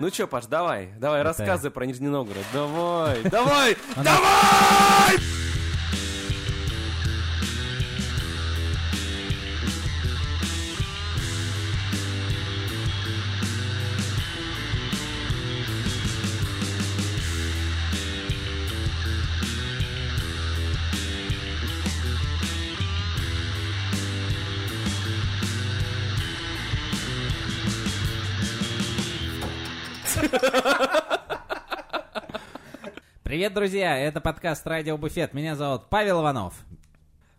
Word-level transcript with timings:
Ну 0.00 0.10
чё, 0.10 0.26
Паш, 0.26 0.46
давай, 0.46 0.88
давай, 0.98 1.20
Это- 1.20 1.28
рассказывай 1.28 1.70
про 1.70 1.84
Нижний 1.84 2.08
Новгород. 2.08 2.44
Давай, 2.54 3.22
давай, 3.30 3.76
давай! 3.96 5.29
Привет, 33.40 33.54
друзья! 33.54 33.96
Это 33.96 34.20
подкаст 34.20 34.66
«Радио 34.66 34.98
Буфет». 34.98 35.32
Меня 35.32 35.56
зовут 35.56 35.88
Павел 35.88 36.20
Иванов. 36.20 36.52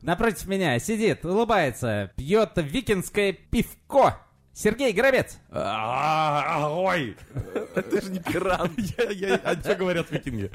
Напротив 0.02 0.48
меня 0.48 0.80
сидит, 0.80 1.24
улыбается, 1.24 2.12
пьет 2.16 2.54
викинское 2.56 3.34
пивко. 3.34 4.18
Сергей 4.52 4.94
Горобец. 4.94 5.38
Ой! 5.52 7.16
Ты 7.76 8.02
же 8.02 8.10
не 8.10 8.20
пират. 8.20 8.72
А 9.44 9.54
что 9.62 9.76
говорят 9.76 10.10
викинги? 10.10 10.50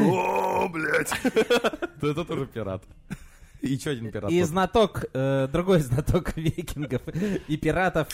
О, 0.10 0.68
блядь! 0.68 1.12
Да 2.02 2.10
Это 2.10 2.24
тоже 2.24 2.46
пират. 2.46 2.82
И 3.60 3.74
еще 3.74 3.90
один 3.90 4.10
пират. 4.10 4.28
И 4.32 4.42
знаток, 4.42 5.04
э, 5.14 5.46
другой 5.52 5.82
знаток 5.82 6.36
викингов 6.36 7.02
и 7.46 7.56
пиратов 7.56 8.08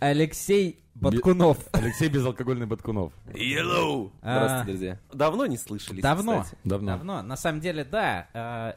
Алексей 0.00 0.82
Баткунов. 0.94 1.58
Алексей 1.72 2.08
Безалкогольный 2.08 2.66
Баткунов. 2.66 3.12
Yellow. 3.26 4.10
А. 4.22 4.36
Здравствуйте, 4.38 4.64
друзья. 4.72 4.98
Давно 5.12 5.46
не 5.46 5.56
слышались, 5.58 6.02
Давно. 6.02 6.42
кстати. 6.42 6.58
Давно. 6.64 6.92
Давно. 6.92 7.22
На 7.22 7.36
самом 7.36 7.60
деле, 7.60 7.84
да. 7.84 8.26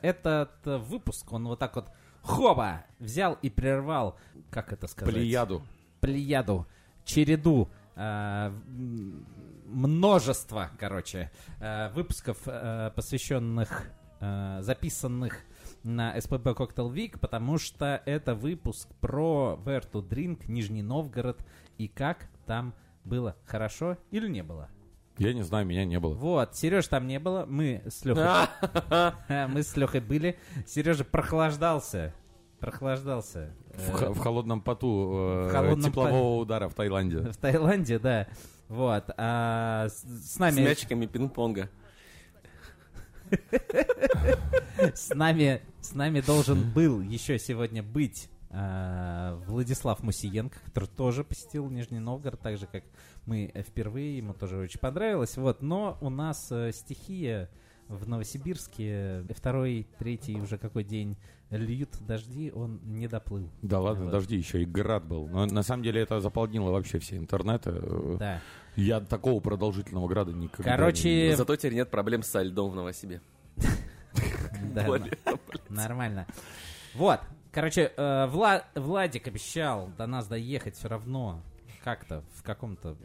э, 0.02 0.08
Этот 0.08 0.52
выпуск, 0.66 1.32
он 1.32 1.48
вот 1.48 1.60
так 1.60 1.76
вот 1.76 1.90
хоба 2.22 2.86
взял 3.00 3.38
и 3.42 3.50
прервал, 3.50 4.18
как 4.50 4.72
это 4.74 4.88
сказать? 4.88 5.14
Плеяду. 5.14 5.64
плеяду, 6.00 6.68
череду, 7.06 7.70
э, 7.96 8.52
множество, 9.66 10.72
короче, 10.80 11.32
э, 11.60 11.90
выпусков, 11.94 12.38
посвященных, 12.96 13.90
записанных 14.60 15.38
на 15.84 16.20
СПБ 16.20 16.48
Cocktail 16.50 16.92
Week, 16.94 17.18
потому 17.20 17.58
что 17.58 18.02
это 18.06 18.36
выпуск 18.36 18.88
про 19.02 19.60
Where 19.66 19.84
to 19.92 20.08
Drink, 20.08 20.44
Нижний 20.48 20.82
Новгород, 20.82 21.46
и 21.78 21.88
как 21.88 22.28
там 22.46 22.74
было 23.04 23.36
хорошо 23.46 23.98
или 24.12 24.28
не 24.30 24.44
было. 24.44 24.70
Я 25.18 25.34
не 25.34 25.44
знаю, 25.44 25.66
меня 25.66 25.86
не 25.86 26.00
было. 26.00 26.14
Вот, 26.16 26.56
Сереж 26.56 26.88
там 26.88 27.06
не 27.08 27.20
было, 27.20 27.46
мы 27.48 27.84
с 27.88 28.04
Лехой, 28.04 28.48
мы 29.50 29.62
с 29.62 29.76
Лехой 29.78 30.00
были, 30.00 30.40
Сережа 30.66 31.04
прохлаждался, 31.04 32.14
прохлаждался. 32.60 33.54
В, 33.76 33.90
э, 33.90 33.94
х- 33.94 34.10
в 34.12 34.18
холодном 34.20 34.62
поту 34.62 35.12
э, 35.14 35.48
В 35.50 35.52
холодном 35.52 35.92
теплового 35.92 36.42
удара 36.42 36.68
в 36.70 36.74
Таиланде. 36.74 37.20
В 37.20 37.38
Таиланде, 37.38 38.00
да. 38.00 38.28
Вот. 38.70 39.04
А 39.18 39.88
с, 39.90 40.02
с 40.02 40.34
С 40.36 40.40
нами, 40.40 40.62
мячиками 40.62 41.06
пинг-понга. 41.06 41.70
С 44.94 45.14
нами, 45.14 45.62
с 45.82 45.94
нами 45.94 46.22
должен 46.22 46.72
был 46.72 47.02
еще 47.02 47.40
сегодня 47.40 47.84
быть 47.84 48.30
а, 48.56 49.36
Владислав 49.48 50.04
Мусиенко, 50.04 50.60
который 50.66 50.88
тоже 50.88 51.24
посетил 51.24 51.70
Нижний 51.70 52.00
Новгород, 52.00 52.40
так 52.40 52.58
же 52.58 52.68
как 52.68 52.84
мы 53.26 53.50
э, 53.52 53.64
впервые, 53.64 54.18
ему 54.18 54.34
тоже 54.34 54.58
очень 54.58 54.80
понравилось. 54.80 55.38
Вот, 55.38 55.64
но 55.64 55.98
у 56.02 56.10
нас 56.12 56.52
э, 56.52 56.72
стихия 56.72 57.50
в 57.98 58.08
Новосибирске 58.08 59.26
второй, 59.36 59.88
третий 60.00 60.40
уже 60.40 60.58
какой 60.58 60.84
день 60.84 61.18
льют 61.50 61.90
дожди, 62.02 62.52
он 62.52 62.80
не 62.84 63.08
доплыл. 63.08 63.50
Да 63.62 63.80
ладно, 63.80 64.06
Вот. 64.06 64.12
дожди, 64.12 64.36
еще 64.38 64.62
и 64.62 64.66
град 64.66 65.06
был. 65.06 65.28
Но 65.28 65.46
на 65.46 65.64
самом 65.64 65.84
деле 65.84 66.02
это 66.02 66.20
заполнило 66.20 66.72
вообще 66.72 67.00
все 67.00 67.18
интернеты. 67.18 67.72
Да. 68.18 68.42
Я 68.76 69.00
такого 69.02 69.40
продолжительного 69.40 70.08
града 70.08 70.32
никогда 70.34 70.76
Короче, 70.76 71.10
не 71.10 71.22
видел. 71.24 71.38
Зато 71.38 71.56
теперь 71.56 71.76
нет 71.76 71.92
проблем 71.92 72.24
со 72.24 72.42
льдом 72.42 72.72
в 72.72 72.76
Новосибе. 72.76 73.22
Нормально. 75.70 76.26
Вот. 76.96 77.20
Короче, 77.52 77.92
э, 77.96 78.28
Вла- 78.28 78.64
Владик 78.76 79.28
обещал 79.28 79.90
до 79.98 80.08
нас 80.08 80.28
доехать 80.28 80.76
все 80.76 80.88
равно 80.88 81.42
как-то 81.84 82.24
в 82.34 82.42
каком-то 82.44 82.96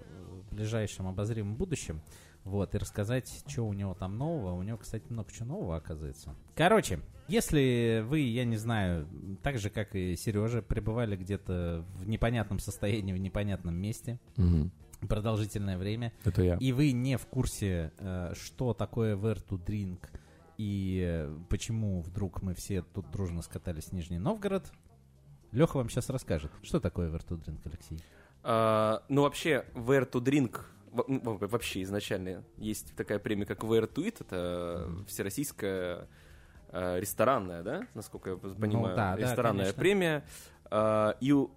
ближайшем 0.50 1.06
обозримом 1.06 1.54
будущем. 1.56 2.00
Вот, 2.48 2.74
и 2.74 2.78
рассказать, 2.78 3.44
что 3.46 3.66
у 3.66 3.72
него 3.74 3.94
там 3.94 4.16
нового. 4.16 4.52
У 4.54 4.62
него, 4.62 4.78
кстати, 4.78 5.04
много 5.10 5.30
чего 5.30 5.46
нового 5.48 5.76
оказывается. 5.76 6.34
Короче, 6.56 7.00
если 7.28 8.02
вы, 8.08 8.20
я 8.20 8.44
не 8.46 8.56
знаю, 8.56 9.06
так 9.42 9.58
же, 9.58 9.68
как 9.68 9.94
и 9.94 10.16
Сережа, 10.16 10.62
пребывали 10.62 11.14
где-то 11.16 11.84
в 11.96 12.08
непонятном 12.08 12.58
состоянии, 12.58 13.12
в 13.12 13.18
непонятном 13.18 13.74
месте 13.74 14.18
Мгм. 14.38 14.72
продолжительное 15.06 15.76
время, 15.76 16.12
Это 16.24 16.42
я. 16.42 16.56
и 16.56 16.72
вы 16.72 16.92
не 16.92 17.18
в 17.18 17.26
курсе, 17.26 17.92
э, 17.98 18.32
что 18.34 18.72
такое 18.72 19.14
Where 19.14 19.44
to 19.46 19.62
Drink 19.62 19.98
и 20.56 21.02
э, 21.06 21.36
почему 21.50 22.00
вдруг 22.00 22.40
мы 22.42 22.54
все 22.54 22.80
тут 22.82 23.10
дружно 23.10 23.42
скатались 23.42 23.88
в 23.88 23.92
Нижний 23.92 24.18
Новгород, 24.18 24.72
Леха 25.52 25.76
вам 25.76 25.88
сейчас 25.90 26.08
расскажет. 26.10 26.50
Что 26.62 26.80
такое 26.80 27.10
Where 27.10 27.24
to 27.28 27.38
Drink, 27.38 27.60
Алексей? 27.64 27.98
А, 28.42 29.02
ну, 29.10 29.22
вообще, 29.22 29.64
Where 29.74 30.10
to 30.10 30.20
Drink, 30.22 30.60
вообще 30.92 31.82
изначально 31.82 32.44
есть 32.56 32.94
такая 32.96 33.18
премия, 33.18 33.46
как 33.46 33.62
to 33.92 34.04
Eat, 34.06 34.16
это 34.20 34.88
всероссийская 35.06 36.08
э, 36.70 37.00
ресторанная, 37.00 37.62
да, 37.62 37.86
насколько 37.94 38.30
я 38.30 38.36
понимаю, 38.36 38.90
Ну 38.90 38.96
да, 38.96 39.14
да, 39.14 39.16
ресторанная 39.16 39.64
конечно. 39.64 39.80
премия. 39.80 40.24
А, 40.70 41.16
и 41.20 41.32
у, 41.32 41.44
у 41.44 41.50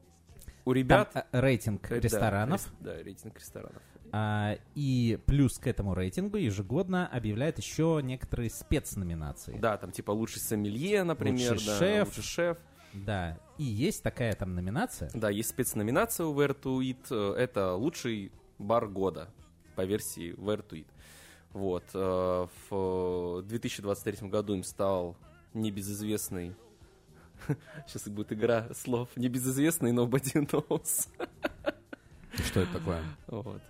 Там 0.66 0.74
ребят... 0.74 1.12
э, 1.16 1.24
рейтинг 1.40 1.86
э, 1.92 1.96
да, 1.96 2.00
ресторанов, 2.02 2.62
рес- 2.66 2.74
Да, 2.80 3.03
рейтинг 3.03 3.38
ресторанов. 3.40 3.81
а, 4.14 4.58
и 4.75 5.19
плюс 5.25 5.58
к 5.58 5.68
этому 5.68 5.94
рейтингу 5.96 6.38
ежегодно 6.38 7.08
объявляют 7.08 7.58
еще 7.58 8.00
некоторые 8.03 8.50
спецноминации. 8.50 9.58
Да, 9.58 9.78
там 9.78 9.92
типа 9.92 10.12
лучший 10.12 10.40
сомелье, 10.42 11.03
например, 11.03 11.52
Лучший 11.53 11.68
да, 11.68 11.78
шеф. 11.78 12.08
лучший 12.08 12.24
шеф. 12.24 12.58
Да. 12.94 13.38
И 13.58 13.63
есть 13.63 14.03
такая 14.03 14.34
там 14.34 14.53
номинация. 14.53 15.09
Да, 15.13 15.30
есть 15.30 15.50
спецноминация 15.50 16.25
у 16.25 16.34
Where 16.38 16.58
to 16.59 16.80
Eat. 16.81 17.08
э, 17.09 17.36
Это 17.42 17.74
лучший 17.74 18.31
бар 18.62 18.88
года 18.88 19.30
по 19.76 19.86
версии 19.86 20.34
Where 20.36 20.66
to 20.68 20.78
Eat. 20.78 20.88
Вот. 21.54 21.84
э, 21.94 22.48
В 22.70 23.42
2023 23.44 24.30
году 24.30 24.54
им 24.54 24.64
стал 24.64 25.18
небезызвестный 25.54 26.56
Сейчас 27.88 28.08
будет 28.08 28.32
игра 28.34 28.68
слов. 28.74 29.10
Небезызвестный 29.16 29.92
Nobody 29.92 30.48
Knows. 30.48 31.08
Что 32.46 32.62
это 32.62 32.74
такое? 32.74 33.04
Вот. 33.28 33.62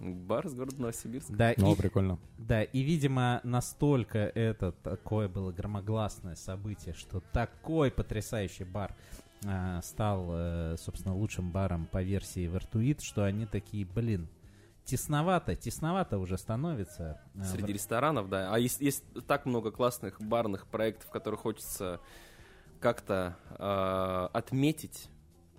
Бар 0.00 0.48
с 0.48 0.54
города 0.54 0.80
Новосибирск. 0.80 1.28
Да, 1.30 1.52
Ну, 1.56 1.72
и, 1.72 1.76
прикольно. 1.76 2.18
Да, 2.38 2.62
и, 2.62 2.80
видимо, 2.82 3.40
настолько 3.42 4.18
это 4.18 4.70
такое 4.70 5.28
было 5.28 5.50
громогласное 5.50 6.36
событие, 6.36 6.94
что 6.94 7.20
такой 7.32 7.90
потрясающий 7.90 8.62
бар 8.64 8.94
а, 9.44 9.82
стал, 9.82 10.28
э, 10.30 10.76
собственно, 10.78 11.16
лучшим 11.16 11.50
баром 11.50 11.86
по 11.86 12.02
версии 12.02 12.46
Вертуит, 12.46 13.02
что 13.02 13.24
они 13.24 13.44
такие, 13.46 13.84
блин, 13.84 14.28
тесновато, 14.88 15.54
тесновато 15.54 16.18
уже 16.18 16.38
становится. 16.38 17.20
А, 17.38 17.44
Среди 17.44 17.72
ресторанов, 17.74 18.28
да. 18.28 18.52
А 18.52 18.58
есть, 18.58 18.80
есть 18.80 19.04
так 19.26 19.46
много 19.46 19.70
классных 19.70 20.20
барных 20.20 20.66
проектов, 20.66 21.10
которые 21.10 21.38
хочется 21.38 22.00
как-то 22.80 23.36
э, 23.58 24.28
отметить. 24.38 25.08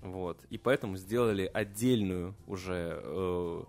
Вот. 0.01 0.44
И 0.50 0.57
поэтому 0.57 0.97
сделали 0.97 1.50
отдельную 1.53 2.34
уже 2.47 3.00
э, 3.03 3.63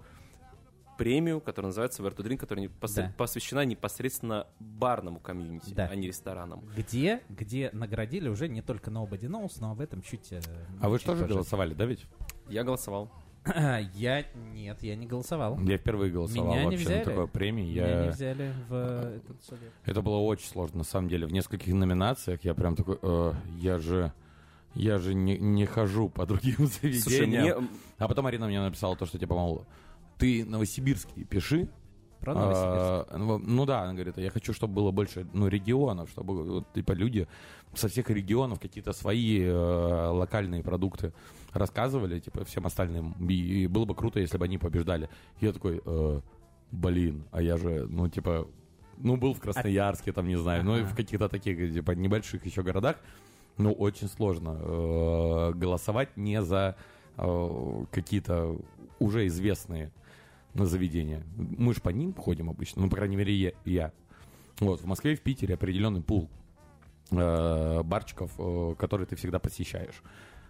премию, 0.96 1.40
которая 1.40 1.68
называется 1.70 2.02
Where 2.02 2.14
to 2.14 2.22
Drink, 2.24 2.36
которая 2.38 2.66
непосред- 2.66 3.08
Да. 3.08 3.14
посвящена 3.18 3.64
непосредственно 3.64 4.46
барному 4.60 5.18
комьюнити, 5.20 5.74
Да. 5.74 5.88
а 5.90 5.94
не 5.96 6.06
ресторанам. 6.06 6.60
Где, 6.76 7.22
где 7.28 7.70
наградили 7.72 8.28
уже 8.28 8.48
не 8.48 8.62
только 8.62 8.90
Nobody 8.90 9.26
Knows, 9.26 9.56
но 9.60 9.72
об 9.72 9.80
этом 9.80 10.00
чуть... 10.02 10.32
э, 10.32 10.40
А 10.80 10.88
вы 10.88 10.98
чуть 10.98 11.02
что 11.06 11.16
же 11.16 11.22
позже. 11.24 11.34
голосовали, 11.34 11.74
да 11.74 11.84
ведь? 11.84 12.06
Я 12.48 12.64
голосовал. 12.64 13.10
Я... 13.94 14.24
Нет, 14.52 14.82
я 14.82 14.96
не 14.96 15.06
голосовал. 15.06 15.58
Я 15.60 15.78
впервые 15.78 16.12
голосовал 16.12 16.52
Меня 16.52 16.60
не 16.64 16.70
вообще 16.70 16.84
взяли. 16.84 16.98
на 16.98 17.04
такой 17.04 17.28
премии. 17.28 17.62
Меня 17.70 17.88
Я... 17.88 18.02
не 18.04 18.10
взяли 18.10 18.52
в 18.68 18.74
этот 18.74 19.42
совет. 19.44 19.72
Это 19.84 20.02
было 20.02 20.18
очень 20.18 20.46
сложно, 20.46 20.78
на 20.78 20.84
самом 20.84 21.08
деле. 21.08 21.26
В 21.26 21.32
нескольких 21.32 21.72
номинациях 21.72 22.44
я 22.44 22.54
прям 22.54 22.76
такой, 22.76 22.98
«Э, 23.02 23.32
я 23.58 23.78
же, 23.78 24.12
я 24.74 24.98
же 24.98 25.14
не, 25.14 25.38
не 25.38 25.64
хожу 25.66 26.08
по 26.10 26.26
другим 26.26 26.54
Слушай, 26.58 26.92
заведениям. 26.92 27.58
мне... 27.62 27.68
А 27.98 28.08
потом 28.08 28.26
Арина 28.26 28.46
мне 28.46 28.60
написала 28.60 28.94
то, 28.96 29.06
что 29.06 29.18
типа, 29.18 29.34
мол, 29.34 29.64
ты 30.18 30.44
новосибирский 30.44 31.24
пиши, 31.24 31.68
Про 32.20 32.34
Новосибирск. 32.34 33.12
А, 33.12 33.16
ну, 33.16 33.38
ну 33.38 33.64
да, 33.64 33.82
она 33.82 33.94
говорит, 33.94 34.18
я 34.18 34.30
хочу, 34.30 34.52
чтобы 34.52 34.74
было 34.74 34.90
больше 34.90 35.26
ну, 35.32 35.48
регионов, 35.48 36.10
чтобы 36.10 36.44
вот, 36.44 36.72
типа 36.74 36.92
люди 36.92 37.26
со 37.74 37.88
всех 37.88 38.10
регионов 38.10 38.60
какие-то 38.60 38.92
свои 38.92 39.42
э, 39.42 39.52
локальные 39.52 40.62
продукты 40.62 41.12
рассказывали, 41.52 42.20
типа 42.20 42.44
всем 42.44 42.66
остальным. 42.66 43.14
И, 43.28 43.62
и 43.62 43.66
было 43.66 43.86
бы 43.86 43.94
круто, 43.94 44.20
если 44.20 44.36
бы 44.36 44.44
они 44.44 44.58
побеждали. 44.58 45.08
Я 45.40 45.52
такой, 45.52 45.80
э, 45.84 46.20
блин, 46.70 47.24
а 47.32 47.40
я 47.40 47.56
же, 47.56 47.86
ну 47.88 48.08
типа, 48.08 48.46
ну 48.98 49.16
был 49.16 49.32
в 49.32 49.40
Красноярске, 49.40 50.12
там 50.12 50.28
не 50.28 50.36
знаю, 50.36 50.64
ну 50.64 50.76
и 50.76 50.82
в 50.82 50.94
каких-то 50.94 51.28
таких 51.28 51.72
типа 51.72 51.92
небольших 51.92 52.44
еще 52.44 52.62
городах. 52.62 52.96
Ну 53.56 53.72
очень 53.72 54.08
сложно 54.08 54.58
э, 54.60 55.52
голосовать 55.54 56.16
не 56.16 56.42
за 56.42 56.76
э, 57.16 57.84
какие-то 57.90 58.56
уже 58.98 59.26
известные 59.26 59.90
заведения. 60.54 61.22
Мы 61.36 61.74
же 61.74 61.80
по 61.80 61.90
ним 61.90 62.12
ходим 62.14 62.50
обычно, 62.50 62.82
ну, 62.82 62.88
по 62.90 62.96
крайней 62.96 63.16
мере, 63.16 63.54
я. 63.64 63.92
Вот, 64.58 64.80
в 64.80 64.86
Москве 64.86 65.12
и 65.12 65.16
в 65.16 65.22
Питере 65.22 65.54
определенный 65.54 66.02
пул 66.02 66.28
э, 67.10 67.82
барчиков, 67.82 68.32
э, 68.38 68.74
которые 68.78 69.06
ты 69.06 69.16
всегда 69.16 69.38
посещаешь. 69.38 70.02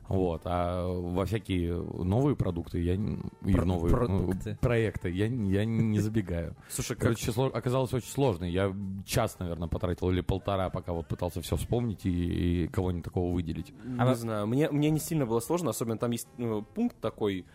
Вот, 0.08 0.43
а 0.44 0.88
во 0.88 1.25
всякие 1.25 1.73
новые 1.81 2.35
продукты 2.35 2.81
я 2.81 2.94
и 2.94 3.52
Про- 3.52 3.64
новые 3.64 3.93
ну, 3.93 3.97
продукты. 3.97 4.58
проекты 4.61 5.08
я, 5.11 5.26
я 5.26 5.64
не 5.64 6.00
забегаю. 6.00 6.56
Слушай, 6.69 6.97
как... 6.97 7.02
Короче, 7.02 7.31
сло- 7.31 7.52
оказалось 7.52 7.93
очень 7.94 8.08
сложно. 8.11 8.44
Я 8.44 8.75
час, 9.06 9.38
наверное, 9.38 9.69
потратил 9.69 10.11
или 10.11 10.20
полтора, 10.20 10.69
пока 10.69 10.93
вот 10.93 11.06
пытался 11.06 11.41
все 11.43 11.55
вспомнить 11.55 12.05
и, 12.06 12.64
и 12.64 12.67
кого-нибудь 12.67 13.05
такого 13.05 13.32
выделить. 13.32 13.73
Не 13.85 14.00
А 14.00 14.12
знаю, 14.17 14.49
мне, 14.49 14.69
мне 14.70 14.91
не 14.91 14.99
сильно 14.99 15.26
было 15.26 15.38
сложно, 15.38 15.70
особенно 15.70 15.97
там 15.97 16.11
есть 16.11 16.26
ну, 16.38 16.62
пункт 16.62 16.97
такой, 17.00 17.47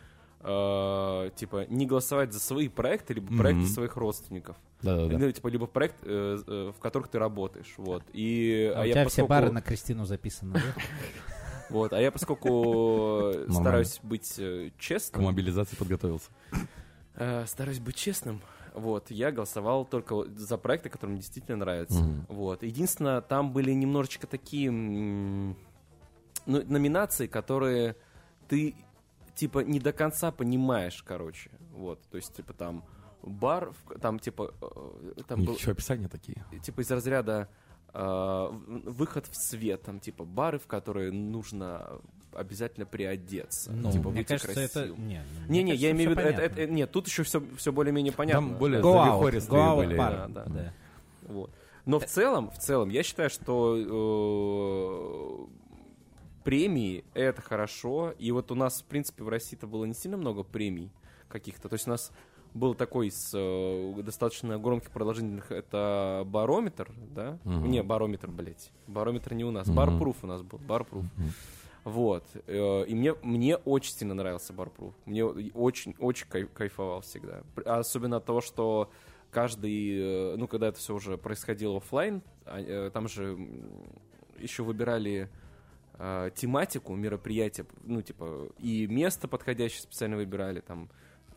э, 0.47 1.31
типа, 1.35 1.65
не 1.69 1.85
голосовать 1.87 2.31
за 2.33 2.39
свои 2.39 2.67
проекты, 2.69 3.15
либо 3.15 3.27
Мгм. 3.31 3.37
проекты 3.37 3.65
своих 3.67 3.95
родственников. 3.97 4.55
Да-да-да. 4.81 5.17
Ну, 5.17 5.31
типа, 5.31 5.47
либо 5.47 5.65
проект, 5.65 5.95
э, 6.03 6.37
э, 6.45 6.71
в 6.77 6.79
которых 6.79 7.07
ты 7.07 7.17
работаешь, 7.19 7.73
вот. 7.77 8.03
И, 8.13 8.71
А 8.75 8.81
у 8.81 8.83
я 8.85 8.91
тебя 8.93 9.01
все 9.07 9.21
поскольку- 9.23 9.29
бары 9.29 9.51
на 9.51 9.61
Кристину 9.61 10.05
записаны, 10.05 10.53
да? 10.53 10.59
Вот, 11.71 11.93
а 11.93 11.99
я 11.99 12.11
поскольку 12.11 13.33
стараюсь 13.49 13.99
быть 14.03 14.35
э, 14.37 14.69
К 14.69 14.79
честным, 14.79 15.23
мобилизации 15.23 15.75
подготовился. 15.75 16.29
стараюсь 17.47 17.79
быть 17.79 17.95
честным, 17.95 18.41
вот, 18.75 19.09
я 19.09 19.31
голосовал 19.31 19.83
только 19.85 20.25
за 20.35 20.57
проекты, 20.59 20.89
которые 20.89 21.13
мне 21.13 21.21
действительно 21.21 21.57
нравятся. 21.57 22.03
Вот. 22.27 22.61
Единственное, 22.61 23.21
там 23.21 23.51
были 23.51 23.71
немножечко 23.71 24.27
такие 24.27 24.69
ну, 24.69 25.55
номинации, 26.45 27.25
которые 27.27 27.95
ты 28.47 28.75
типа 29.35 29.59
не 29.59 29.79
до 29.79 29.91
конца 29.93 30.31
понимаешь, 30.31 31.03
короче. 31.03 31.51
Вот. 31.71 32.01
То 32.09 32.17
есть, 32.17 32.33
типа, 32.35 32.53
там 32.53 32.83
бар, 33.21 33.73
там, 34.01 34.19
типа, 34.19 34.53
э, 34.61 35.21
там 35.27 35.39
них 35.39 35.49
был, 35.49 35.55
еще 35.55 35.71
описания 35.71 36.07
такие. 36.07 36.43
типа, 36.63 36.81
из 36.81 36.91
разряда 36.91 37.49
э, 37.93 38.47
выход 38.85 39.25
в 39.27 39.35
свет, 39.35 39.81
там, 39.83 39.99
типа, 39.99 40.25
бары, 40.25 40.59
в 40.59 40.67
которые 40.67 41.11
нужно 41.11 41.99
обязательно 42.33 42.85
приодеться. 42.85 43.71
Ну, 43.71 43.91
типа, 43.91 44.09
мне 44.09 44.25
кажется, 44.25 44.59
это... 44.59 44.73
красивым. 44.73 45.07
Не, 45.07 45.19
ну, 45.19 45.39
мне 45.47 45.57
Не-не, 45.59 45.71
я 45.75 45.89
кажется, 45.89 45.91
имею 45.91 46.09
в 46.09 46.19
виду, 46.19 46.21
это- 46.29 46.41
это- 46.41 46.67
нет, 46.67 46.91
тут 46.91 47.07
еще 47.07 47.23
все, 47.23 47.41
все 47.57 47.71
более-менее 47.71 48.11
понятно. 48.13 48.49
Там 48.49 48.57
более 48.57 48.81
Go 48.81 48.93
out, 48.95 49.05
завихористые 49.05 49.59
go 49.61 49.65
out 49.71 49.75
были. 49.77 49.95
бар, 49.97 50.11
Да, 50.27 50.27
да. 50.27 50.45
да. 50.45 50.73
Вот. 51.23 51.51
Но 51.85 51.99
в 51.99 52.05
целом, 52.05 52.49
в 52.49 52.57
целом, 52.57 52.89
я 52.89 53.03
считаю, 53.03 53.29
что 53.29 53.77
э, 53.77 55.64
премии 56.45 57.03
это 57.13 57.41
хорошо. 57.41 58.13
И 58.17 58.31
вот 58.31 58.51
у 58.51 58.55
нас, 58.55 58.81
в 58.81 58.85
принципе, 58.85 59.23
в 59.23 59.29
России-то 59.29 59.67
было 59.67 59.83
не 59.85 59.93
сильно 59.93 60.15
много 60.15 60.43
премий 60.43 60.91
каких-то. 61.27 61.67
То 61.67 61.73
есть 61.73 61.87
у 61.87 61.89
нас 61.89 62.11
был 62.53 62.73
такой 62.75 63.11
с 63.11 63.31
э, 63.33 64.01
достаточно 64.01 64.57
громких 64.57 64.91
продолжительных, 64.91 65.51
это 65.51 66.23
барометр, 66.25 66.89
да? 67.13 67.37
Мгм. 67.43 67.69
Не, 67.69 67.83
барометр, 67.83 68.29
блядь. 68.29 68.71
Барометр 68.87 69.33
не 69.33 69.43
у 69.43 69.51
нас. 69.51 69.67
Мгм. 69.67 69.75
Барпруф 69.75 70.23
у 70.23 70.27
нас 70.27 70.41
был, 70.41 70.59
барпруф. 70.59 71.03
Мгм. 71.17 71.31
Вот. 71.83 72.23
Э, 72.47 72.85
И 72.87 72.95
мне, 72.95 73.13
мне 73.23 73.57
очень 73.57 73.93
сильно 73.93 74.13
нравился 74.13 74.53
Барпруф. 74.53 74.93
Мне 75.05 75.25
очень, 75.25 75.95
очень 75.99 76.27
кай- 76.27 76.47
кайфовал 76.47 77.01
всегда. 77.01 77.41
Особенно 77.65 78.17
от 78.17 78.25
того, 78.25 78.41
что 78.41 78.89
каждый, 79.31 80.33
э, 80.33 80.35
ну, 80.37 80.47
когда 80.47 80.67
это 80.69 80.79
все 80.79 80.95
уже 80.95 81.17
происходило 81.17 81.77
оффлайн, 81.77 82.21
а, 82.45 82.89
там 82.91 83.07
же 83.09 83.37
еще 84.39 84.63
выбирали 84.63 85.29
э, 85.97 86.31
тематику 86.35 86.95
мероприятия, 86.95 87.65
ну, 87.83 88.01
типа, 88.01 88.49
и 88.59 88.87
место 88.87 89.27
подходящее 89.27 89.81
специально 89.81 90.15
выбирали, 90.15 90.61
там, 90.61 90.89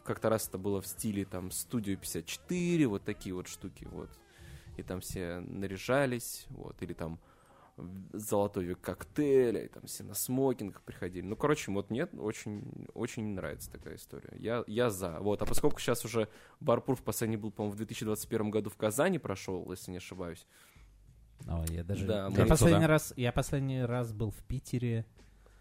как-то 0.05 0.29
раз 0.29 0.49
это 0.49 0.59
было 0.59 0.81
в 0.81 0.87
стиле, 0.87 1.25
там, 1.25 1.51
студию 1.51 1.99
54, 1.99 2.87
вот 2.87 3.05
такие 3.05 3.35
вот 3.35 3.49
штуки, 3.49 3.87
вот. 3.91 4.11
И 4.77 4.83
там 4.83 5.01
все 5.01 5.41
наряжались, 5.41 6.47
вот, 6.51 6.81
или 6.83 6.93
там 6.93 7.19
золотой 8.13 8.65
век 8.65 8.81
коктейля, 8.81 9.65
и 9.65 9.69
там 9.69 9.85
все 9.87 10.05
на 10.05 10.15
смокингах 10.15 10.83
приходили. 10.83 11.25
Ну, 11.25 11.37
короче, 11.37 11.71
вот 11.71 11.91
мне 11.91 12.07
очень, 12.07 12.65
очень 12.95 13.35
нравится 13.35 13.71
такая 13.71 13.97
история. 13.97 14.33
Я, 14.37 14.65
я 14.67 14.91
за. 14.91 15.19
Вот, 15.21 15.43
а 15.43 15.47
поскольку 15.47 15.81
сейчас 15.81 16.05
уже 16.05 16.29
Барпур 16.61 16.97
в 16.97 17.03
последний 17.03 17.37
был, 17.37 17.51
по-моему, 17.51 17.75
в 17.75 17.77
2021 17.77 18.51
году 18.51 18.71
в 18.71 18.77
Казани 18.77 19.19
прошел, 19.19 19.71
если 19.71 19.91
не 19.91 19.99
ошибаюсь. 19.99 20.47
Ой, 21.47 21.67
я 21.71 21.85
даже... 21.85 22.07
Да, 22.07 22.29
я, 22.29 22.47
последний 22.47 22.77
Туда. 22.81 22.87
раз, 22.89 23.13
я 23.17 23.33
последний 23.33 23.83
раз 23.83 24.13
был 24.13 24.31
в 24.31 24.43
Питере, 24.45 25.05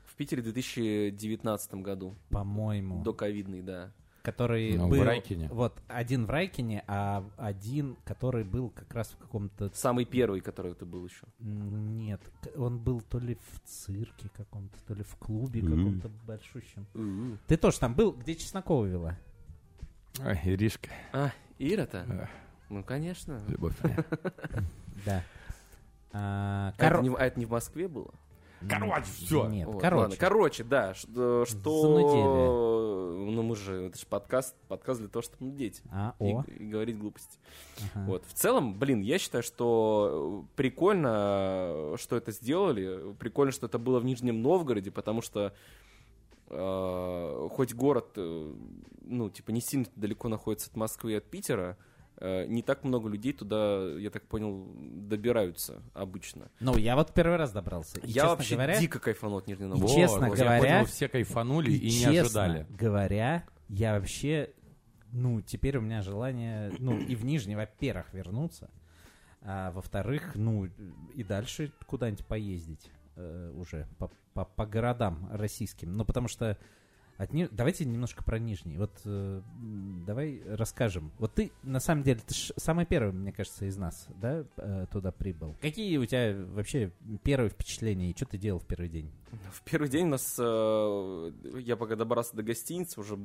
В 0.05 0.15
Питере 0.15 0.41
в 0.41 0.45
2019 0.45 1.73
году. 1.75 2.15
по-моему, 2.29 3.03
До 3.03 3.13
ковидный, 3.13 3.61
да. 3.61 3.91
который 4.23 4.75
Ну, 4.77 4.87
в 4.87 4.89
был... 4.89 5.03
Райкине. 5.03 5.47
Вот, 5.49 5.79
один 5.87 6.25
в 6.25 6.29
Райкине, 6.29 6.83
а 6.87 7.23
один, 7.37 7.95
который 8.03 8.43
был 8.43 8.69
как 8.71 8.93
раз 8.93 9.07
в 9.09 9.17
каком-то... 9.17 9.71
Самый 9.73 10.03
первый, 10.05 10.41
который 10.41 10.73
ты 10.73 10.83
был 10.85 11.05
еще. 11.05 11.25
Нет, 11.39 12.21
он 12.57 12.79
был 12.79 12.99
то 13.01 13.19
ли 13.19 13.35
в 13.35 13.59
цирке 13.65 14.29
каком-то, 14.35 14.77
то 14.85 14.93
ли 14.93 15.03
в 15.03 15.15
клубе 15.15 15.61
Мгм. 15.61 15.77
каком-то 16.01 16.09
большущем. 16.25 17.39
Ты 17.47 17.55
тоже 17.55 17.79
там 17.79 17.93
был, 17.95 18.11
где 18.11 18.35
Чеснокова 18.35 18.85
вела? 18.85 19.17
Ой, 20.19 20.39
Иришка, 20.43 20.89
А, 21.13 21.31
Ира-то? 21.59 21.99
Эх. 22.09 22.29
Ну, 22.69 22.83
конечно. 22.83 23.39
любовь. 23.47 23.75
Да. 25.05 25.23
А, 26.19 26.73
А, 26.77 26.85
это 26.87 27.01
не, 27.01 27.09
в- 27.09 27.15
а 27.15 27.25
это 27.25 27.39
не 27.39 27.45
в 27.45 27.51
Москве 27.51 27.87
было? 27.87 28.11
Короче, 28.67 29.03
всё. 29.03 29.47
Нет, 29.47 29.67
Вот, 29.67 29.79
короче. 29.79 30.01
ладно. 30.01 30.15
Короче, 30.19 30.63
да, 30.63 30.93
что... 30.95 31.45
Занудели. 31.45 33.31
Ну, 33.35 33.43
мы 33.43 33.55
же... 33.55 33.83
Это 33.83 33.99
же 33.99 34.05
подкаст, 34.07 34.55
подкаст 34.67 34.99
для 34.99 35.09
того, 35.09 35.21
чтобы 35.21 35.45
нудеть. 35.51 35.83
А, 35.91 36.15
И, 36.19 36.33
о. 36.33 36.43
и 36.47 36.63
говорить 36.65 36.97
глупости. 36.97 37.37
ага. 37.93 38.05
Вот. 38.07 38.25
В 38.25 38.33
целом, 38.33 38.73
блин, 38.73 39.01
я 39.01 39.19
считаю, 39.19 39.43
что 39.43 40.43
прикольно, 40.55 41.93
что 41.97 42.15
это 42.17 42.31
сделали. 42.31 43.13
Прикольно, 43.19 43.51
что 43.51 43.67
это 43.67 43.77
было 43.77 43.99
в 43.99 44.05
Нижнем 44.05 44.41
Новгороде, 44.41 44.89
потому 44.89 45.21
что 45.21 45.53
э, 46.49 47.47
хоть 47.51 47.73
город, 47.75 48.07
э, 48.15 48.53
ну, 49.01 49.29
типа, 49.29 49.51
не 49.51 49.61
сильно 49.61 49.85
далеко 49.95 50.29
находится 50.29 50.69
от 50.69 50.77
Москвы 50.77 51.11
и 51.13 51.15
от 51.15 51.25
Питера, 51.25 51.77
э, 51.77 51.96
не 52.19 52.61
так 52.63 52.83
много 52.83 53.09
людей 53.09 53.33
туда, 53.33 53.91
я 53.99 54.09
так 54.09 54.23
понял, 54.27 54.67
добираются 54.75 55.81
обычно. 55.93 56.49
Ну, 56.59 56.75
я 56.77 56.95
вот 56.95 57.13
первый 57.13 57.37
раз 57.37 57.51
добрался. 57.51 57.99
И, 57.99 58.07
я 58.07 58.13
честно 58.13 58.29
вообще 58.29 58.55
говоря, 58.55 58.79
дико 58.79 58.99
кайфанул 58.99 59.37
от 59.37 59.47
Нижнего 59.47 59.67
И 59.67 59.69
Новгорода. 59.71 59.93
честно 59.95 60.29
Вот, 60.29 60.37
я 60.37 60.43
говоря- 60.45 60.59
понял, 60.61 60.85
все 60.85 61.07
кайфанули 61.07 61.71
и, 61.71 61.85
не 61.85 61.89
честно 61.91 62.21
ожидали. 62.21 62.65
говоря, 62.69 63.43
я 63.69 63.93
вообще, 63.99 64.49
ну, 65.11 65.41
теперь 65.41 65.77
у 65.77 65.81
меня 65.81 66.01
желание, 66.01 66.73
ну, 66.79 66.97
и 66.97 67.15
в 67.15 67.23
Нижний, 67.23 67.55
во-первых, 67.55 68.13
вернуться, 68.13 68.69
а 69.41 69.71
во-вторых, 69.71 70.31
ну, 70.35 70.67
и 71.13 71.23
дальше 71.23 71.71
куда-нибудь 71.85 72.25
поездить 72.25 72.89
э, 73.15 73.51
уже 73.55 73.87
по, 73.99 74.09
по, 74.33 74.45
по 74.45 74.65
городам 74.65 75.29
российским. 75.31 75.95
Ну, 75.95 76.03
потому 76.05 76.27
что 76.27 76.57
от 77.17 77.33
Ни- 77.33 77.49
давайте 77.51 77.85
немножко 77.85 78.23
про 78.23 78.37
Нижний. 78.37 78.77
Вот 78.77 78.91
э, 79.05 79.41
давай 80.05 80.41
расскажем. 80.45 81.11
Вот 81.17 81.33
ты, 81.33 81.51
на 81.63 81.79
самом 81.79 82.03
деле, 82.03 82.21
ты 82.25 82.33
ж 82.33 82.51
самый 82.57 82.85
первый, 82.85 83.11
мне 83.11 83.31
кажется, 83.31 83.65
из 83.65 83.75
нас, 83.75 84.07
да, 84.21 84.45
э, 84.57 84.85
туда 84.91 85.11
прибыл. 85.11 85.55
Какие 85.59 85.97
у 85.97 86.05
тебя 86.05 86.35
вообще 86.53 86.91
первые 87.23 87.49
впечатления 87.49 88.11
и 88.11 88.15
что 88.15 88.25
ты 88.25 88.37
делал 88.37 88.59
в 88.59 88.65
первый 88.65 88.89
день? 88.89 89.11
В 89.51 89.63
первый 89.63 89.89
день 89.89 90.05
у 90.05 90.09
нас, 90.09 90.37
э, 90.39 91.31
я 91.59 91.75
пока 91.75 91.95
добрался 91.95 92.35
до 92.35 92.43
гостиницы, 92.43 92.99
уже, 92.99 93.17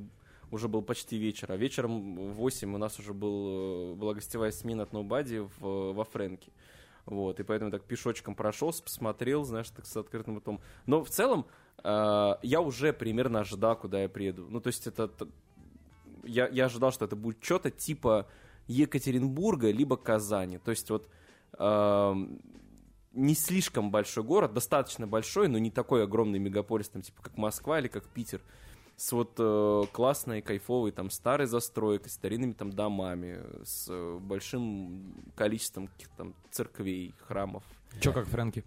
уже 0.50 0.68
был 0.68 0.80
почти 0.80 1.18
вечер, 1.18 1.52
а 1.52 1.56
вечером 1.56 2.32
в 2.32 2.34
8 2.34 2.74
у 2.74 2.78
нас 2.78 2.98
уже 2.98 3.12
был, 3.12 3.92
э, 3.92 3.94
была 3.94 4.14
гостевая 4.14 4.52
смена 4.52 4.84
от 4.84 4.94
Ноубади 4.94 5.46
в, 5.58 5.92
во 5.92 6.04
Фрэнке. 6.04 6.50
Вот, 7.04 7.40
и 7.40 7.42
поэтому 7.42 7.70
так 7.70 7.82
пешочком 7.82 8.34
прошелся, 8.34 8.82
посмотрел, 8.82 9.44
знаешь, 9.44 9.68
так 9.70 9.86
с 9.86 9.96
открытым 9.96 10.38
ртом. 10.38 10.60
Но 10.86 11.04
в 11.04 11.10
целом 11.10 11.46
я 11.84 12.60
уже 12.60 12.92
примерно 12.92 13.40
ожидал, 13.40 13.76
куда 13.76 14.02
я 14.02 14.08
приеду. 14.08 14.46
Ну, 14.48 14.60
то 14.60 14.68
есть 14.68 14.86
это... 14.86 15.10
Я, 16.22 16.48
я 16.48 16.66
ожидал, 16.66 16.92
что 16.92 17.04
это 17.04 17.16
будет 17.16 17.42
что-то 17.42 17.70
типа 17.72 18.28
Екатеринбурга, 18.68 19.70
либо 19.70 19.96
Казани. 19.96 20.58
То 20.58 20.70
есть 20.70 20.88
вот 20.90 21.08
эм, 21.58 22.40
не 23.12 23.34
слишком 23.34 23.90
большой 23.90 24.24
город, 24.24 24.54
достаточно 24.54 25.06
большой, 25.06 25.48
но 25.48 25.58
не 25.58 25.70
такой 25.70 26.04
огромный 26.04 26.38
мегаполис, 26.38 26.88
там, 26.88 27.02
типа, 27.02 27.22
как 27.22 27.36
Москва 27.36 27.78
или 27.78 27.88
как 27.88 28.06
Питер, 28.06 28.40
с 28.96 29.12
вот 29.12 29.34
э, 29.38 29.82
классной, 29.92 30.42
кайфовой 30.42 30.92
там 30.92 31.10
старой 31.10 31.46
застройкой, 31.46 32.10
старинными 32.10 32.52
там 32.52 32.70
домами, 32.72 33.40
с 33.64 33.86
э, 33.88 34.18
большим 34.20 35.14
количеством 35.34 35.88
каких-то 35.88 36.16
там 36.16 36.34
церквей, 36.50 37.14
храмов. 37.26 37.64
Че 38.00 38.12
как 38.12 38.26
Фрэнки? 38.26 38.64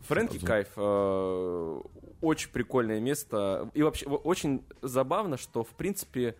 Фрэнки 0.00 0.38
кайф. 0.38 0.68
э, 0.76 1.80
очень 2.20 2.50
прикольное 2.50 3.00
место. 3.00 3.70
И 3.74 3.82
вообще 3.82 4.08
во- 4.08 4.16
очень 4.16 4.62
забавно, 4.82 5.36
что 5.36 5.62
в 5.64 5.70
принципе 5.70 6.34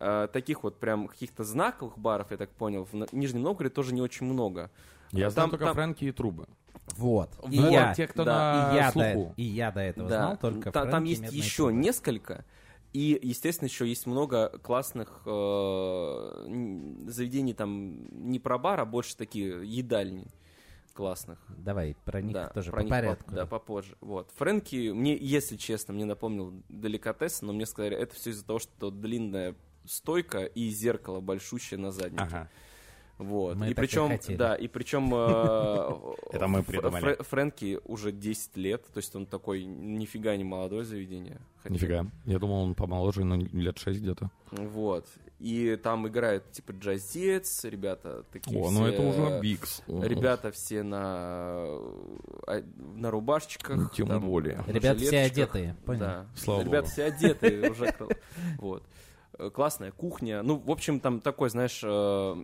э, 0.00 0.28
таких 0.32 0.64
вот 0.64 0.78
прям 0.80 1.06
каких-то 1.06 1.44
знаковых 1.44 1.96
баров, 1.98 2.30
я 2.30 2.36
так 2.36 2.50
понял, 2.50 2.84
в 2.90 2.94
Нижнем 3.14 3.42
Новгороде 3.42 3.72
тоже 3.74 3.94
не 3.94 4.02
очень 4.02 4.26
много. 4.26 4.70
Я 5.12 5.26
Там- 5.26 5.30
знаю 5.32 5.50
только 5.50 5.64
там- 5.66 5.74
Фрэнки 5.74 6.04
и 6.06 6.12
Трубы. 6.12 6.46
Вот. 6.96 7.30
И 7.50 7.58
Вот, 7.60 7.70
я, 7.70 7.94
те, 7.94 8.06
кто 8.08 8.24
да, 8.24 8.70
и, 8.72 8.74
на 8.74 8.76
я 8.76 8.92
до, 8.92 9.32
и 9.36 9.42
я 9.44 9.70
до 9.72 9.80
этого 9.80 10.08
Да, 10.08 10.16
знал 10.18 10.36
только 10.36 10.70
та- 10.72 10.82
там 10.82 10.90
Фрэнки, 10.90 11.08
есть 11.10 11.22
Медные 11.22 11.38
еще 11.38 11.56
трубы. 11.68 11.72
несколько. 11.74 12.44
И, 12.92 13.18
естественно, 13.22 13.66
еще 13.68 13.88
есть 13.88 14.06
много 14.06 14.48
классных 14.62 15.22
э, 15.24 17.06
заведений 17.06 17.54
там 17.54 18.04
не 18.30 18.38
про 18.38 18.58
бар, 18.58 18.80
а 18.80 18.84
больше 18.84 19.16
такие 19.16 19.60
едальни 19.64 20.26
классных. 20.94 21.38
Давай, 21.48 21.96
про 22.04 22.22
них 22.22 22.32
да, 22.34 22.48
тоже 22.48 22.70
про 22.70 22.78
по 22.78 22.82
них 22.82 22.90
порядку. 22.90 23.30
да, 23.32 23.46
попозже. 23.46 23.96
Вот. 24.00 24.30
Фрэнки, 24.36 24.90
мне, 24.90 25.16
если 25.16 25.56
честно, 25.56 25.92
мне 25.92 26.04
напомнил 26.04 26.54
деликатес, 26.68 27.42
но 27.42 27.52
мне 27.52 27.66
сказали, 27.66 27.96
это 27.96 28.14
все 28.14 28.30
из-за 28.30 28.46
того, 28.46 28.58
что 28.60 28.90
длинная 28.90 29.54
стойка 29.84 30.44
и 30.44 30.68
зеркало 30.70 31.20
большущее 31.20 31.78
на 31.78 31.90
заднике. 31.90 32.24
Ага. 32.24 32.48
Вот. 33.18 33.56
Мы 33.56 33.66
и 33.66 33.74
так 33.74 33.84
и 33.84 33.86
причем, 33.86 34.08
хотели. 34.08 34.36
да, 34.36 34.54
и 34.56 34.66
причем 34.66 35.12
э, 35.14 36.14
Это 36.32 36.48
мы 36.48 36.64
придумали. 36.64 37.04
Фрэ- 37.04 37.22
Фрэнки 37.22 37.80
уже 37.84 38.10
10 38.10 38.56
лет, 38.56 38.84
то 38.92 38.98
есть 38.98 39.14
он 39.14 39.26
такой 39.26 39.64
нифига 39.64 40.36
не 40.36 40.42
молодое 40.42 40.84
заведение. 40.84 41.40
Нифига. 41.68 42.06
Я 42.24 42.38
думал, 42.40 42.64
он 42.64 42.74
помоложе, 42.74 43.24
но 43.24 43.36
лет 43.36 43.78
6 43.78 44.00
где-то. 44.00 44.30
Вот. 44.50 45.06
И 45.44 45.76
там 45.76 46.08
играет 46.08 46.52
типа 46.52 46.72
джазец, 46.72 47.64
ребята 47.64 48.24
такие 48.32 48.58
О, 48.58 48.70
все, 48.70 48.78
ну 48.78 48.86
это 48.86 49.02
уже 49.02 49.40
Бикс. 49.40 49.82
Ребята 49.86 50.50
все 50.50 50.82
на, 50.82 51.66
а, 52.46 52.64
на 52.76 53.10
рубашечках. 53.10 53.76
Ну, 53.76 53.88
тем 53.90 54.06
там, 54.06 54.24
более. 54.24 54.64
Ребята 54.66 55.00
все 55.00 55.18
одетые, 55.18 55.76
понял? 55.84 56.00
Да. 56.00 56.26
Слава 56.34 56.62
Ребята 56.62 56.84
богу. 56.84 56.92
все 56.92 57.04
одетые 57.04 57.70
уже. 57.70 57.94
Вот. 58.58 58.84
Э, 59.38 59.50
Классная 59.50 59.92
кухня. 59.92 60.42
Ну, 60.42 60.56
в 60.56 60.70
общем, 60.70 60.98
там 60.98 61.20
такой, 61.20 61.50
знаешь, 61.50 61.82
э, 61.84 62.34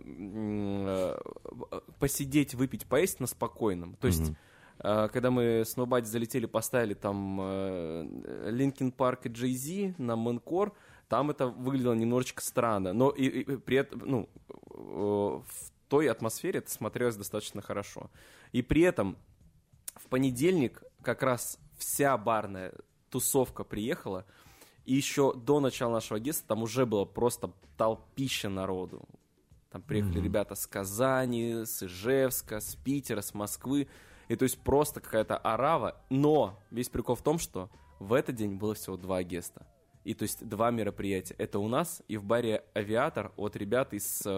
э, 0.85 1.79
посидеть, 1.97 2.53
выпить, 2.53 2.85
поесть 2.85 3.19
на 3.19 3.25
спокойном. 3.25 3.95
То 3.95 4.05
есть, 4.09 4.31
э, 4.77 5.09
когда 5.11 5.31
мы 5.31 5.63
с 5.65 5.75
Нобади 5.75 6.05
залетели, 6.05 6.45
поставили 6.45 6.93
там 6.93 7.41
Linkin 8.45 8.91
Park 8.91 9.25
и 9.25 9.29
Jay-Z 9.29 9.95
Numb/Encore, 9.97 10.73
там 11.11 11.29
это 11.29 11.47
выглядело 11.47 11.91
немножечко 11.93 12.41
странно. 12.41 12.93
Но 12.93 13.09
и, 13.09 13.25
и 13.25 13.57
при 13.57 13.75
этом, 13.75 13.99
ну, 14.05 14.29
э, 14.47 14.53
в 15.45 15.71
той 15.89 16.09
атмосфере 16.09 16.59
это 16.59 16.71
смотрелось 16.71 17.17
достаточно 17.17 17.61
хорошо. 17.61 18.09
И 18.53 18.61
при 18.61 18.83
этом 18.83 19.17
в 19.97 20.07
понедельник 20.07 20.81
как 21.01 21.21
раз 21.21 21.59
вся 21.77 22.17
барная 22.17 22.73
тусовка 23.09 23.65
приехала, 23.65 24.25
и 24.85 24.93
еще 24.93 25.33
до 25.33 25.59
начала 25.59 25.91
нашего 25.91 26.15
агентства 26.15 26.47
там 26.47 26.63
уже 26.63 26.85
было 26.85 27.03
просто 27.03 27.51
толпища 27.75 28.47
народу. 28.47 29.01
Там 29.69 29.81
приехали 29.81 30.19
Мгм. 30.19 30.23
ребята 30.23 30.55
с 30.55 30.65
Казани, 30.65 31.65
с 31.65 31.83
Ижевска, 31.83 32.61
с 32.61 32.77
Питера, 32.77 33.19
с 33.19 33.33
Москвы. 33.33 33.89
И 34.29 34.37
то 34.37 34.43
есть 34.43 34.59
просто 34.59 35.01
какая-то 35.01 35.35
арава. 35.35 36.01
Но 36.09 36.57
весь 36.69 36.87
прикол 36.87 37.15
в 37.15 37.21
том, 37.21 37.37
что 37.37 37.69
в 37.99 38.13
этот 38.13 38.35
день 38.35 38.55
было 38.55 38.75
всего 38.75 38.95
два 38.95 39.23
геста. 39.23 39.67
И 40.03 40.13
то 40.13 40.23
есть 40.23 40.47
два 40.47 40.71
мероприятия. 40.71 41.35
Это 41.37 41.59
у 41.59 41.67
нас 41.67 42.01
и 42.07 42.17
в 42.17 42.23
баре 42.23 42.63
«Авиатор» 42.75 43.31
от 43.37 43.55
ребят 43.55 43.93
из, 43.93 44.21
э, 44.25 44.29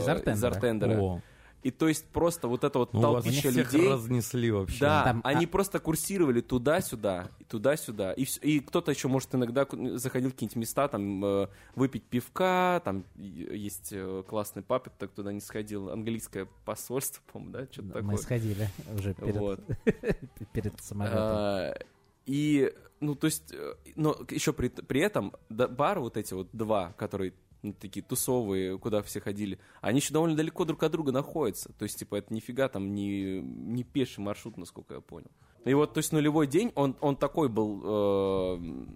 Из 0.00 0.08
Артендера. 0.08 0.34
из 0.34 0.44
Артендера. 0.44 1.00
О, 1.00 1.22
И 1.62 1.70
то 1.72 1.88
есть 1.88 2.06
просто 2.08 2.46
вот 2.48 2.62
это 2.64 2.78
вот 2.78 2.92
ну 2.92 3.00
толпища 3.00 3.50
всех 3.50 3.72
людей... 3.72 3.88
разнесли 3.90 4.50
вообще. 4.52 4.80
Да, 4.80 5.04
Там, 5.04 5.20
они 5.24 5.46
а- 5.46 5.48
просто 5.48 5.78
курсировали 5.80 6.40
туда-сюда, 6.40 7.28
туда-сюда. 7.48 8.12
И, 8.12 8.24
и 8.42 8.60
кто-то 8.60 8.90
еще, 8.92 9.08
может, 9.08 9.34
иногда 9.34 9.66
заходил 9.94 10.30
в 10.30 10.32
какие-нибудь 10.34 10.56
места, 10.56 10.86
там, 10.88 11.24
э, 11.24 11.48
выпить 11.74 12.04
пивка, 12.04 12.80
там 12.84 13.04
есть 13.16 13.88
э, 13.92 14.22
классный 14.28 14.62
пап, 14.62 14.88
так 14.98 15.10
туда 15.12 15.32
не 15.32 15.40
сходил, 15.40 15.90
английское 15.90 16.46
посольство, 16.64 17.22
по-моему, 17.32 17.52
да, 17.52 17.64
что-то 17.70 17.88
Мы 17.88 17.92
такое. 18.02 18.16
сходили 18.18 18.68
уже 18.96 19.14
перед, 19.14 19.36
Вот. 19.36 19.60
перед 20.52 20.80
самолетом. 20.80 21.18
А, 21.20 21.74
И, 22.26 22.72
ну, 23.00 23.14
то 23.14 23.26
есть, 23.26 23.52
э, 23.52 23.74
но 23.94 24.16
еще 24.30 24.52
при, 24.52 24.68
при 24.68 25.00
этом 25.00 25.34
да, 25.48 25.68
бары 25.68 26.00
вот 26.00 26.16
эти 26.16 26.34
вот 26.34 26.48
два, 26.52 26.92
которые 26.92 27.34
ну, 27.62 27.72
такие 27.72 28.02
тусовые, 28.02 28.78
куда 28.78 29.02
все 29.02 29.20
ходили, 29.20 29.58
они 29.80 29.98
еще 29.98 30.12
довольно 30.12 30.36
далеко 30.36 30.64
друг 30.64 30.82
от 30.82 30.92
друга 30.92 31.12
находятся. 31.12 31.72
То 31.72 31.82
есть, 31.84 31.98
типа, 31.98 32.16
это 32.16 32.32
нифига 32.32 32.68
там 32.68 32.94
не, 32.94 33.40
не 33.40 33.82
пеший 33.82 34.22
маршрут, 34.22 34.56
насколько 34.56 34.94
я 34.94 35.00
понял. 35.00 35.30
И 35.64 35.74
вот, 35.74 35.94
то 35.94 35.98
есть, 35.98 36.12
нулевой 36.12 36.46
день, 36.46 36.70
он, 36.74 36.96
он 37.00 37.16
такой 37.16 37.48
был... 37.48 37.82
э, 37.84 38.86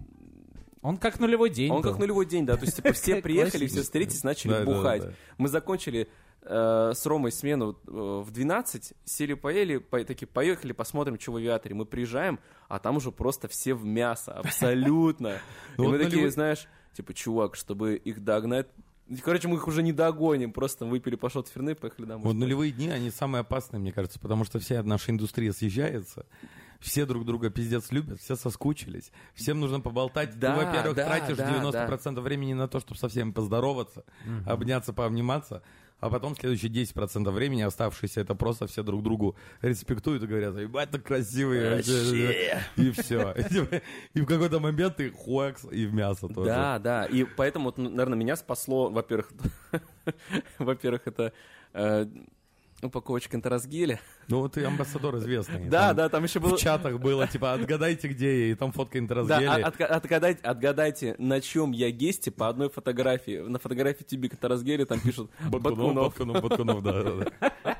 Он 0.81 0.97
как 0.97 1.19
нулевой 1.19 1.49
день 1.49 1.69
он 1.71 1.81
был. 1.81 1.89
как 1.89 1.99
нулевой 1.99 2.25
день, 2.25 2.45
да. 2.45 2.55
То 2.55 2.65
есть, 2.65 2.77
типа, 2.77 2.91
все 2.93 3.21
приехали, 3.21 3.67
все 3.67 3.81
встретились, 3.81 4.23
начали 4.23 4.63
бухать. 4.63 5.03
Мы 5.37 5.49
закончили 5.49 6.07
э, 6.43 6.91
с 6.95 7.05
Ромой 7.05 7.31
смену 7.31 7.77
э, 7.87 8.21
в 8.25 8.31
12, 8.31 8.93
сели, 9.05 9.33
поели, 9.33 9.77
по- 9.77 10.03
такие, 10.03 10.27
поехали, 10.27 10.71
посмотрим, 10.71 11.19
что 11.19 11.33
в 11.33 11.35
авиаторе. 11.37 11.75
Мы 11.75 11.85
приезжаем, 11.85 12.39
а 12.67 12.79
там 12.79 12.97
уже 12.97 13.11
просто 13.11 13.47
все 13.47 13.73
в 13.73 13.85
мясо, 13.85 14.33
абсолютно. 14.43 15.27
И 15.27 15.39
Ну 15.77 15.85
мы 15.85 15.97
вот 15.97 16.01
такие, 16.03 16.29
знаешь, 16.31 16.67
типа, 16.93 17.13
чувак, 17.13 17.55
чтобы 17.55 17.95
их 17.95 18.23
догнать... 18.23 18.67
Короче, 19.23 19.49
мы 19.49 19.57
их 19.57 19.67
уже 19.67 19.83
не 19.83 19.91
догоним, 19.91 20.53
просто 20.53 20.85
выпили 20.85 21.15
по 21.15 21.29
шот 21.29 21.49
ферны, 21.49 21.75
поехали 21.75 22.05
домой. 22.05 22.27
Вот 22.27 22.33
нулевые 22.35 22.71
дни, 22.71 22.89
они 22.89 23.09
самые 23.11 23.41
опасные, 23.41 23.79
мне 23.81 23.91
кажется, 23.91 24.19
потому 24.19 24.45
что 24.45 24.59
вся 24.59 24.81
наша 24.83 25.11
индустрия 25.11 25.51
съезжается, 25.51 26.25
все 26.79 27.05
друг 27.05 27.25
друга 27.25 27.49
пиздец 27.49 27.91
любят, 27.91 28.21
все 28.21 28.37
соскучились, 28.37 29.11
всем 29.33 29.59
нужно 29.59 29.81
поболтать. 29.81 30.39
Да, 30.39 30.55
Ты, 30.57 30.65
во-первых, 30.65 30.95
да, 30.95 31.05
тратишь 31.07 31.35
да, 31.35 31.61
90% 31.61 32.21
времени 32.21 32.53
на 32.53 32.69
то, 32.69 32.79
чтобы 32.79 32.99
со 32.99 33.09
всеми 33.09 33.31
поздороваться, 33.31 34.05
обняться, 34.45 34.93
пообниматься, 34.93 35.61
а 36.01 36.09
потом 36.09 36.35
следующие 36.35 36.71
10% 36.71 37.29
времени 37.31 37.61
оставшиеся, 37.61 38.21
это 38.21 38.35
просто 38.35 38.67
все 38.67 38.83
друг 38.83 39.03
другу 39.03 39.35
респектуют 39.61 40.23
и 40.23 40.27
говорят, 40.27 40.57
ебать, 40.57 40.89
так 40.89 41.03
красивые. 41.03 41.75
вообще». 41.75 42.63
И 42.75 42.91
все. 42.91 43.33
И 44.13 44.21
в 44.21 44.25
какой-то 44.25 44.59
момент 44.59 44.97
ты 44.97 45.11
хуакс 45.11 45.65
и 45.71 45.85
в 45.85 45.93
мясо 45.93 46.27
тоже. 46.27 46.49
Да, 46.49 46.79
да. 46.79 47.05
И 47.05 47.23
поэтому, 47.23 47.73
наверное, 47.77 48.17
меня 48.17 48.35
спасло, 48.35 48.89
во-первых, 48.89 49.31
во-первых, 50.57 51.01
это 51.05 51.33
э, 51.73 52.07
упаковочка 52.87 53.37
энтеросгеля. 53.37 53.99
Ну 54.27 54.39
вот 54.39 54.57
и 54.57 54.63
амбассадор 54.63 55.17
известный. 55.17 55.65
Да, 55.69 55.93
да, 55.93 56.09
там 56.09 56.23
еще 56.23 56.39
было... 56.39 56.55
В 56.55 56.59
чатах 56.59 56.99
было, 56.99 57.27
типа, 57.27 57.53
отгадайте, 57.53 58.07
где 58.07 58.47
я, 58.47 58.51
и 58.51 58.55
там 58.55 58.71
фотка 58.71 58.93
Да, 58.93 58.99
интерразгели. 58.99 59.45
а- 59.45 59.67
отга- 59.69 59.85
отгадайте, 59.85 60.41
отгадайте, 60.43 61.15
на 61.17 61.41
чем 61.41 61.71
я 61.71 61.91
гесте 61.91 62.31
по 62.31 62.47
одной 62.49 62.69
фотографии. 62.69 63.39
На 63.39 63.59
фотографии 63.59 64.03
Тюбика 64.03 64.37
Таразгеля 64.37 64.85
там 64.85 64.99
пишут 64.99 65.29
Баткунов, 65.49 65.63
Баткунов. 65.63 66.41
Баткунов, 66.41 66.41
Баткунов, 66.43 66.83
да, 66.83 67.03
да, 67.03 67.31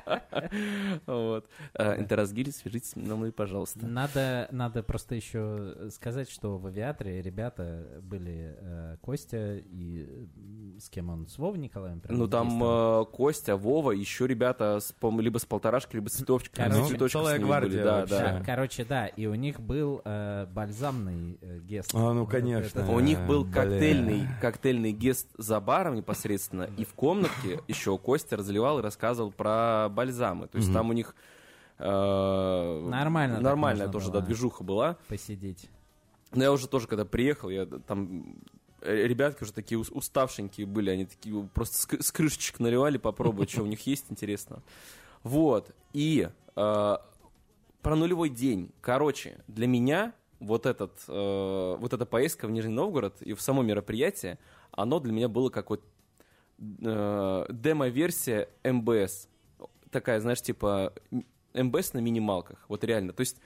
да. 0.04 0.21
Вот. 1.06 1.48
Э, 1.74 1.98
Интеразгиль, 2.00 2.52
свяжитесь 2.52 2.90
со 2.90 2.98
мной, 2.98 3.32
пожалуйста. 3.32 3.86
Надо, 3.86 4.48
надо 4.50 4.82
просто 4.82 5.14
еще 5.14 5.88
сказать, 5.90 6.30
что 6.30 6.58
в 6.58 6.66
авиаторе 6.66 7.22
ребята 7.22 8.00
были 8.02 8.56
э, 8.58 8.96
Костя 9.00 9.56
и 9.56 10.28
с 10.78 10.88
кем 10.88 11.10
он, 11.10 11.26
с 11.28 11.38
Вовой 11.38 11.58
Николаем? 11.58 12.00
прям 12.00 12.18
Ну 12.18 12.28
там 12.28 12.62
э, 12.62 13.04
Костя, 13.12 13.56
Вова, 13.56 13.92
еще 13.92 14.26
ребята 14.26 14.78
с, 14.80 14.94
либо 15.18 15.38
с 15.38 15.44
полторашки, 15.44 15.96
либо 15.96 16.08
с 16.08 16.12
цветочком. 16.12 16.64
Короче, 16.64 16.84
с 16.84 16.88
цветочком 16.88 17.22
целая 17.22 17.38
гвардия 17.38 17.82
да, 18.06 18.42
короче, 18.44 18.84
да, 18.84 19.06
и 19.06 19.26
у 19.26 19.34
них 19.34 19.60
был 19.60 20.02
э, 20.04 20.46
бальзамный 20.50 21.38
э, 21.40 21.58
гест. 21.60 21.90
А, 21.94 22.12
ну, 22.12 22.26
конечно. 22.26 22.80
это- 22.80 22.90
У 22.90 23.00
них 23.00 23.20
был 23.26 23.44
коктейльный, 23.44 24.26
коктейльный 24.40 24.92
гест 24.92 25.28
за 25.38 25.60
баром 25.60 25.94
непосредственно, 25.94 26.68
и 26.76 26.84
в 26.84 26.94
комнатке 26.94 27.60
еще 27.68 27.96
Костя 27.98 28.36
разливал 28.36 28.78
и 28.78 28.82
рассказывал 28.82 29.30
про 29.30 29.88
бальзамы. 30.22 30.48
То 30.48 30.56
есть 30.58 30.68
Мгм. 30.68 30.74
там 30.76 30.90
у 30.90 30.92
них 30.92 31.14
э, 31.78 32.86
Нормально 32.88 33.40
нормальная 33.40 33.88
тоже 33.88 34.10
было. 34.10 34.20
да, 34.20 34.26
движуха 34.26 34.64
была. 34.64 34.96
посидеть. 35.08 35.68
Но 36.32 36.42
я 36.44 36.52
уже 36.52 36.66
тоже, 36.68 36.86
когда 36.86 37.04
приехал, 37.04 37.50
я 37.50 37.66
там 37.66 38.36
э, 38.80 39.06
ребятки 39.06 39.42
уже 39.42 39.52
такие 39.52 39.78
ус- 39.78 39.90
уставшенькие 39.90 40.66
были, 40.66 40.90
они 40.90 41.04
такие 41.06 41.42
просто 41.54 42.02
с 42.02 42.10
крышечек 42.12 42.58
наливали, 42.60 42.98
попробовать, 42.98 43.50
что 43.50 43.62
у 43.62 43.66
них 43.66 43.86
есть 43.86 44.06
интересно. 44.10 44.62
Вот. 45.24 45.70
И 45.92 46.28
э, 46.56 46.96
про 47.82 47.96
нулевой 47.96 48.28
день. 48.30 48.70
Короче, 48.80 49.38
для 49.46 49.66
меня 49.66 50.12
вот, 50.40 50.66
этот, 50.66 50.92
э, 51.08 51.76
вот 51.78 51.92
эта 51.92 52.06
поездка 52.06 52.46
в 52.46 52.50
Нижний 52.50 52.72
Новгород 52.74 53.20
и 53.22 53.34
в 53.34 53.40
само 53.42 53.62
мероприятие, 53.62 54.38
оно 54.72 55.00
для 55.00 55.12
меня 55.12 55.28
было 55.28 55.50
как 55.50 55.68
вот 55.70 55.82
э, 56.58 57.46
демо-версия 57.50 58.48
МБС. 58.64 59.28
Такая, 59.92 60.18
знаешь, 60.20 60.42
типа 60.42 60.92
МБС 61.54 61.92
на 61.92 61.98
минималках. 62.00 62.64
Вот 62.68 62.82
реально. 62.82 63.12
То 63.12 63.20
есть 63.20 63.36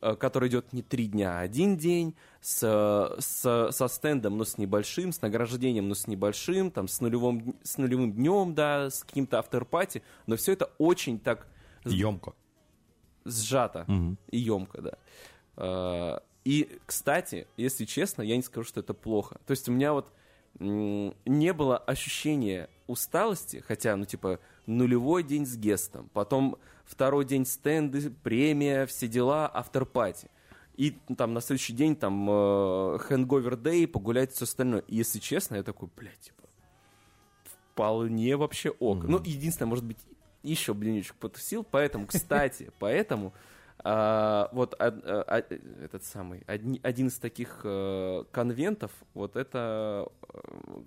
э, 0.00 0.16
который 0.16 0.48
идет 0.48 0.72
не 0.72 0.82
три 0.82 1.06
дня, 1.06 1.38
а 1.38 1.40
один 1.42 1.76
день, 1.76 2.16
с, 2.40 2.58
с- 3.20 3.68
со 3.70 3.88
стендом, 3.88 4.36
но 4.38 4.44
с 4.44 4.58
небольшим, 4.58 5.12
с 5.12 5.22
награждением, 5.22 5.88
но 5.88 5.94
с 5.94 6.06
небольшим, 6.08 6.70
там, 6.72 6.88
с, 6.88 7.00
нулевым, 7.00 7.54
с 7.62 7.78
нулевым 7.78 8.12
днем, 8.12 8.54
да, 8.54 8.90
с 8.90 9.04
каким-то 9.04 9.38
авторпати, 9.38 10.02
но 10.26 10.34
все 10.36 10.52
это 10.54 10.70
очень 10.78 11.20
так 11.20 11.46
Емко. 11.84 12.32
сжато 13.24 13.84
Мгм. 13.86 14.18
и 14.30 14.38
емко, 14.38 14.80
да. 14.82 14.92
Э, 15.56 16.18
И, 16.44 16.80
кстати, 16.86 17.46
если 17.56 17.84
честно, 17.84 18.22
я 18.22 18.34
не 18.36 18.42
скажу, 18.42 18.66
что 18.66 18.80
это 18.80 18.94
плохо. 18.94 19.38
То 19.46 19.52
есть 19.52 19.68
у 19.68 19.72
меня 19.72 19.92
вот 19.92 20.10
не 20.58 21.52
было 21.52 21.78
ощущения 21.78 22.68
усталости, 22.86 23.62
хотя, 23.66 23.96
ну, 23.96 24.04
типа, 24.04 24.38
нулевой 24.66 25.22
день 25.22 25.46
с 25.46 25.56
гестом, 25.56 26.10
потом 26.12 26.56
второй 26.84 27.24
день 27.24 27.46
стенды, 27.46 28.10
премия, 28.10 28.86
все 28.86 29.08
дела, 29.08 29.46
авторпати. 29.48 30.28
И 30.76 30.96
там 31.16 31.34
на 31.34 31.40
следующий 31.40 31.74
день 31.74 31.96
там 31.96 32.26
хэнговер 32.98 33.56
дэй, 33.56 33.86
погулять, 33.86 34.32
все 34.32 34.44
остальное. 34.44 34.80
И, 34.88 34.96
если 34.96 35.18
честно, 35.18 35.56
я 35.56 35.62
такой, 35.62 35.88
блядь, 35.96 36.18
типа, 36.20 36.42
вполне 37.72 38.36
вообще 38.36 38.70
ок. 38.70 39.04
Ну, 39.04 39.18
единственное, 39.22 39.68
может 39.68 39.84
быть, 39.84 39.98
еще 40.42 40.74
блинчик 40.74 41.14
потусил, 41.16 41.64
поэтому, 41.64 42.06
кстати, 42.06 42.70
поэтому 42.78 43.32
а, 43.84 44.48
вот 44.52 44.74
а, 44.78 44.86
а, 44.86 45.38
этот 45.82 46.04
самый 46.04 46.42
одни- 46.46 46.80
один 46.82 47.08
из 47.08 47.18
таких 47.18 47.60
э, 47.64 48.24
конвентов, 48.30 48.92
вот 49.14 49.36
это, 49.36 50.08
э, 50.32 50.38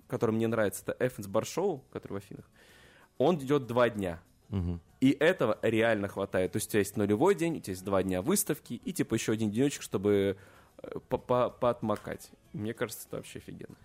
который 0.08 0.30
мне 0.30 0.48
нравится, 0.48 0.82
это 0.86 1.06
Эфенс 1.06 1.26
Бар 1.26 1.44
Шоу, 1.44 1.84
который 1.92 2.14
в 2.14 2.16
Афинах. 2.16 2.44
Он 3.18 3.36
идет 3.36 3.66
два 3.66 3.88
дня. 3.90 4.20
Мгм. 4.48 4.80
И 5.00 5.10
этого 5.10 5.58
реально 5.62 6.08
хватает. 6.08 6.52
То 6.52 6.56
есть 6.56 6.68
у 6.68 6.70
тебя 6.70 6.80
есть 6.80 6.96
нулевой 6.96 7.34
день, 7.34 7.56
у 7.58 7.60
тебя 7.60 7.72
есть 7.72 7.84
два 7.84 8.02
дня 8.02 8.22
выставки, 8.22 8.74
и 8.74 8.92
типа 8.92 9.14
еще 9.14 9.32
один 9.32 9.50
денечек, 9.50 9.82
чтобы 9.82 10.36
э, 10.82 10.98
по- 11.08 11.18
по- 11.18 11.50
поотмокать. 11.50 12.30
Мне 12.52 12.72
кажется, 12.72 13.06
это 13.08 13.16
вообще 13.16 13.38
офигенно. 13.40 13.76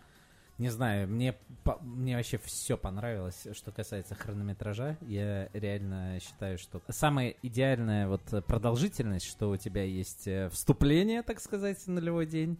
Не 0.62 0.70
знаю, 0.70 1.08
мне, 1.08 1.34
по- 1.63 1.80
мне 1.82 2.15
вообще 2.15 2.38
все 2.38 2.77
понравилось, 2.77 3.48
что 3.53 3.72
касается 3.72 4.13
хронометража. 4.13 4.96
Я 5.01 5.50
реально 5.53 6.20
считаю, 6.20 6.60
что 6.60 6.84
самая 6.88 7.34
идеальная 7.41 8.08
вот 8.08 8.22
продолжительность, 8.46 9.25
что 9.25 9.50
у 9.50 9.58
тебя 9.58 9.82
есть 9.82 10.27
э, 10.27 10.50
вступление, 10.50 11.24
так 11.24 11.39
сказать, 11.39 11.80
нулевой 11.88 12.27
день, 12.27 12.58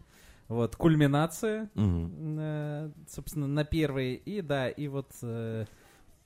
вот 0.48 0.76
кульминация, 0.78 1.70
Мгм. 1.76 2.38
э, 2.40 2.90
собственно, 3.08 3.46
на 3.46 3.66
первый, 3.66 4.16
и 4.16 4.42
да, 4.42 4.68
и 4.68 4.88
вот 4.88 5.12
э, 5.22 5.66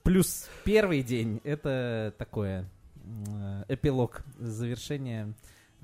плюс 0.02 0.50
первый 0.64 1.04
день, 1.04 1.42
это 1.44 2.14
такое 2.18 2.70
э, 3.04 3.64
эпилог, 3.68 4.24
завершение 4.40 5.34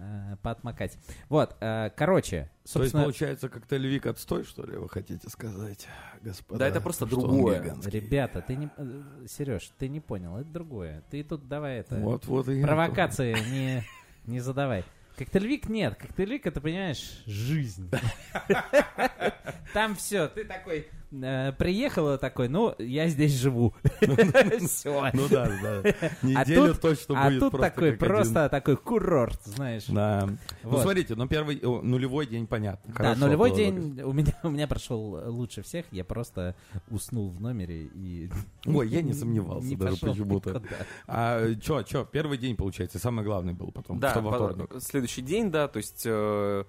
э, 0.02 0.36
поотмокать. 0.42 0.98
Вот, 1.30 1.56
э, 1.62 1.90
короче, 1.96 2.30
То 2.30 2.44
есть, 2.44 2.74
собственно... 2.74 3.04
получается, 3.04 3.50
коктейль 3.50 3.88
Вик 3.88 4.06
отстой, 4.06 4.44
что 4.44 4.66
ли, 4.66 4.76
вы 4.78 4.90
хотите 4.90 5.30
сказать, 5.30 5.88
господа? 6.22 6.60
Да, 6.60 6.68
это 6.68 6.82
просто 6.82 7.06
другое. 7.06 7.76
Ребята, 7.86 8.42
ты 8.42 8.56
не... 8.56 8.70
Сереж, 9.28 9.72
ты 9.78 9.88
не 9.88 10.00
понял, 10.00 10.38
это 10.38 10.50
другое. 10.50 11.04
Ты 11.10 11.24
тут 11.24 11.48
давай 11.48 11.80
это... 11.80 11.96
Вот, 11.98 12.26
вот 12.26 12.50
и 12.50 12.60
я 12.60 12.66
Провокации 12.68 13.36
не, 13.52 13.84
не 14.26 14.40
задавай. 14.40 14.84
Коктейльвик 15.18 15.70
нет. 15.70 15.96
Коктейльвик 15.96 16.48
это, 16.48 16.62
понимаешь, 16.62 17.22
жизнь. 17.26 17.90
Там 19.74 19.96
все, 19.96 20.28
ты 20.28 20.46
такой 20.46 20.80
э, 20.80 21.01
приехала 21.12 22.18
такой, 22.18 22.48
ну, 22.48 22.74
я 22.80 23.08
здесь 23.10 23.34
живу. 23.34 23.74
Все. 24.66 25.10
Ну 25.14 25.28
да, 25.30 25.50
да. 25.62 25.82
Неделю 26.22 26.74
тут- 26.74 26.82
точно 26.82 27.22
А 27.22 27.28
будет 27.28 27.40
тут 27.40 27.52
просто 27.52 27.70
такой 27.70 27.92
просто 27.94 28.50
такой 28.50 28.78
курорт, 28.78 29.42
знаешь. 29.44 29.86
Да. 29.88 30.30
Ну 30.64 30.78
смотрите, 30.80 31.16
ну 31.16 31.28
первый 31.28 31.60
нулевой 31.62 32.28
день 32.28 32.48
понятно. 32.48 32.94
Да, 32.98 33.16
нулевой 33.16 33.54
день 33.54 34.02
у 34.02 34.14
меня, 34.14 34.34
у 34.44 34.50
меня 34.50 34.68
прошел 34.68 35.22
лучше 35.32 35.62
всех. 35.64 35.86
Я 35.92 36.06
просто 36.06 36.56
уснул 36.90 37.30
в 37.30 37.42
номере 37.42 37.90
и... 37.94 38.30
Ой, 38.66 38.88
я 38.88 39.02
не 39.02 39.14
сомневался 39.14 39.68
не 39.68 39.76
даже 39.76 39.98
почему-то. 39.98 40.62
А 41.08 41.54
чё, 41.56 41.84
чё, 41.84 42.06
первый 42.06 42.38
день, 42.38 42.56
получается, 42.56 43.00
самый 43.00 43.26
главный 43.26 43.54
был 43.54 43.72
потом, 43.72 44.00
Да, 44.00 44.14
следующий 44.80 45.22
день, 45.22 45.52
да, 45.52 45.68
то 45.68 45.78
есть 45.78 46.04
э, 46.06 46.64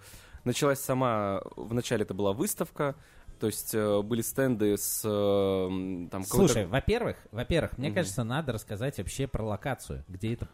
началась 0.44 0.80
сама, 0.80 1.42
вначале 1.56 2.02
это 2.02 2.14
была 2.14 2.32
выставка, 2.32 2.96
то 3.42 3.48
есть 3.48 3.74
э, 3.74 4.02
были 4.02 4.20
стенды 4.22 4.76
с 4.76 5.02
э, 5.04 6.08
там 6.12 6.22
Слушай, 6.24 6.64
во-первых, 6.64 7.16
во-первых, 7.32 7.76
мне 7.76 7.88
Мгм. 7.88 7.96
кажется, 7.96 8.22
надо 8.22 8.52
рассказать 8.52 8.98
вообще 8.98 9.26
про 9.26 9.42
локацию, 9.42 10.04
где 10.08 10.34
это, 10.34 10.46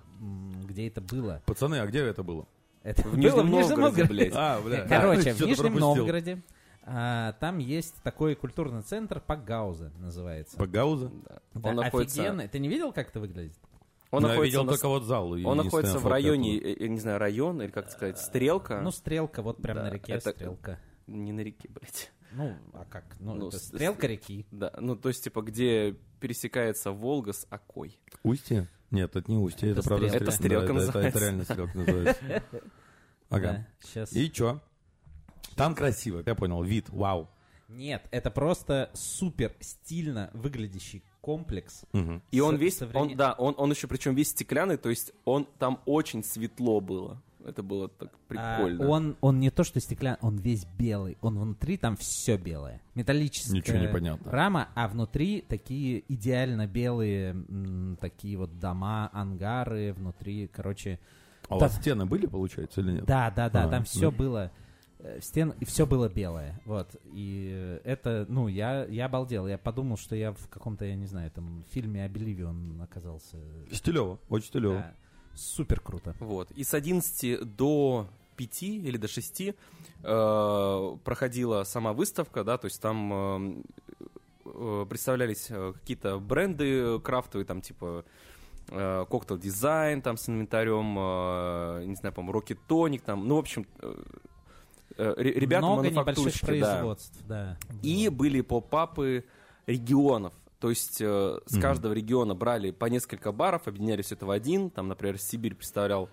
где 0.65 0.89
это 0.89 1.03
было. 1.03 1.43
Пацаны, 1.45 1.81
а 1.81 1.87
где 1.87 1.99
это 2.01 2.23
было? 2.23 2.49
Это 2.83 3.03
в 3.03 3.13
было 3.13 3.19
Нижнем 3.43 3.51
Новгороде, 3.51 4.05
блядь. 4.05 4.33
А, 4.35 4.59
бля. 4.63 4.87
Короче, 4.89 5.35
в 5.35 5.41
Нижнем 5.43 5.57
пропустил. 5.75 5.79
Новгороде 5.97 6.43
а, 6.83 7.33
там 7.41 7.59
есть 7.59 7.95
такой 8.03 8.35
культурный 8.35 8.81
центр 8.81 9.21
Пагауза 9.21 9.93
называется. 9.99 10.57
Пагауза? 10.57 11.11
Да. 11.29 11.41
Да, 11.53 11.69
Он 11.69 11.77
находится, 11.77 12.23
офигенный. 12.23 12.49
Ты 12.49 12.59
не 12.59 12.69
видел, 12.71 12.95
как 12.95 13.11
это 13.11 13.21
выглядит? 13.21 13.53
он 14.11 14.23
Ну, 14.23 14.29
я 14.29 14.33
находится, 14.33 14.45
видел 14.61 14.65
на- 14.65 14.73
только 14.73 14.89
вот 14.89 15.03
зал. 15.05 15.31
он 15.33 15.57
находится 15.59 15.99
в 15.99 16.07
районе, 16.07 16.57
э, 16.57 16.77
я 16.85 16.89
не 16.89 16.99
знаю, 17.01 17.19
район, 17.19 17.61
или 17.61 17.71
как 17.71 17.85
это 17.85 17.93
сказать, 17.93 18.19
стрелка. 18.19 18.81
Ну, 18.81 18.91
стрелка, 18.93 19.43
вот 19.43 19.61
прям 19.61 19.77
Да, 19.77 19.83
на 19.85 19.91
реке 19.91 20.15
это- 20.15 20.31
стрелка. 20.31 20.79
не 21.07 21.33
на 21.33 21.41
реке, 21.41 21.69
блядь. 21.69 22.11
Ну, 22.33 22.55
а 22.75 22.85
как? 22.85 23.05
Ну, 23.21 23.35
Ну, 23.35 23.49
это 23.49 23.59
с- 23.59 23.69
стрелка 23.69 24.07
реки. 24.07 24.47
Да, 24.51 24.73
ну 24.79 24.97
то 24.97 25.09
есть, 25.09 25.25
типа, 25.25 25.43
где 25.43 25.97
пересекается 26.21 26.93
Волга 26.93 27.33
с 27.33 27.47
Окой. 27.51 27.99
Устье? 28.23 28.67
Нет, 28.91 29.15
это 29.17 29.31
не 29.31 29.37
устье, 29.39 29.71
это, 29.71 29.81
Это 29.81 29.89
правда 29.89 30.09
стрелка. 30.09 30.25
Это 30.25 30.33
стрелка 30.33 30.67
Да, 30.67 30.73
это- 30.73 30.83
это, 30.83 30.87
называется. 30.87 31.19
реально 31.21 31.45
стрелка 31.45 31.79
называется. 31.79 32.23
Ага. 33.31 33.67
сейчас. 33.83 34.13
И 34.15 34.31
чё? 34.33 34.61
Там 35.57 35.75
красиво, 35.75 36.23
я 36.25 36.35
понял, 36.35 36.63
вид, 36.63 36.89
вау. 36.89 37.29
Нет, 37.69 38.07
это 38.11 38.31
просто 38.31 38.91
супер 38.95 39.55
стильно 39.61 40.31
выглядящий 40.33 41.03
комплекс. 41.21 41.83
Мгм. 41.93 42.23
И 42.31 42.41
он 42.41 42.55
Со- 42.57 42.61
весь, 42.63 42.83
он, 42.95 43.15
да, 43.17 43.35
он, 43.35 43.55
он 43.59 43.71
еще 43.71 43.87
причем 43.89 44.15
весь 44.15 44.31
стеклянный, 44.31 44.79
то 44.79 44.89
есть 44.89 45.13
он 45.27 45.47
там 45.59 45.83
очень 45.85 46.25
светло 46.25 46.81
было. 46.81 47.21
Это 47.45 47.63
было 47.63 47.89
так 47.89 48.11
А, 48.37 48.57
прикольно. 48.59 48.89
он, 48.89 49.17
он 49.21 49.41
не 49.41 49.51
то 49.51 49.65
что 49.65 49.81
стеклянный, 49.81 50.19
он 50.23 50.37
весь 50.37 50.65
белый. 50.79 51.17
Он 51.21 51.39
внутри 51.39 51.77
там 51.77 51.97
все 51.97 52.37
белое. 52.37 52.81
Металлическая 52.95 53.55
Ничего 53.57 53.79
не 53.79 53.89
понятно. 53.89 54.31
рама, 54.31 54.69
а 54.75 54.89
внутри 54.89 55.41
такие 55.43 56.03
идеально 56.13 56.67
белые 56.67 57.31
м, 57.31 57.97
такие 58.01 58.37
вот 58.37 58.59
дома, 58.59 59.09
ангары 59.13 59.93
внутри, 59.93 60.49
короче. 60.49 60.99
А 61.49 61.57
у 61.57 61.59
вас 61.61 61.77
стены 61.77 62.05
были, 62.07 62.27
получается, 62.27 62.81
или 62.81 62.93
нет? 62.93 63.05
Да, 63.07 63.31
да, 63.31 63.49
да, 63.49 63.65
А, 63.65 63.69
там 63.69 63.85
все 63.85 64.11
да. 64.11 64.17
было 64.17 64.51
э, 64.99 65.21
стен 65.23 65.55
и 65.61 65.65
все 65.65 65.87
было 65.87 66.09
белое, 66.09 66.61
вот. 66.67 66.95
И 67.15 67.81
это, 67.85 68.27
ну, 68.29 68.49
я 68.49 68.85
я 68.87 69.07
обалдел, 69.07 69.47
я 69.47 69.57
подумал, 69.57 69.97
что 69.97 70.15
я 70.17 70.33
в 70.33 70.49
каком-то, 70.49 70.85
я 70.85 70.97
не 70.97 71.07
знаю, 71.07 71.31
там 71.31 71.65
фильме 71.71 72.05
Обливион 72.05 72.83
оказался. 72.83 73.39
Стилево, 73.73 74.19
очень 74.29 74.49
стилево. 74.49 74.75
Да, 74.75 74.95
супер 75.39 75.81
круто. 75.81 76.15
Вот. 76.21 76.51
И 76.53 76.65
с 76.65 76.75
11 76.75 77.57
до 77.57 78.07
5 78.37 78.63
или 78.63 78.97
до 78.97 79.09
6 79.09 79.41
э, 79.43 80.97
проходила 81.05 81.65
сама 81.65 81.93
выставка, 81.93 82.45
да, 82.45 82.59
то 82.59 82.67
есть 82.67 82.81
там 82.81 83.13
э, 83.13 83.63
э, 84.47 84.87
представлялись 84.89 85.47
э, 85.51 85.73
какие-то 85.75 86.19
бренды 86.19 87.01
крафтовые, 87.01 87.45
там 87.47 87.61
типа 87.61 88.05
э, 88.69 89.05
коктейл 89.09 89.39
дизайн 89.39 90.03
там 90.03 90.17
с 90.17 90.29
инвентарем, 90.29 90.95
не 91.89 91.95
знаю, 91.97 92.15
по-моему, 92.15 92.39
Rocket 92.39 92.59
Tonic, 92.69 93.03
там, 93.05 93.27
ну, 93.27 93.37
в 93.37 93.39
общем, 93.39 93.67
ре- 94.97 95.33
ребята 95.33 95.67
Много 95.67 95.89
небольших 95.89 95.97
мануфактурщики, 96.07 96.61
да. 96.61 96.73
производств, 96.75 97.19
да. 97.27 97.57
И 97.83 98.09
были 98.09 98.41
поп-апы 98.41 99.25
регионов. 99.67 100.33
То 100.61 100.71
есть 100.71 101.01
э, 101.01 101.39
с 101.47 101.53
Мгм. 101.53 101.63
каждого 101.63 101.93
региона 101.93 102.35
брали 102.35 102.73
по 102.73 102.87
несколько 102.87 103.31
баров, 103.33 103.69
объединяли 103.69 104.03
все 104.03 104.15
это 104.17 104.27
в 104.27 104.31
один. 104.31 104.71
Там, 104.71 104.89
например, 104.89 105.19
Сибирь 105.19 105.55
представлял 105.55 106.09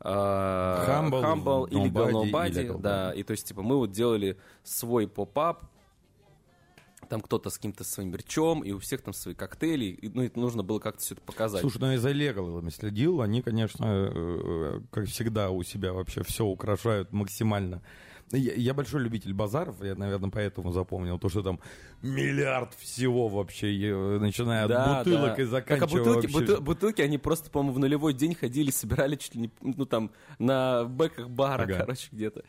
э, 0.00 0.06
Humble, 0.08 1.22
Humble 1.22 1.68
или 1.70 1.90
Nobody, 1.90 2.30
Nobody, 2.30 2.64
или 2.64 2.80
да. 2.80 3.12
И 3.12 3.22
то 3.22 3.30
есть, 3.32 3.48
типа, 3.48 3.62
мы 3.62 3.76
вот 3.76 3.92
делали 3.92 4.36
свой 4.62 5.08
поп-ап, 5.08 5.64
там 7.08 7.20
кто-то 7.20 7.50
с 7.50 7.56
каким-то 7.56 7.84
своим 7.84 8.10
мерчом, 8.10 8.62
и 8.62 8.72
у 8.72 8.78
всех 8.78 9.00
там 9.02 9.14
свои 9.14 9.34
коктейли, 9.34 9.84
и, 9.86 10.08
ну, 10.08 10.22
это 10.24 10.38
нужно 10.40 10.62
было 10.62 10.78
как-то 10.78 11.00
все 11.00 11.14
это 11.14 11.22
показать. 11.22 11.60
Слушай, 11.60 11.78
ну 11.78 11.92
я 11.92 11.98
за 11.98 12.10
легалами 12.10 12.68
следил, 12.70 13.22
они, 13.22 13.42
конечно, 13.42 13.84
э, 13.84 14.10
э, 14.14 14.80
как 14.90 15.06
всегда 15.06 15.50
у 15.50 15.62
себя 15.62 15.92
вообще 15.92 16.22
все 16.24 16.44
украшают 16.44 17.12
максимально. 17.12 17.80
Я, 18.32 18.54
я 18.54 18.74
большой 18.74 19.02
любитель 19.02 19.32
базаров, 19.32 19.76
я, 19.84 19.94
наверное, 19.94 20.30
поэтому 20.30 20.72
запомнил 20.72 21.16
то, 21.16 21.28
что 21.28 21.42
там 21.42 21.60
миллиард 22.02 22.74
всего 22.74 23.28
вообще, 23.28 23.68
э, 23.90 24.18
начиная 24.18 24.64
от 24.64 24.68
Да, 24.68 24.98
бутылок 24.98 25.20
да. 25.20 25.32
и 25.34 25.36
Так, 25.36 25.40
а 25.40 25.46
заканчивая 25.46 25.88
бутылки, 26.04 26.26
вообще... 26.26 26.38
бутыл- 26.54 26.60
бутылки, 26.60 27.02
они 27.02 27.18
просто, 27.18 27.50
по-моему, 27.50 27.74
в 27.76 27.78
нулевой 27.78 28.14
день 28.14 28.34
ходили, 28.34 28.70
собирали 28.72 29.14
чуть 29.14 29.36
ли 29.36 29.42
не, 29.42 29.50
ну, 29.60 29.84
там, 29.86 30.10
на 30.40 30.84
бэках 30.86 31.28
бара, 31.28 31.62
Ага. 31.62 31.74
короче, 31.78 32.08
где-то. 32.10 32.42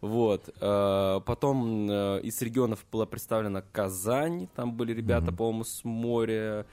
Вот. 0.00 0.50
Э, 0.60 1.20
Потом 1.26 1.88
э, 1.90 2.20
из 2.22 2.40
регионов 2.40 2.84
была 2.92 3.04
представлена 3.06 3.62
Казань, 3.72 4.46
там 4.54 4.74
были 4.76 4.92
ребята, 4.92 5.26
Мгм. 5.26 5.36
по-моему, 5.36 5.64
с 5.64 5.82
моря, 5.82 6.64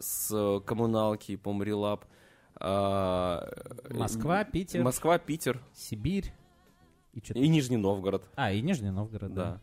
с 0.00 0.30
э, 0.32 0.60
коммуналки, 0.64 1.36
по-моему, 1.36 1.64
Релап. 1.64 2.04
А, 2.58 3.46
Москва, 3.90 4.42
Питер. 4.44 4.82
Москва, 4.82 5.18
Питер. 5.18 5.60
Сибирь. 5.74 6.32
И 7.16 7.20
чё- 7.22 7.34
И 7.34 7.48
Нижний 7.48 7.78
Новгород, 7.78 8.22
А, 8.36 8.52
и 8.52 8.60
Нижний 8.60 8.90
Новгород, 8.90 9.32
да. 9.34 9.44
да. 9.44 9.60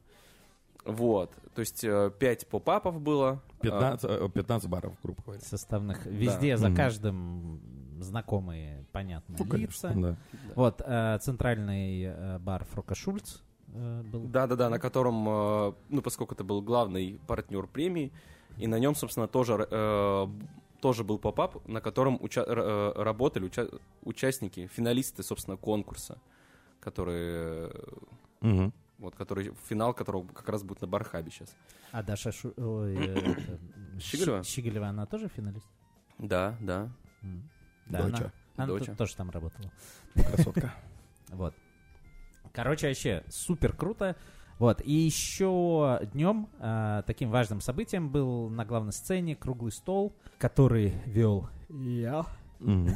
Вот, 0.92 1.32
то 1.56 1.60
есть 1.62 1.84
э, 1.84 2.12
пять 2.20 2.46
поп-апов 2.48 3.00
было. 3.00 3.42
15, 3.62 4.10
э, 4.10 4.30
15 4.34 4.70
баров, 4.70 4.94
грубо 5.02 5.22
говоря. 5.24 5.42
Составных. 5.42 6.06
Везде 6.06 6.58
за 6.58 6.68
Мгм. 6.68 6.76
каждым 6.76 7.62
знакомые, 8.02 8.86
понятные 8.92 9.38
Ну, 9.40 9.46
лица. 9.46 9.88
конечно, 9.90 10.02
да. 10.02 10.18
Вот, 10.56 10.82
э, 10.84 11.20
центральный 11.22 12.02
э, 12.04 12.40
бар 12.40 12.66
Фрока 12.66 12.96
Шульц 12.96 13.38
э, 13.76 14.02
был. 14.12 14.24
Да-да-да, 14.26 14.70
на 14.70 14.78
котором, 14.80 15.26
э, 15.30 15.74
ну, 15.90 16.02
поскольку 16.02 16.34
это 16.34 16.44
был 16.44 16.62
главный 16.62 17.20
партнер 17.28 17.66
премии, 17.68 18.12
и 18.58 18.68
на 18.68 18.78
нем, 18.78 18.94
собственно, 18.96 19.28
тоже, 19.28 19.66
э, 19.72 20.28
тоже 20.82 21.04
был 21.06 21.18
поп-ап, 21.18 21.66
на 21.66 21.80
котором 21.80 22.18
уча- 22.20 22.44
э, 22.46 22.92
работали 22.98 23.46
уча- 23.46 23.70
участники, 24.04 24.68
финалисты, 24.68 25.24
собственно, 25.24 25.56
конкурса, 25.56 26.18
которые, 26.84 27.70
э, 27.70 27.86
Мгм. 28.42 28.74
вот, 29.00 29.16
который, 29.16 29.54
финал 29.68 29.94
которого 29.94 30.28
как 30.28 30.50
раз 30.50 30.64
будет 30.64 30.82
на 30.82 30.88
Бархабе 30.88 31.32
сейчас. 31.32 31.56
А 31.92 32.04
Даша 32.04 32.32
Шу... 32.32 32.54
ой, 32.58 32.96
э, 32.96 33.14
это, 33.16 33.60
Щеголева? 34.00 34.44
Щеголева, 34.44 34.88
она 34.88 35.06
тоже 35.06 35.30
финалист? 35.30 35.68
Да, 36.18 36.56
да. 36.60 36.90
Да, 37.86 38.04
Доча. 38.04 38.18
она, 38.18 38.32
она 38.58 38.68
Доча. 38.68 38.86
тут 38.88 38.98
тоже 38.98 39.16
там 39.16 39.30
работала. 39.30 39.72
Красотка. 40.14 40.74
Вот. 41.30 41.56
Короче, 42.52 42.88
вообще 42.90 43.24
супер 43.30 43.74
круто. 43.74 44.16
Вот. 44.60 44.82
И 44.86 44.92
еще 44.94 46.00
днем 46.14 46.48
а, 46.60 47.02
таким 47.04 47.32
важным 47.32 47.60
событием 47.60 48.10
был 48.12 48.50
на 48.50 48.66
главной 48.66 48.94
сцене 48.94 49.36
круглый 49.36 49.72
стол, 49.72 50.14
который 50.38 50.94
вел 51.08 51.50
я. 51.70 52.26
Мгм. 52.60 52.96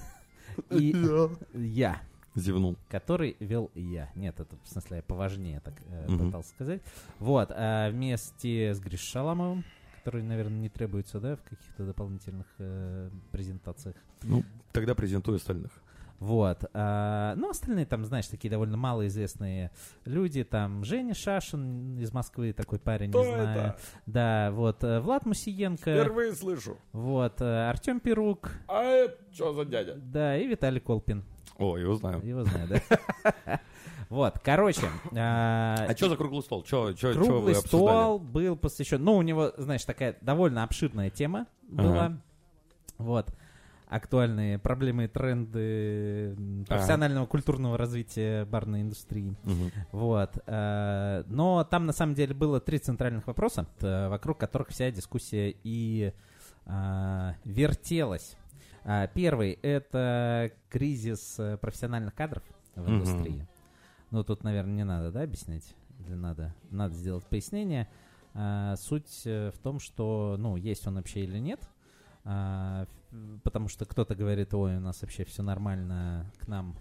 И 0.69 0.93
я. 1.53 2.01
Зевнул. 2.37 2.77
Который 2.89 3.35
вел 3.39 3.71
я. 3.73 4.09
Нет, 4.15 4.39
это 4.39 4.55
в 4.63 4.67
смысле 4.69 4.97
я 4.97 5.03
поважнее 5.03 5.59
так 5.59 5.73
э, 5.89 6.05
Мгм. 6.07 6.27
пытался 6.27 6.49
сказать. 6.49 6.81
Вот. 7.19 7.49
а 7.51 7.89
вместе 7.89 8.73
с 8.73 8.79
Гриш 8.79 9.01
Шаламовым, 9.01 9.63
который, 9.97 10.23
наверное, 10.23 10.59
не 10.59 10.69
требуется, 10.69 11.19
да, 11.19 11.35
в 11.35 11.41
каких-то 11.41 11.85
дополнительных 11.85 12.47
э, 12.59 13.09
презентациях. 13.31 13.95
Ну, 14.23 14.43
тогда 14.71 14.95
презентую 14.95 15.37
остальных. 15.37 15.71
Вот. 16.19 16.63
а, 16.73 17.35
ну, 17.35 17.49
остальные 17.49 17.85
там, 17.85 18.03
знаешь, 18.05 18.25
такие 18.27 18.49
довольно 18.49 18.75
малоизвестные 18.77 19.71
люди. 20.05 20.43
Там 20.43 20.83
Женя 20.83 21.13
Шашин 21.13 21.99
из 21.99 22.11
Москвы, 22.11 22.53
такой 22.53 22.79
парень, 22.79 23.11
не 23.11 23.23
знаю. 23.23 23.75
Да, 24.05 24.51
вот. 24.51 24.83
э, 24.83 24.99
Влад 24.99 25.25
Мусиенко. 25.25 26.33
слышу. 26.35 26.77
Вот. 26.91 27.41
э, 27.41 27.69
Артем 27.69 27.99
Перук. 27.99 28.51
А 28.67 28.81
это 28.83 29.17
что 29.33 29.53
за 29.53 29.65
дядя? 29.65 29.95
Да, 29.95 30.37
и 30.37 30.47
Виталий 30.47 30.79
Колпин. 30.79 31.23
О, 31.57 31.77
его 31.77 31.95
знаю. 31.95 32.21
Его 32.25 32.43
знаю, 32.43 32.67
да? 32.69 33.59
Вот, 34.09 34.39
короче. 34.39 34.87
а, 35.17 35.85
А 35.89 35.93
что 35.97 36.07
за 36.07 36.15
круглый 36.15 36.41
стол? 36.41 36.63
Круглый 37.25 37.55
стол 37.67 38.19
был 38.19 38.55
посвящен... 38.55 39.03
Ну, 39.03 39.17
у 39.17 39.21
него, 39.21 39.51
знаешь, 39.57 39.83
такая 39.83 40.15
довольно 40.21 40.63
обширная 40.63 41.09
тема 41.09 41.45
была. 41.63 42.17
Вот. 42.97 43.33
Актуальные 43.89 44.59
проблемы 44.59 45.05
и 45.05 45.07
тренды 45.07 46.35
профессионального 46.67 47.25
культурного 47.25 47.77
развития 47.77 48.45
барной 48.45 48.81
индустрии. 48.81 49.35
Вот. 49.91 50.37
э, 50.45 51.23
Но 51.27 51.63
там 51.65 51.85
на 51.85 51.93
самом 51.93 52.13
деле 52.15 52.33
было 52.33 52.61
три 52.61 52.79
центральных 52.79 53.27
вопроса, 53.27 53.67
э, 53.81 54.07
вокруг 54.07 54.37
которых 54.37 54.69
вся 54.69 54.89
дискуссия 54.89 55.53
и 55.65 56.13
вертелась. 57.45 58.35
А, 58.89 59.07
Первый— 59.07 59.51
это 59.63 60.51
кризис 60.69 61.37
э, 61.39 61.57
профессиональных 61.57 62.15
кадров 62.15 62.43
в 62.75 62.89
индустрии. 62.89 63.45
Ну, 64.11 64.23
тут, 64.23 64.43
наверное, 64.45 64.73
не 64.75 64.85
надо, 64.85 65.11
да, 65.11 65.23
объяснять? 65.23 65.75
Или 66.05 66.13
надо? 66.13 66.55
Надо 66.71 66.93
сделать 66.95 67.25
пояснение. 67.25 67.89
А, 68.33 68.75
Суть 68.77 69.23
э, 69.25 69.51
в 69.53 69.57
том, 69.59 69.81
что, 69.81 70.37
ну, 70.39 70.55
есть 70.55 70.87
он 70.87 70.95
вообще 70.95 71.25
или 71.25 71.37
нет. 71.37 71.59
А, 72.23 72.87
Потому 73.43 73.67
что 73.67 73.85
кто-то 73.85 74.15
говорит, 74.15 74.53
ой, 74.53 74.77
у 74.77 74.79
нас 74.79 75.01
вообще 75.01 75.23
все 75.25 75.41
нормально, 75.43 76.31
к 76.39 76.47
нам 76.47 76.75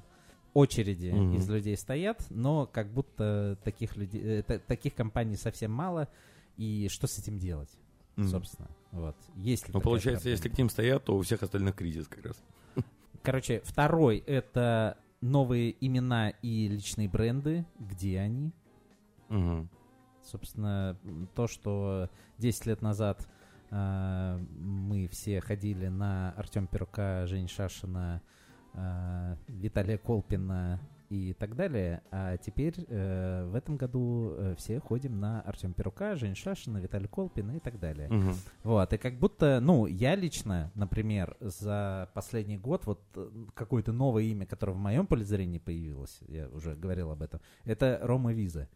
очереди 0.54 1.10
Мгм. 1.10 1.36
из 1.36 1.48
людей 1.48 1.76
стоят, 1.76 2.24
но 2.30 2.66
как 2.66 2.92
будто 2.92 3.58
таких 3.62 3.96
людей, 3.96 4.22
э, 4.22 4.42
та- 4.42 4.58
таких 4.58 4.94
компаний 4.94 5.36
совсем 5.36 5.70
мало, 5.72 6.08
и 6.56 6.88
что 6.90 7.06
с 7.06 7.18
этим 7.18 7.38
делать, 7.38 7.70
Мгм. 8.16 8.28
собственно, 8.28 8.68
вот. 8.92 9.16
Есть 9.36 9.68
Ну, 9.72 9.80
получается, 9.80 10.22
проблема? 10.22 10.36
если 10.36 10.48
к 10.48 10.58
ним 10.58 10.68
стоят, 10.70 11.04
то 11.04 11.16
у 11.16 11.22
всех 11.22 11.42
остальных 11.42 11.74
кризис 11.76 12.08
как 12.08 12.24
раз. 12.26 12.42
Короче, 13.22 13.60
второй— 13.64 14.18
это 14.26 14.98
новые 15.20 15.74
имена 15.84 16.30
и 16.30 16.68
личные 16.68 17.08
бренды, 17.08 17.66
где 17.78 18.20
они, 18.20 18.52
Мгм. 19.28 19.68
Собственно, 20.22 20.96
то, 21.34 21.46
что 21.46 22.10
10 22.38 22.66
лет 22.66 22.82
назад 22.82 23.28
а, 23.70 24.38
мы 24.58 25.06
все 25.08 25.40
ходили 25.40 25.88
на 25.88 26.32
Артем 26.36 26.66
Перука, 26.66 27.26
Жень 27.26 27.48
Шашина, 27.48 28.22
а, 28.74 29.36
Виталия 29.48 29.98
Колпина 29.98 30.80
и 31.08 31.32
так 31.34 31.56
далее, 31.56 32.02
а 32.10 32.36
теперь 32.36 32.74
э, 32.88 33.46
в 33.50 33.54
этом 33.54 33.76
году 33.76 34.32
э, 34.36 34.54
все 34.58 34.80
ходим 34.80 35.20
на 35.20 35.40
Артем 35.42 35.72
Перука, 35.72 36.16
Жень 36.16 36.34
Шашина, 36.34 36.78
Виталий 36.78 37.08
Колпина 37.08 37.56
и 37.56 37.60
так 37.60 37.78
далее. 37.78 38.08
Мгм. 38.08 38.34
Вот, 38.64 38.92
и 38.92 38.98
как 38.98 39.18
будто, 39.18 39.60
ну, 39.60 39.86
я 39.86 40.14
лично, 40.14 40.70
например, 40.74 41.36
за 41.40 42.10
последний 42.14 42.58
год, 42.58 42.86
вот 42.86 43.00
э, 43.14 43.28
какое-то 43.54 43.92
новое 43.92 44.24
имя, 44.24 44.46
которое 44.46 44.72
в 44.72 44.78
моем 44.78 45.06
поле 45.06 45.24
зрения 45.24 45.60
появилось, 45.60 46.18
я 46.28 46.48
уже 46.48 46.74
говорил 46.74 47.10
об 47.10 47.22
этом, 47.22 47.40
это 47.64 47.98
Рома 48.02 48.32
Виза. 48.32 48.68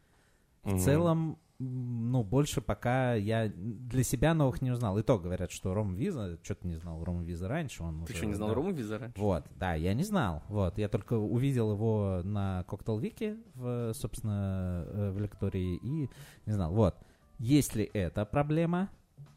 В 0.63 0.71
Мгм. 0.73 0.79
целом, 0.79 1.39
ну, 1.61 2.25
больше 2.25 2.63
пока 2.63 3.15
я 3.15 3.53
для 3.55 4.03
себя 4.03 4.33
новых 4.33 4.63
не 4.63 4.71
узнал. 4.71 4.97
И 4.99 5.03
то 5.03 5.19
говорят, 5.19 5.53
что 5.53 5.75
Рома 5.75 5.95
Виза, 5.95 6.39
что-то 6.43 6.67
не 6.67 6.77
знал 6.77 7.05
Рома 7.05 7.23
Виза 7.23 7.49
раньше. 7.49 7.83
Он 7.83 8.05
Ты 8.07 8.13
уже, 8.13 8.15
что, 8.15 8.27
не 8.27 8.35
знал 8.35 8.49
да. 8.49 8.55
Рому 8.55 8.71
Визера? 8.73 9.13
Вот, 9.17 9.45
да, 9.57 9.75
я 9.75 9.93
не 9.93 10.03
знал. 10.03 10.43
Вот, 10.49 10.79
я 10.79 10.89
только 10.89 11.15
увидел 11.15 11.73
его 11.73 12.23
на 12.25 12.65
Коктейл 12.67 12.99
Вики, 12.99 13.37
в, 13.55 13.93
собственно, 13.93 14.85
э, 14.87 15.11
в 15.11 15.21
лектории, 15.21 15.77
и 15.77 16.09
не 16.47 16.53
знал. 16.53 16.73
Вот, 16.73 16.97
есть 17.39 17.77
ли 17.77 17.91
это 17.93 18.25
проблема? 18.25 18.89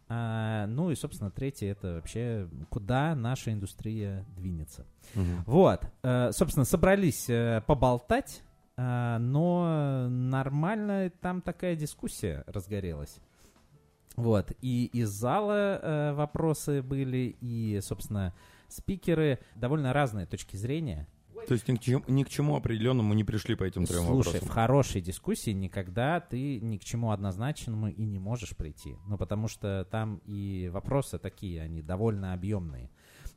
А, 0.07 0.65
ну 0.67 0.91
и, 0.91 0.95
собственно, 0.95 1.29
третье, 1.29 1.71
это 1.71 1.95
вообще, 1.95 2.47
куда 2.69 3.15
наша 3.15 3.51
индустрия 3.51 4.25
двинется. 4.37 4.85
Мгм. 5.13 5.43
Вот, 5.45 5.81
э, 6.03 6.31
собственно, 6.31 6.65
собрались 6.65 7.29
э, 7.29 7.61
поболтать, 7.67 8.43
но 8.77 10.07
нормально 10.09 11.11
там 11.21 11.41
такая 11.41 11.75
дискуссия 11.75 12.43
разгорелась. 12.47 13.19
Вот, 14.15 14.51
и 14.61 14.85
из 14.93 15.09
зала 15.09 15.79
э, 15.81 16.13
вопросы 16.13 16.83
были, 16.83 17.35
и, 17.41 17.79
собственно, 17.81 18.33
спикеры 18.67 19.39
довольно 19.55 19.91
разные 19.91 20.27
точки 20.27 20.55
зрения. 20.55 21.07
То 21.47 21.55
есть 21.55 21.67
ни 21.67 21.75
к, 21.75 21.81
чему, 21.81 22.03
ни 22.07 22.23
к 22.23 22.29
чему 22.29 22.55
определенному 22.55 23.13
не 23.13 23.23
пришли 23.23 23.55
по 23.55 23.63
этим 23.63 23.85
трем 23.85 24.05
Слушай, 24.05 24.29
в 24.29 24.33
вопросам. 24.33 24.49
хорошей 24.49 25.01
дискуссии 25.01 25.51
никогда 25.51 26.21
ты 26.21 26.59
ни 26.61 26.77
к 26.77 26.83
чему 26.83 27.11
однозначному 27.11 27.89
и 27.89 28.05
не 28.05 28.17
можешь 28.17 28.55
прийти. 28.55 28.95
Ну, 29.07 29.17
потому 29.17 29.47
что 29.47 29.85
там 29.91 30.21
и 30.25 30.69
вопросы 30.71 31.19
такие, 31.19 31.61
они 31.61 31.81
довольно 31.81 32.33
объемные. 32.33 32.89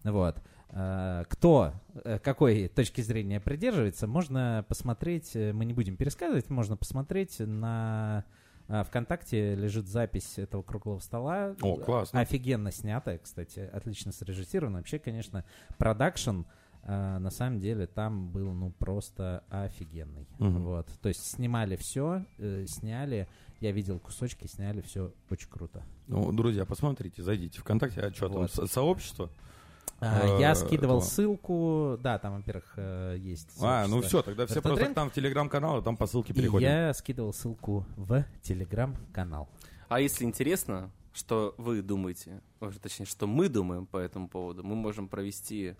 Вот. 0.04 0.40
Э, 0.70 1.24
Кто 1.28 1.72
э, 2.04 2.18
какой 2.18 2.68
точки 2.68 3.00
зрения 3.00 3.40
придерживается, 3.40 4.06
можно 4.06 4.64
посмотреть, 4.68 5.34
э, 5.36 5.52
мы 5.52 5.64
не 5.64 5.72
будем 5.72 5.96
пересказывать, 5.96 6.50
можно 6.50 6.76
посмотреть 6.76 7.38
на 7.38 8.24
ВКонтакте 8.68 9.54
лежит 9.54 9.86
запись 9.86 10.38
этого 10.38 10.62
круглого 10.62 10.98
стола. 10.98 11.54
О, 11.62 11.76
классно. 11.76 12.18
Офигенно 12.18 12.72
снятая, 12.72 13.18
кстати, 13.18 13.60
отлично 13.60 14.10
срежиссирована. 14.10 14.78
Вообще, 14.78 14.98
конечно, 14.98 15.44
продакшн 15.78 16.40
на 16.84 17.30
самом 17.30 17.60
деле 17.60 17.86
там 17.86 18.28
был 18.28 18.52
ну 18.52 18.70
просто 18.72 19.44
офигенный. 19.50 20.26
Мгм. 20.40 20.64
Вот. 20.64 20.88
То 21.00 21.08
есть 21.08 21.24
снимали 21.30 21.76
все, 21.76 22.24
сняли, 22.66 23.28
я 23.60 23.70
видел 23.70 24.00
кусочки, 24.00 24.48
сняли 24.48 24.80
все 24.80 25.12
очень 25.30 25.48
круто. 25.48 25.84
Ну, 26.08 26.32
друзья, 26.32 26.64
посмотрите, 26.64 27.22
зайдите 27.22 27.60
ВКонтакте. 27.60 28.00
А 28.00 28.12
что 28.12 28.28
там, 28.28 28.38
Вот. 28.38 28.52
со- 28.52 28.66
сообщество? 28.66 29.30
А, 29.98 30.36
Э, 30.36 30.40
я 30.40 30.54
скидывал 30.54 30.98
этого. 30.98 31.08
ссылку, 31.08 31.98
да, 32.02 32.18
там, 32.18 32.36
во-первых, 32.36 32.72
э, 32.76 33.16
есть. 33.18 33.48
А, 33.60 33.86
ну 33.86 34.02
все, 34.02 34.22
тогда 34.22 34.46
все 34.46 34.60
просто 34.60 34.86
к 34.86 34.96
нам 34.96 35.10
в 35.10 35.14
телеграм-канал, 35.14 35.78
а 35.78 35.82
там 35.82 35.96
по 35.96 36.06
ссылке 36.06 36.32
И 36.32 36.36
переходим. 36.36 36.68
я 36.68 36.92
скидывал 36.92 37.32
ссылку 37.32 37.86
в 37.96 38.24
телеграм-канал. 38.42 39.48
А 39.88 40.00
если 40.00 40.24
интересно, 40.24 40.90
что 41.12 41.54
вы 41.56 41.80
думаете, 41.82 42.42
точнее, 42.82 43.06
что 43.06 43.26
мы 43.26 43.48
думаем 43.48 43.86
по 43.86 43.96
этому 43.96 44.28
поводу, 44.28 44.62
мы 44.64 44.74
можем 44.74 45.08
провести 45.08 45.76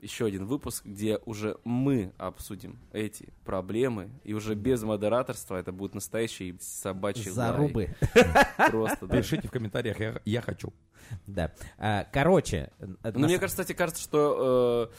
еще 0.00 0.26
один 0.26 0.46
выпуск, 0.46 0.84
где 0.84 1.18
уже 1.26 1.58
мы 1.64 2.12
обсудим 2.18 2.80
эти 2.92 3.32
проблемы, 3.44 4.10
и 4.24 4.34
уже 4.34 4.56
без 4.56 4.82
модераторства 4.82 5.56
это 5.56 5.70
будет 5.70 5.94
настоящий 5.94 6.56
собачий 6.60 7.30
лай. 7.30 7.34
Зарубы. 7.52 7.94
Просто, 8.70 9.06
да. 9.06 9.16
Пишите 9.16 9.46
в 9.46 9.52
комментариях, 9.52 10.00
я, 10.00 10.20
я 10.24 10.40
хочу. 10.40 10.72
Да. 11.26 11.52
А, 11.78 12.04
Короче. 12.12 12.70
э, 12.78 13.12
мне 13.14 13.38
кстати, 13.38 13.72
кажется, 13.72 14.02
что 14.02 14.90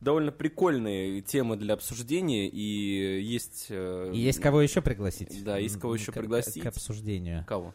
довольно 0.00 0.32
прикольные 0.32 1.20
темы 1.20 1.56
для 1.56 1.74
обсуждения, 1.74 2.48
и 2.48 3.20
есть... 3.22 3.66
э, 3.70 4.10
И 4.14 4.18
есть 4.18 4.40
кого 4.40 4.60
еще 4.62 4.80
пригласить? 4.82 5.44
Да, 5.44 5.58
есть 5.58 5.78
кого 5.78 5.94
еще 5.94 6.10
к- 6.12 6.14
пригласить. 6.14 6.62
К 6.62 6.66
обсуждению. 6.66 7.44
Кого? 7.46 7.74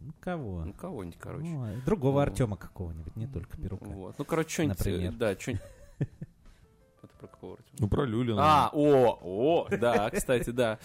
Ну, 0.00 0.12
кого? 0.20 0.64
Ну, 0.64 0.72
кого-нибудь, 0.72 1.18
короче. 1.20 1.46
Ну, 1.46 1.66
другого 1.84 2.16
Ну. 2.16 2.20
Артема 2.30 2.56
какого-нибудь, 2.56 3.16
не 3.16 3.26
только 3.26 3.56
Перука. 3.58 3.84
Вот. 3.84 4.18
Ну, 4.18 4.24
короче, 4.24 4.48
что-нибудь... 4.50 4.86
Э, 4.86 5.12
Да, 5.12 5.38
что-нибудь... 5.38 5.62
Это 7.02 7.14
про 7.18 7.26
кого, 7.28 7.52
Артем? 7.54 7.74
Ну, 7.78 7.88
про 7.88 8.04
Люлина. 8.04 8.40
А, 8.40 8.70
о, 8.72 9.18
о, 9.22 9.68
да, 9.70 10.10
кстати, 10.14 10.50
да. 10.50 10.78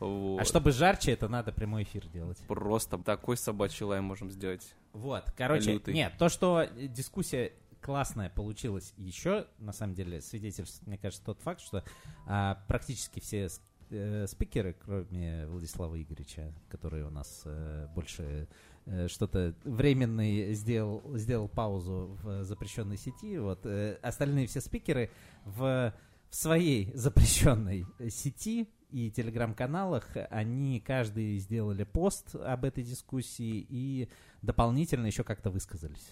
А 0.00 0.44
чтобы 0.44 0.72
жарче, 0.72 1.12
это 1.12 1.28
надо 1.28 1.52
прямой 1.52 1.84
эфир 1.84 2.06
делать. 2.08 2.38
Просто 2.46 2.98
такой 2.98 3.36
собачий 3.36 3.84
лай 3.84 4.00
можем 4.00 4.30
сделать. 4.30 4.74
Вот, 4.92 5.24
короче, 5.36 5.80
нет, 5.86 6.14
то, 6.18 6.28
что 6.28 6.66
дискуссия 6.74 7.52
классная 7.80 8.30
получилась 8.30 8.92
еще, 8.96 9.46
на 9.58 9.72
самом 9.72 9.94
деле, 9.94 10.20
свидетельствует, 10.20 10.86
мне 10.86 10.98
кажется, 10.98 11.24
тот 11.24 11.40
факт, 11.40 11.60
что 11.60 11.84
а, 12.26 12.60
практически 12.66 13.20
все 13.20 13.48
э, 13.90 14.26
спикеры, 14.26 14.76
кроме 14.84 15.46
Владислава 15.46 16.00
Игоревича, 16.00 16.52
который 16.68 17.02
у 17.04 17.10
нас 17.10 17.42
э, 17.44 17.88
больше 17.94 18.48
э, 18.86 19.08
что-то 19.08 19.54
временный 19.64 20.54
сделал, 20.54 21.16
сделал 21.16 21.48
паузу 21.48 22.18
в 22.22 22.44
запрещенной 22.44 22.96
сети, 22.96 23.38
вот, 23.38 23.64
э, 23.64 23.98
остальные 24.02 24.46
все 24.46 24.60
спикеры 24.60 25.10
в, 25.44 25.92
в 26.28 26.34
своей 26.34 26.92
запрещенной 26.94 27.86
сети 28.10 28.68
и 28.90 29.10
телеграм-каналах, 29.10 30.16
они 30.30 30.80
каждый 30.80 31.38
сделали 31.38 31.84
пост 31.84 32.34
об 32.34 32.64
этой 32.64 32.84
дискуссии 32.84 33.66
и 33.68 34.08
дополнительно 34.42 35.06
еще 35.06 35.24
как-то 35.24 35.50
высказались. 35.50 36.10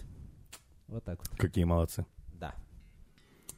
Вот 0.87 1.03
так 1.03 1.19
вот. 1.19 1.29
Какие 1.37 1.63
молодцы. 1.63 2.05
Да. 2.33 2.53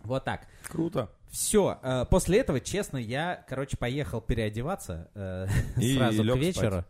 Вот 0.04 0.24
так. 0.24 0.48
Круто. 0.68 1.10
Все. 1.30 1.78
после 2.10 2.40
этого, 2.40 2.60
честно, 2.62 2.98
я, 2.98 3.44
короче, 3.50 3.76
поехал 3.78 4.22
переодеваться 4.22 5.10
э, 5.14 5.48
И 5.82 5.96
сразу 5.96 6.24
лег 6.24 6.36
к 6.36 6.40
вечеру. 6.40 6.86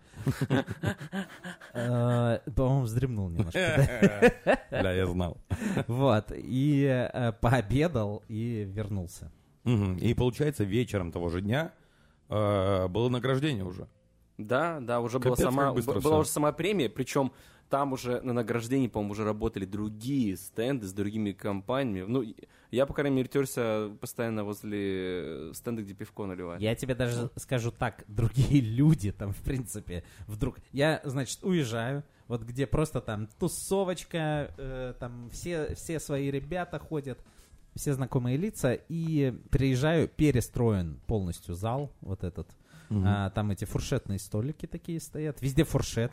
Э, 1.74 2.40
По-моему, 2.56 2.82
вздремнул 2.82 3.30
немножко. 3.30 4.32
Да, 4.72 4.92
я 4.92 5.08
знал. 5.08 5.38
Вот. 5.88 6.32
И 6.36 6.86
э, 6.86 7.32
пообедал 7.34 8.24
и 8.28 8.64
вернулся. 8.64 9.32
И 9.66 10.14
получается, 10.14 10.64
вечером 10.64 11.12
того 11.12 11.30
же 11.30 11.42
дня 11.42 11.74
э, 12.30 12.88
было 12.88 13.10
награждение 13.10 13.66
уже. 13.66 13.88
Да, 14.38 14.80
да, 14.80 15.02
уже 15.02 15.20
была 15.20 15.36
Капец, 15.36 15.46
сама, 15.50 15.66
как 15.66 15.76
быстро 15.76 15.94
б- 15.94 16.00
всё. 16.00 16.10
была 16.10 16.20
уже 16.20 16.30
сама 16.30 16.52
премия, 16.52 16.90
причем 16.90 17.32
там 17.70 17.94
уже 17.94 18.22
на 18.22 18.34
награждении, 18.34 18.88
по-моему, 18.88 19.12
уже 19.12 19.26
работали 19.26 19.66
другие 19.66 20.38
стенды 20.38 20.88
с 20.88 20.94
другими 20.94 21.32
компаниями. 21.34 22.06
Ну, 22.08 22.24
я, 22.72 22.86
по 22.86 22.94
крайней 22.94 23.18
мере, 23.18 23.28
терся 23.28 23.92
постоянно 24.00 24.44
возле 24.44 25.52
стенда, 25.54 25.82
где 25.82 25.94
пивко 25.94 26.26
наливают. 26.26 26.62
Я 26.62 26.76
тебе 26.76 26.96
даже 26.96 27.30
скажу 27.36 27.72
так, 27.72 28.06
другие 28.08 28.62
люди 28.78 29.12
там, 29.12 29.34
в 29.34 29.42
принципе, 29.42 30.04
вдруг... 30.28 30.60
Я, 30.72 31.02
значит, 31.04 31.44
уезжаю, 31.44 32.04
вот 32.28 32.44
где 32.44 32.68
просто 32.68 33.02
там 33.02 33.28
тусовочка, 33.40 34.54
э, 34.58 34.94
там 35.00 35.30
все, 35.32 35.76
все 35.76 36.00
свои 36.00 36.32
ребята 36.32 36.80
ходят, 36.80 37.20
все 37.76 37.94
знакомые 37.94 38.38
лица, 38.38 38.74
и 38.74 39.34
приезжаю, 39.50 40.08
перестроен 40.08 41.00
полностью 41.06 41.54
зал, 41.54 41.92
вот 42.02 42.24
этот. 42.24 42.48
А, 42.90 43.30
там 43.32 43.52
эти 43.52 43.66
фуршетные 43.66 44.20
столики 44.20 44.66
такие 44.66 45.00
стоят, 45.00 45.42
везде 45.42 45.64
фуршет. 45.64 46.12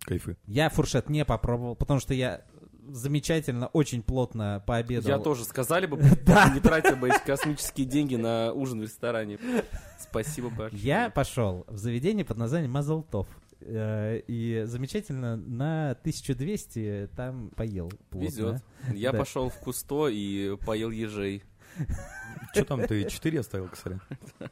Кайфы. 0.00 0.36
Я 0.46 0.68
фуршет 0.70 1.08
не 1.10 1.24
попробовал, 1.24 1.76
потому 1.76 2.00
что 2.00 2.14
я 2.14 2.42
замечательно, 2.88 3.68
очень 3.68 4.02
плотно 4.02 4.62
пообедал. 4.66 5.08
Я 5.08 5.18
тоже 5.18 5.44
сказали 5.44 5.86
бы, 5.86 5.96
не 6.54 6.60
тратя 6.60 6.96
бы 6.96 7.08
эти 7.08 7.24
космические 7.24 7.86
деньги 7.86 8.16
на 8.16 8.52
ужин 8.52 8.80
в 8.80 8.82
ресторане. 8.82 9.38
Спасибо 9.98 10.50
большое. 10.50 10.82
Я 10.82 11.10
пошел 11.10 11.64
в 11.68 11.76
заведение 11.76 12.24
под 12.24 12.38
названием 12.38 12.72
Мазалтов. 12.72 13.28
Э, 13.60 14.20
И 14.26 14.62
замечательно 14.64 15.36
на 15.36 15.90
1200 15.90 17.10
там 17.14 17.50
поел. 17.50 17.90
плотно. 18.08 18.26
Везет. 18.26 18.62
Я 18.94 19.12
пошел 19.12 19.50
в 19.50 19.58
Кусто 19.58 20.08
и 20.08 20.56
поел 20.56 20.90
ежей. 20.90 21.42
Что 22.52 22.64
там, 22.64 22.86
ты 22.86 23.08
4 23.08 23.40
оставил, 23.40 23.68
косаря? 23.68 24.00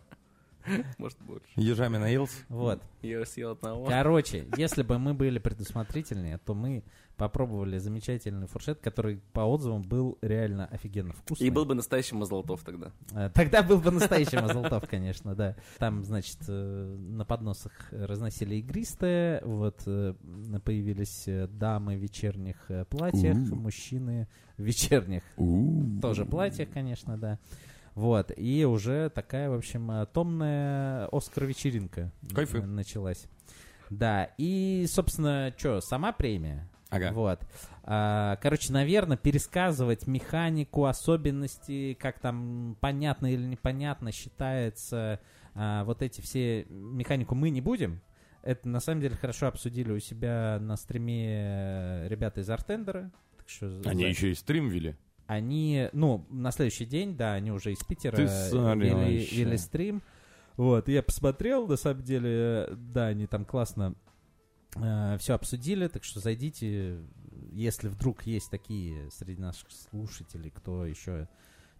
Может, 0.98 1.18
больше. 1.20 1.46
Ежами 1.56 1.96
наелся? 1.96 2.36
Вот. 2.48 2.82
Я 3.02 3.24
съел 3.24 3.52
одного. 3.52 3.86
Короче, 3.86 4.46
если 4.56 4.82
бы 4.82 4.98
мы 4.98 5.14
были 5.14 5.38
предусмотрительнее, 5.38 6.38
то 6.38 6.54
мы 6.54 6.84
попробовали 7.18 7.78
замечательный 7.78 8.46
фуршет, 8.46 8.78
который 8.80 9.20
по 9.32 9.40
отзывам 9.40 9.82
был 9.82 10.16
реально 10.22 10.66
офигенно 10.66 11.12
вкусный. 11.12 11.48
И 11.48 11.50
был 11.50 11.64
бы 11.64 11.74
настоящий 11.74 12.14
Мазлотов 12.14 12.62
тогда. 12.62 12.92
Э, 13.12 13.28
Тогда 13.34 13.62
был 13.62 13.78
бы 13.78 13.90
настоящий 13.90 14.36
Мазалтов, 14.36 14.88
конечно, 14.88 15.34
да. 15.34 15.56
Там, 15.78 16.04
значит, 16.04 16.38
э, 16.46 16.96
на 16.96 17.24
подносах 17.24 17.72
разносили 17.90 18.54
игристое, 18.56 19.42
вот 19.44 19.82
э, 19.86 20.14
появились 20.64 21.24
дамы 21.50 21.96
в 21.96 22.00
вечерних 22.00 22.70
платьях, 22.88 23.36
мужчины 23.36 24.28
в 24.56 24.62
вечерних 24.62 25.22
тоже 26.00 26.24
платьях, 26.24 26.68
конечно, 26.72 27.18
да. 27.18 27.38
Вот, 27.98 28.30
и 28.36 28.64
уже 28.64 29.10
такая, 29.10 29.50
в 29.50 29.54
общем, 29.54 29.90
э, 29.90 30.06
томная 30.06 31.08
Оскар-вечеринка 31.10 32.12
Кайфы. 32.32 32.62
началась. 32.62 33.26
Да, 33.90 34.30
и, 34.38 34.86
собственно, 34.88 35.52
что, 35.56 35.80
сама 35.80 36.12
премия? 36.12 36.68
Ага. 36.90 37.10
Вот. 37.12 37.40
А, 37.82 38.36
короче, 38.40 38.72
наверное, 38.72 39.16
пересказывать 39.16 40.06
механику, 40.06 40.84
особенности, 40.84 41.94
как 42.00 42.20
там 42.20 42.76
понятно 42.80 43.26
или 43.32 43.42
непонятно 43.42 44.12
считается, 44.12 45.18
а, 45.56 45.82
вот 45.82 46.00
эти 46.00 46.20
все 46.20 46.66
механику 46.68 47.34
мы 47.34 47.50
не 47.50 47.60
будем. 47.60 48.00
Это 48.42 48.68
на 48.68 48.78
самом 48.78 49.00
деле 49.00 49.16
хорошо 49.16 49.48
обсудили 49.48 49.90
у 49.90 49.98
себя 49.98 50.58
на 50.60 50.76
стриме 50.76 51.26
э, 52.04 52.08
ребята 52.08 52.42
из 52.42 52.48
Артендера. 52.48 53.10
Так 53.38 53.48
что 53.48 53.66
Они 53.86 54.02
за- 54.04 54.08
еще 54.08 54.30
и 54.30 54.34
стрим 54.34 54.68
вели. 54.68 54.94
Они, 55.28 55.88
ну, 55.92 56.26
на 56.30 56.50
следующий 56.50 56.86
день, 56.86 57.16
да, 57.16 57.34
они 57.34 57.52
уже 57.52 57.72
из 57.72 57.78
Питера 57.84 58.16
э, 58.16 58.74
вели, 58.74 59.24
вели 59.26 59.56
стрим. 59.56 60.02
Вот, 60.56 60.88
я 60.88 61.04
посмотрел, 61.04 61.68
на 61.68 61.76
самом 61.76 62.02
деле, 62.02 62.30
э, 62.30 62.74
да, 62.76 63.06
они 63.06 63.26
там 63.28 63.44
классно 63.44 63.94
все 65.18 65.32
обсудили, 65.34 65.88
так 65.88 66.04
что 66.04 66.20
зайдите, 66.20 66.98
если 67.52 67.88
вдруг 67.88 68.26
есть 68.26 68.50
такие 68.50 69.10
среди 69.10 69.40
наших 69.40 69.70
слушателей, 69.70 70.50
кто 70.50 70.84
еще 70.84 71.28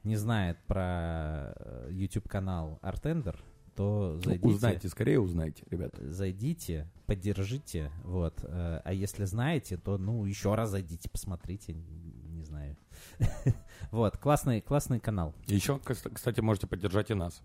не 0.05 0.17
знает 0.17 0.59
про 0.67 1.53
э, 1.57 1.89
YouTube-канал 1.91 2.79
Артендер, 2.83 3.39
то 3.77 4.15
Ну, 4.17 4.23
зайдите. 4.23 4.49
Узнайте, 4.49 4.89
скорее 4.89 5.21
узнайте, 5.21 5.65
ребята. 5.71 6.11
Зайдите, 6.11 6.89
поддержите, 7.07 7.93
вот. 8.05 8.43
э, 8.43 8.81
А 8.85 8.93
если 8.93 9.25
знаете, 9.25 9.77
то, 9.77 9.99
ну, 9.99 10.25
еще 10.25 10.55
раз 10.55 10.71
зайдите, 10.71 11.09
посмотрите. 11.11 11.77
Вот, 13.91 14.19
классный, 14.19 14.61
классный 14.61 15.01
канал. 15.01 15.35
Еще, 15.47 15.81
кс- 15.83 16.11
кстати, 16.13 16.41
можете 16.41 16.67
поддержать 16.67 17.11
и 17.11 17.15
нас. 17.15 17.43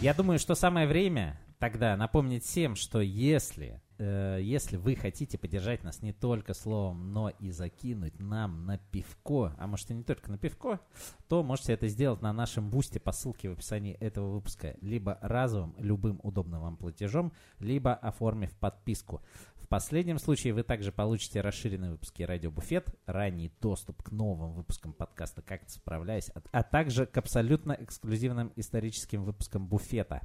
Я 0.00 0.12
думаю, 0.14 0.38
что 0.38 0.54
самое 0.54 0.86
время 0.86 1.40
тогда 1.58 1.96
напомнить 1.96 2.44
всем, 2.44 2.76
что 2.76 3.00
если, 3.00 3.80
э, 3.96 4.38
если 4.42 4.76
вы 4.76 4.96
хотите 4.96 5.38
поддержать 5.38 5.82
нас 5.82 6.02
не 6.02 6.12
только 6.12 6.52
словом, 6.52 7.14
но 7.14 7.30
и 7.30 7.50
закинуть 7.50 8.20
нам 8.20 8.66
на 8.66 8.76
пивко, 8.76 9.54
а 9.58 9.66
может 9.66 9.90
и 9.90 9.94
не 9.94 10.02
только 10.02 10.30
на 10.30 10.36
пивко, 10.36 10.80
то 11.26 11.42
можете 11.42 11.72
это 11.72 11.88
сделать 11.88 12.20
на 12.20 12.34
нашем 12.34 12.68
бусте 12.68 13.00
по 13.00 13.12
ссылке 13.12 13.48
в 13.48 13.52
описании 13.54 13.94
этого 13.94 14.30
выпуска, 14.34 14.76
либо 14.82 15.18
разовым, 15.22 15.74
любым 15.78 16.20
удобным 16.22 16.60
вам 16.60 16.76
платежом, 16.76 17.32
либо 17.58 17.94
оформив 17.94 18.52
подписку. 18.58 19.22
В 19.64 19.66
последнем 19.66 20.18
случае 20.18 20.52
вы 20.52 20.62
также 20.62 20.92
получите 20.92 21.40
расширенные 21.40 21.92
выпуски 21.92 22.22
«Радио 22.22 22.50
Буфет», 22.50 22.94
ранний 23.06 23.50
доступ 23.62 24.02
к 24.02 24.10
новым 24.10 24.52
выпускам 24.52 24.92
подкаста 24.92 25.40
«Как-то 25.40 25.70
справляюсь», 25.72 26.30
а, 26.34 26.42
а 26.52 26.62
также 26.62 27.06
к 27.06 27.16
абсолютно 27.16 27.72
эксклюзивным 27.72 28.52
историческим 28.56 29.24
выпускам 29.24 29.66
«Буфета». 29.66 30.20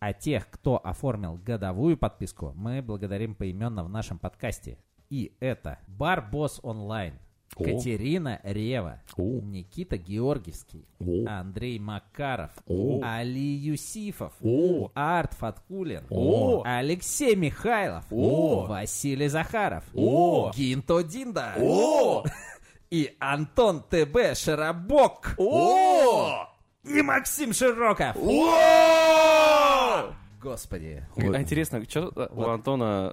А 0.00 0.12
тех, 0.12 0.50
кто 0.50 0.84
оформил 0.84 1.36
годовую 1.36 1.96
подписку, 1.96 2.54
мы 2.56 2.82
благодарим 2.82 3.36
поименно 3.36 3.84
в 3.84 3.88
нашем 3.88 4.18
подкасте. 4.18 4.78
И 5.10 5.36
это 5.38 5.78
Бар 5.86 6.28
Босс 6.28 6.58
Онлайн, 6.64 7.20
О. 7.54 7.64
Катерина 7.64 8.40
Рева, 8.42 9.00
О. 9.16 9.40
Никита 9.40 9.96
Георгиевский, 9.96 10.86
О. 10.98 11.26
Андрей 11.28 11.78
Макаров, 11.78 12.50
О. 12.66 13.00
Али 13.02 13.54
Юсифов, 13.54 14.32
О. 14.42 14.90
Арт 14.94 15.34
Фаткулин, 15.34 16.04
О. 16.10 16.62
Алексей 16.64 17.34
Михайлов, 17.36 18.04
О. 18.10 18.66
Василий 18.66 19.28
Захаров, 19.28 19.84
О. 19.94 20.50
Гинто 20.54 21.02
Динда, 21.02 21.54
О! 21.58 22.24
и 22.90 23.16
Антон 23.18 23.82
ТБ 23.82 24.36
Шарабок, 24.36 25.34
О! 25.38 26.48
и 26.84 27.02
Максим 27.02 27.52
Широков. 27.52 28.16
О! 28.16 30.12
Господи. 30.40 31.04
А 31.16 31.40
интересно, 31.40 31.82
что 31.88 32.12
у 32.30 32.42
Антона 32.44 33.12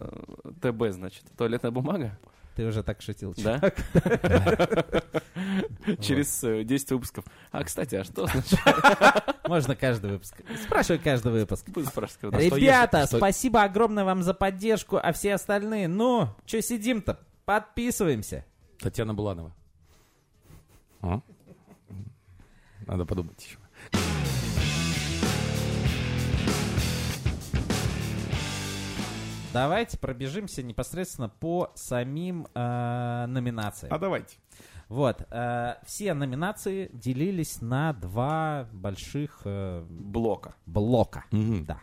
ТБ, 0.61 0.91
значит? 0.91 1.23
Туалетная 1.37 1.71
бумага? 1.71 2.19
Ты 2.55 2.65
уже 2.67 2.83
так 2.83 3.01
шутил. 3.01 3.33
Да? 3.37 3.59
Через 5.99 6.43
э, 6.43 6.63
10 6.63 6.91
выпусков. 6.91 7.25
А, 7.51 7.63
кстати, 7.63 7.95
а 7.95 8.03
что 8.03 8.27
значит? 8.27 8.59
Можно 9.47 9.75
каждый 9.75 10.11
выпуск. 10.11 10.35
Спрашивай 10.63 10.99
каждый 10.99 11.31
выпуск. 11.31 11.67
Буду 11.69 11.87
спрашивать, 11.87 12.53
Ребята, 12.53 13.07
спасибо 13.07 13.63
огромное 13.63 14.05
вам 14.05 14.21
за 14.21 14.35
поддержку, 14.35 14.99
а 15.01 15.11
все 15.13 15.33
остальные, 15.33 15.87
ну, 15.87 16.29
что 16.45 16.61
сидим-то? 16.61 17.19
Подписываемся. 17.45 18.45
Татьяна 18.79 19.13
Буланова. 19.13 19.53
А? 21.01 21.21
Надо 22.85 23.05
подумать 23.05 23.43
еще. 23.43 23.57
Давайте 29.53 29.97
пробежимся 29.99 30.63
непосредственно 30.63 31.29
по 31.29 31.71
самим 31.75 32.47
э, 32.55 33.25
номинациям. 33.27 33.93
А 33.93 33.99
давайте. 33.99 34.37
Вот, 34.89 35.25
э, 35.29 35.75
все 35.85 36.13
номинации 36.13 36.89
делились 36.91 37.61
на 37.61 37.93
два 37.93 38.67
больших 38.73 39.41
э, 39.45 39.85
Блока. 39.89 40.55
блока. 40.65 41.25
Мгм. 41.31 41.65
Да. 41.65 41.79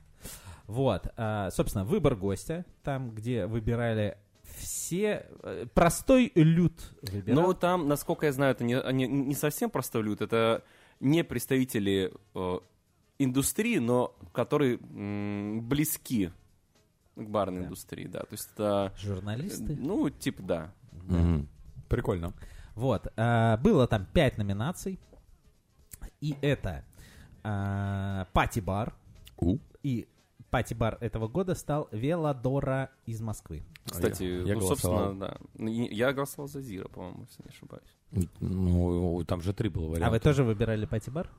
Вот, 0.66 1.06
э, 1.16 1.48
собственно, 1.52 1.84
выбор 1.84 2.14
гостя, 2.16 2.64
там, 2.82 3.10
где 3.10 3.46
выбирали 3.46 4.18
все... 4.56 5.26
э, 5.42 5.66
простой 5.72 6.30
люд 6.34 6.74
выбирал. 7.02 7.42
Ну, 7.42 7.54
там, 7.54 7.88
насколько 7.88 8.26
я 8.26 8.32
знаю, 8.32 8.52
это 8.52 8.64
не, 8.64 8.80
не, 8.92 9.06
не 9.06 9.34
совсем 9.34 9.70
простой 9.70 10.02
люд. 10.02 10.20
Это 10.20 10.62
не 11.00 11.24
представители 11.24 12.12
э, 12.34 12.58
индустрии, 13.18 13.78
но 13.78 14.14
которые 14.32 14.76
м, 14.78 15.62
близки 15.68 16.30
к 17.26 17.28
барной 17.30 17.60
Да. 17.60 17.66
индустрии, 17.66 18.06
да. 18.06 18.20
То 18.20 18.32
есть 18.32 18.48
это... 18.54 18.92
Журналисты. 18.98 19.76
Ну, 19.78 20.10
типа, 20.10 20.42
да. 20.42 20.72
Мгм. 20.92 21.48
Прикольно. 21.88 22.32
Вот, 22.74 23.06
э, 23.16 23.56
было 23.58 23.86
там 23.86 24.06
пять 24.12 24.38
номинаций. 24.38 24.98
И 26.20 26.34
это 26.40 26.84
э, 27.42 28.24
пати-бар. 28.32 28.94
У. 29.38 29.58
И 29.82 30.06
пати-бар 30.50 30.98
этого 31.00 31.28
года 31.28 31.54
стал 31.54 31.88
Велодора 31.92 32.90
из 33.06 33.20
Москвы. 33.20 33.62
Кстати, 33.86 34.22
Я- 34.22 34.38
я 34.42 34.54
ну, 34.54 34.60
голосовал. 34.60 34.98
собственно, 34.98 35.20
да. 35.28 35.36
Ну, 35.54 35.68
Я 35.68 36.12
голосовал 36.12 36.48
за 36.48 36.60
Зира, 36.60 36.88
по-моему, 36.88 37.24
если 37.28 37.42
не 37.42 37.48
ошибаюсь. 37.48 38.30
Ну, 38.40 39.24
там 39.26 39.40
же 39.40 39.52
три 39.52 39.68
было 39.68 39.86
варианта. 39.86 40.06
А 40.06 40.10
вы 40.10 40.20
тоже 40.20 40.44
выбирали 40.44 40.84
пати-бар? 40.86 41.30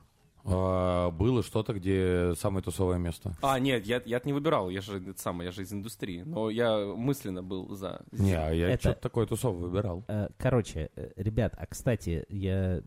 А, 0.44 1.10
было 1.10 1.42
что-то, 1.42 1.72
где 1.72 2.34
самое 2.36 2.62
тусовое 2.64 2.98
место. 2.98 3.34
А, 3.42 3.58
нет, 3.60 3.86
я, 3.86 4.02
я 4.04 4.20
не 4.24 4.32
выбирал, 4.32 4.70
я 4.70 4.80
же 4.80 4.98
это 4.98 5.20
самое, 5.20 5.46
я 5.48 5.52
же 5.52 5.62
из 5.62 5.72
индустрии. 5.72 6.22
Но 6.22 6.50
я 6.50 6.78
мысленно 6.96 7.42
был 7.42 7.74
за 7.76 8.02
Не, 8.12 8.34
а 8.34 8.50
я 8.50 8.70
Это- 8.70 8.80
что-то 8.90 9.00
такое 9.00 9.26
тусовое 9.26 9.68
выбирал. 9.68 10.04
Э, 10.08 10.28
Короче, 10.38 10.90
э, 10.96 11.10
ребят, 11.16 11.54
а 11.56 11.66
кстати, 11.66 12.24
я 12.28 12.82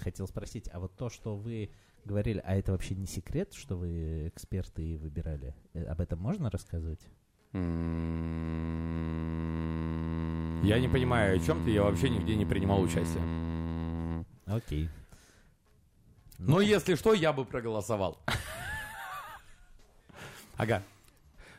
хотел 0.00 0.26
спросить, 0.26 0.70
а 0.72 0.80
вот 0.80 0.92
то, 0.96 1.10
что 1.10 1.36
вы 1.36 1.70
говорили, 2.06 2.40
а 2.44 2.56
это 2.56 2.72
вообще 2.72 2.94
не 2.94 3.06
секрет, 3.06 3.52
что 3.52 3.76
вы 3.76 4.28
эксперты 4.28 4.82
и 4.82 4.96
выбирали? 4.96 5.54
Э, 5.74 5.84
Об 5.84 6.00
этом 6.00 6.18
можно 6.20 6.50
рассказывать? 6.50 7.00
М-м-м. 7.52 7.66
Я 10.64 10.78
не 10.80 10.88
понимаю, 10.88 11.36
о 11.36 11.40
чем 11.40 11.62
ты, 11.64 11.70
я 11.72 11.82
вообще 11.82 12.08
нигде 12.08 12.36
не 12.36 12.46
принимал 12.46 12.80
участие. 12.82 13.22
Окей. 14.46 14.88
Но 16.38 16.60
если 16.60 16.94
что, 16.94 17.12
я 17.14 17.32
бы 17.32 17.44
проголосовал. 17.44 18.18
Ага. 20.58 20.82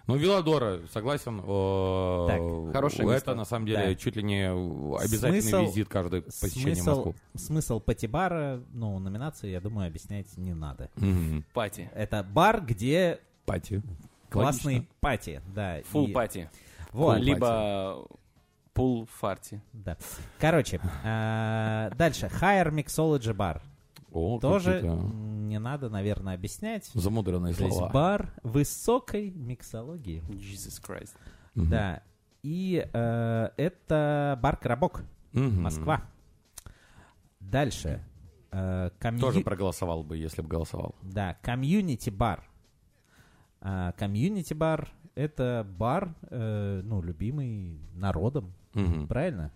Ну, 0.08 0.16
Виладора, 0.16 0.80
согласен. 0.92 1.40
э, 1.46 2.28
Так, 2.28 2.74
хорошее 2.74 3.04
Это, 3.04 3.12
место. 3.14 3.36
на 3.36 3.44
самом 3.46 3.66
деле, 3.68 3.88
Да. 3.90 3.96
чуть 3.96 4.16
ли 4.16 4.24
не 4.24 4.50
обязательный 4.50 5.42
Смысл- 5.42 5.66
визит 5.68 5.90
каждое 5.90 6.22
посещение 6.22 6.74
в 6.74 6.78
Смысл, 6.78 6.90
Москву. 6.96 7.16
смысл 7.36 7.80
пати-бара, 7.82 8.62
ну, 8.74 8.98
номинации, 9.00 9.50
я 9.50 9.60
думаю, 9.60 9.88
объяснять 9.88 10.36
не 10.38 10.54
надо. 10.54 10.90
Мгм. 10.96 11.44
Пати. 11.54 11.92
Это 11.94 12.24
бар, 12.24 12.62
где 12.62 13.20
Пати. 13.46 13.84
классные 14.30 14.78
Логично. 14.78 14.96
пати, 15.02 15.42
да. 15.54 15.82
Фул 15.92 16.08
и- 16.08 16.12
пати. 16.14 16.50
Вот, 16.94 17.20
Либо 17.20 18.08
pool 18.74 19.08
party. 19.20 19.62
да. 19.74 19.98
Короче, 20.40 20.80
э, 21.04 21.92
дальше. 21.98 22.32
Higher 22.42 22.72
Mixology 22.72 23.36
Bar. 23.36 23.62
О, 24.12 24.40
Тоже 24.40 24.82
не 24.84 25.60
надо, 25.60 25.90
наверное, 25.90 26.34
объяснять. 26.36 26.86
замудренные 26.94 27.54
То 27.54 27.64
есть 27.66 27.76
слова. 27.78 27.92
бар 27.92 28.34
высокой 28.44 29.32
миксологии. 29.32 30.22
Jesus 30.30 30.82
Christ. 30.86 31.16
Мгм. 31.56 31.70
Да. 31.70 32.04
И 32.44 32.88
э, 32.94 33.50
это 33.58 34.40
бар 34.42 34.58
Коробок, 34.58 35.04
Мгм. 35.34 35.62
Москва. 35.64 36.02
Дальше. 37.40 38.04
Э, 38.52 38.90
комью- 39.00 39.20
Тоже 39.22 39.42
проголосовал 39.42 40.04
бы, 40.04 40.18
если 40.18 40.42
бы 40.42 40.48
голосовал. 40.48 40.96
Да, 41.02 41.38
комьюнити 41.42 42.10
бар. 42.10 42.44
А, 43.60 43.92
Комьюнити 43.94 44.54
бар 44.54 44.90
это 45.16 45.66
бар, 45.78 46.14
э, 46.30 46.82
ну, 46.84 47.02
любимый 47.02 47.80
народом, 47.96 48.54
Мгм. 48.74 49.08
правильно? 49.08 49.52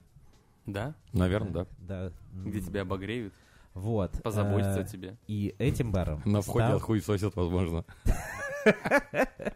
Да? 0.65 0.95
Наверное, 1.13 1.51
да. 1.51 1.67
Да. 1.79 2.11
Где 2.33 2.61
тебя 2.61 2.81
обогреют, 2.81 3.33
Вот. 3.73 4.21
позаботятся 4.23 4.79
э, 4.79 4.83
о 4.83 4.85
тебе. 4.85 5.17
И 5.27 5.55
этим 5.59 5.91
баром 5.91 6.21
На 6.25 6.41
входе 6.41 6.65
стал- 6.65 6.77
отхуесосят, 6.77 7.35
возможно. 7.35 7.85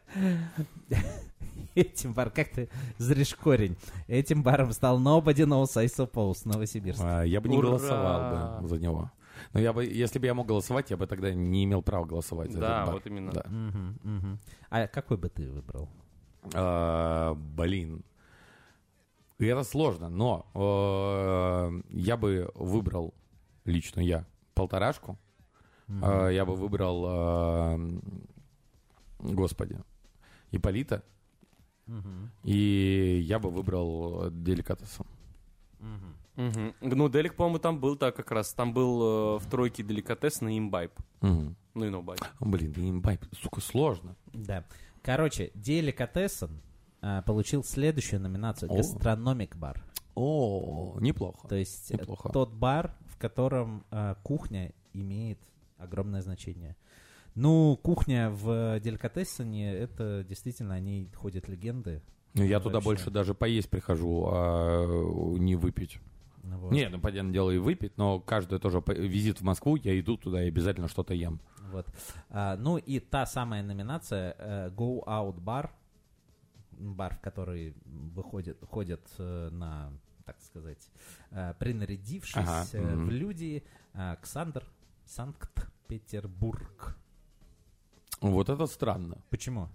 Этим 1.76 2.14
бар, 2.14 2.30
как 2.30 2.50
ты 2.50 2.70
зришь 2.98 3.36
корень. 3.36 3.76
Этим 4.08 4.44
баром 4.44 4.72
стал 4.72 4.98
Nobody 5.02 5.46
Knows 5.46 5.78
I 5.78 5.88
Suppose, 5.88 6.44
Новосибирск. 6.46 7.02
А, 7.04 7.24
Я 7.24 7.42
бы 7.42 7.50
не 7.50 7.58
Ура! 7.58 7.68
голосовал 7.68 8.62
бы 8.62 8.68
за 8.70 8.78
него. 8.80 9.12
Но 9.52 9.60
я 9.60 9.74
бы, 9.74 9.84
если 9.84 10.18
бы 10.20 10.26
я 10.26 10.34
мог 10.34 10.48
голосовать, 10.48 10.90
я 10.92 10.96
бы 10.96 11.06
тогда 11.06 11.34
не 11.34 11.66
имел 11.66 11.82
права 11.82 12.06
голосовать 12.06 12.52
за 12.54 12.60
Да, 12.62 12.68
этот 12.76 12.86
бар. 12.86 12.94
вот 12.96 13.08
именно. 13.08 13.32
Да. 13.34 13.44
Мгм, 13.50 14.00
мгм. 14.04 14.40
А 14.70 14.88
какой 14.88 15.18
бы 15.18 15.28
ты 15.28 15.52
выбрал? 15.52 15.90
А, 16.54 17.34
блин. 17.36 18.06
Это 19.38 19.64
сложно, 19.66 20.08
но 20.08 20.46
э, 20.54 21.82
я 21.90 22.16
бы 22.16 22.50
выбрал, 22.56 23.14
лично 23.66 24.00
я, 24.02 24.26
полторашку. 24.54 25.18
А, 26.02 26.30
я 26.30 26.46
бы 26.46 26.56
выбрал, 26.56 27.06
э, 27.78 28.00
господи, 29.20 29.78
Иполита. 30.52 31.04
Мгм, 31.86 32.32
И 32.44 33.22
я 33.28 33.38
бы 33.38 33.52
выбрал 33.52 34.32
деликатеса. 34.32 35.06
мгм. 35.80 36.16
Мгм. 36.36 36.74
Ну, 36.82 37.10
Делик, 37.10 37.36
по-моему, 37.36 37.60
там 37.60 37.80
был 37.80 37.96
так 37.96 38.16
как 38.16 38.32
раз. 38.32 38.54
Там 38.54 38.74
был 38.74 39.36
э, 39.38 39.40
в 39.40 39.50
тройке 39.50 39.84
деликатес 39.84 40.42
на 40.42 40.58
имбайб. 40.58 40.92
Мгм. 41.22 41.56
Ну 41.76 41.86
и 41.86 41.90
нобайб. 41.90 42.20
Блин, 42.42 42.74
да 42.74 42.82
имбайб, 42.82 43.24
сука, 43.42 43.62
сложно. 43.62 44.16
Да. 44.34 44.66
Короче, 45.02 45.52
Деликатесен 45.54 46.62
а, 47.02 47.22
получил 47.22 47.64
следующую 47.64 48.20
номинацию 48.22 48.72
О. 48.72 48.76
Гастрономик 48.78 49.56
бар. 49.56 49.84
О, 50.16 50.98
неплохо. 51.00 51.48
То 51.48 51.56
есть 51.56 51.92
э, 51.92 51.98
Неплохо. 51.98 52.30
тот 52.30 52.52
бар, 52.54 52.98
в 53.16 53.18
котором 53.18 53.86
а, 53.92 54.16
кухня 54.24 54.74
имеет 54.94 55.40
огромное 55.78 56.22
значение. 56.22 56.76
Ну, 57.34 57.80
кухня 57.82 58.30
в 58.30 58.80
Деликатесене, 58.80 59.74
это 59.74 60.26
действительно, 60.28 60.76
о 60.76 60.80
ней 60.80 61.10
ходят 61.14 61.48
легенды. 61.48 62.02
Ну, 62.34 62.44
я 62.44 62.60
туда 62.60 62.76
Вообще. 62.76 62.86
больше 62.86 63.12
даже 63.12 63.34
поесть 63.34 63.70
прихожу, 63.70 64.28
а 64.30 65.38
не 65.38 65.56
выпить. 65.56 66.00
Ну, 66.44 66.58
вот. 66.58 66.72
Не, 66.72 66.90
ну, 66.90 67.00
понятное 67.00 67.34
дело, 67.34 67.52
и 67.52 67.58
выпить, 67.58 67.98
но 67.98 68.20
каждый 68.20 68.60
тоже 68.60 68.84
визит 68.88 69.40
в 69.40 69.44
Москву, 69.44 69.78
я 69.78 69.98
иду 70.00 70.18
туда 70.18 70.44
и 70.44 70.48
обязательно 70.50 70.88
что-то 70.88 71.14
ем. 71.14 71.40
Вот. 71.72 71.88
А, 72.30 72.56
ну 72.58 72.78
и 72.78 73.00
та 73.00 73.26
самая 73.26 73.64
номинация 73.64 74.36
э, 74.38 74.70
Go 74.70 75.04
Out 75.06 75.40
Bar, 75.40 75.70
бар, 76.72 77.16
в 77.16 77.22
который 77.22 77.76
выходит, 77.86 78.60
ходят 78.70 79.02
э, 79.18 79.50
на, 79.52 79.92
так 80.26 80.42
сказать, 80.42 80.90
э, 81.32 81.54
принарядившись 81.60 82.36
Ага, 82.36 82.66
э, 82.74 82.96
в 82.96 83.10
люди, 83.10 83.64
э, 83.94 84.16
Ксандр, 84.22 84.64
Санкт-Петербург. 85.06 86.98
Вот 88.22 88.50
это 88.50 88.66
странно. 88.66 89.18
Почему? 89.30 89.70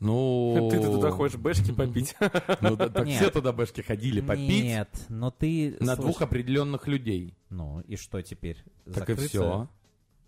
Ну... 0.00 0.68
Ты, 0.70 0.78
ты 0.78 0.84
туда 0.84 1.10
ходишь 1.10 1.36
бэшки 1.38 1.72
попить. 1.72 2.14
Ну, 2.60 2.76
так 2.76 3.06
Нет. 3.06 3.16
все 3.16 3.30
туда 3.30 3.52
бэшки 3.52 3.80
ходили 3.82 4.20
попить 4.20 4.64
Нет, 4.64 4.88
но 5.08 5.30
ты... 5.30 5.76
на 5.80 5.96
двух 5.96 6.22
определенных 6.22 6.86
людей. 6.86 7.34
Ну 7.50 7.80
и 7.80 7.96
что 7.96 8.22
теперь? 8.22 8.62
Так 8.92 9.08
и 9.10 9.14
все. 9.14 9.68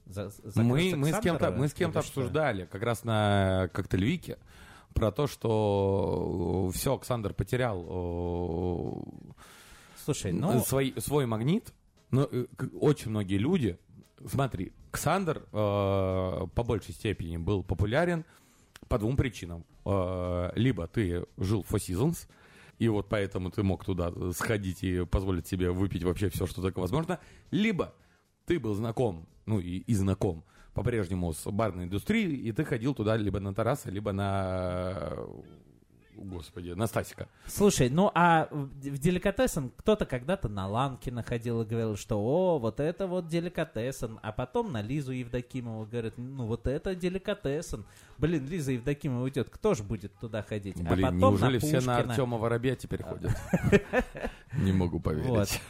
за- 0.07 0.30
Мы, 0.57 0.94
мы 0.96 1.12
с 1.12 1.20
кем-то 1.20 1.51
мы 1.51 1.68
с 1.68 1.74
кем-то 1.74 2.01
обсуждали, 2.01 2.66
как 2.66 2.82
раз 2.82 3.05
на 3.05 3.68
коктейльвике, 3.72 4.38
про 4.99 5.12
то, 5.12 5.28
что 5.28 6.70
все, 6.74 6.94
Александр 6.94 7.32
потерял 7.32 7.86
э, 7.88 8.92
Слушай, 10.05 10.32
ну... 10.32 10.61
свой, 10.61 10.92
свой 10.99 11.26
магнит. 11.26 11.72
Но 12.11 12.28
э, 12.30 12.46
очень 12.80 13.11
многие 13.11 13.36
люди, 13.36 13.78
смотри, 14.26 14.72
Ксандр 14.90 15.38
э, 15.38 15.42
по 15.53 16.64
большей 16.64 16.94
степени 16.94 17.36
был 17.36 17.62
популярен 17.62 18.24
по 18.88 18.99
двум 18.99 19.16
причинам. 19.16 19.64
Э, 19.84 20.51
либо 20.57 20.88
ты 20.88 21.24
жил 21.36 21.62
в 21.62 21.72
Four 21.72 21.78
Seasons, 21.78 22.28
и 22.80 22.88
вот 22.88 23.09
поэтому 23.09 23.51
ты 23.53 23.62
мог 23.62 23.84
туда 23.84 24.12
сходить 24.32 24.82
и 24.82 25.05
позволить 25.05 25.46
себе 25.46 25.70
выпить 25.70 26.03
вообще 26.03 26.28
все, 26.28 26.46
что 26.46 26.61
только 26.61 26.80
возможно, 26.80 27.20
либо 27.53 27.94
ты 28.46 28.59
был 28.59 28.74
знаком, 28.74 29.28
ну 29.46 29.61
и, 29.61 29.78
и 29.78 29.94
знаком 29.94 30.42
по-прежнему 30.79 31.33
с 31.33 31.51
барной 31.51 31.85
индустрией, 31.85 32.37
и 32.37 32.53
ты 32.53 32.64
ходил 32.64 32.95
туда 32.95 33.16
либо 33.16 33.41
на 33.41 33.55
Тараса, 33.55 33.91
либо 33.91 34.12
на... 34.12 35.12
Господи, 36.16 36.70
на 36.70 36.89
Стасика. 36.89 37.29
Слушай, 37.47 37.91
ну 37.91 38.11
а 38.12 38.49
в 38.51 38.99
деликатесен 38.99 39.70
кто-то 39.76 40.05
когда-то 40.05 40.49
на 40.49 40.66
Ланке 40.66 41.12
находил 41.12 41.62
и 41.62 41.64
говорил, 41.64 41.97
что 41.97 42.18
о, 42.18 42.59
вот 42.59 42.81
это 42.81 43.07
вот 43.07 43.29
деликатесен, 43.29 44.18
а 44.20 44.33
потом 44.33 44.72
на 44.72 44.83
Лизу 44.83 45.12
Евдокимову 45.12 45.87
говорят, 45.87 46.14
ну 46.16 46.47
вот 46.47 46.66
это 46.66 46.97
деликатесен. 46.97 47.85
Блин, 48.18 48.45
Лиза 48.49 48.72
Евдокимова 48.72 49.22
уйдет, 49.22 49.49
кто 49.49 49.74
же 49.74 49.85
будет 49.85 50.12
туда 50.18 50.43
ходить? 50.43 50.74
а 50.81 50.93
Блин, 50.93 51.07
потом 51.07 51.18
неужели 51.18 51.55
на 51.55 51.61
все 51.61 51.81
на. 51.83 51.99
Артема 51.99 52.37
Воробья 52.37 52.74
теперь 52.74 53.05
ходят? 53.05 53.31
Не 54.55 54.72
могу 54.72 54.99
поверить. 55.01 55.61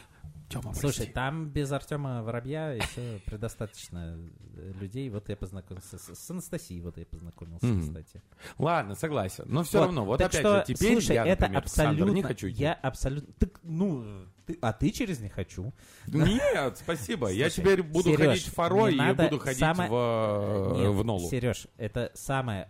Тёма, 0.49 0.73
Слушай, 0.73 0.97
прости. 0.97 1.13
там 1.13 1.47
без 1.47 1.71
Артема 1.71 2.23
Воробья 2.23 2.71
еще 2.71 3.19
предостаточно 3.25 4.17
э, 4.57 4.71
людей. 4.81 5.09
Вот 5.11 5.29
я 5.29 5.35
познакомился 5.37 5.99
с, 5.99 6.15
с 6.15 6.31
Анастасией, 6.31 6.81
вот 6.81 6.97
я 6.97 7.05
познакомился, 7.05 7.67
Мгм. 7.67 7.81
кстати. 7.87 8.21
Ладно, 8.57 8.95
согласен. 8.95 9.45
Но 9.47 9.63
все 9.63 9.77
Вот, 9.79 9.85
равно, 9.85 10.05
вот 10.05 10.21
опять 10.21 10.39
что, 10.39 10.57
же, 10.65 10.73
теперь 10.73 10.93
слушай, 10.93 11.13
я, 11.15 11.23
это 11.25 11.43
например, 11.43 11.61
Александр, 11.61 11.91
абсолютно, 11.91 12.15
не 12.15 12.23
хочу 12.23 12.49
идти. 12.49 12.61
я 12.63 12.73
абсолютно, 12.73 13.33
так, 13.37 13.59
ну, 13.61 14.03
ты- 14.47 14.57
а 14.61 14.73
ты 14.73 14.89
через 14.89 15.19
не 15.19 15.29
хочу. 15.29 15.71
Нет, 16.07 16.77
спасибо. 16.79 17.27
я 17.29 17.49
Слушай, 17.49 17.61
теперь 17.61 17.83
буду 17.83 18.09
Серёж, 18.09 18.27
ходить 18.27 18.47
в 18.47 18.53
Фаро 18.55 18.87
и 18.89 18.95
надо 18.95 19.23
буду 19.25 19.39
ходить 19.39 19.59
самое- 19.59 19.89
в, 19.89 20.73
Нет, 20.77 20.91
в 20.91 21.03
Нолу. 21.05 21.29
Сереж, 21.29 21.67
это 21.77 22.11
самое 22.15 22.69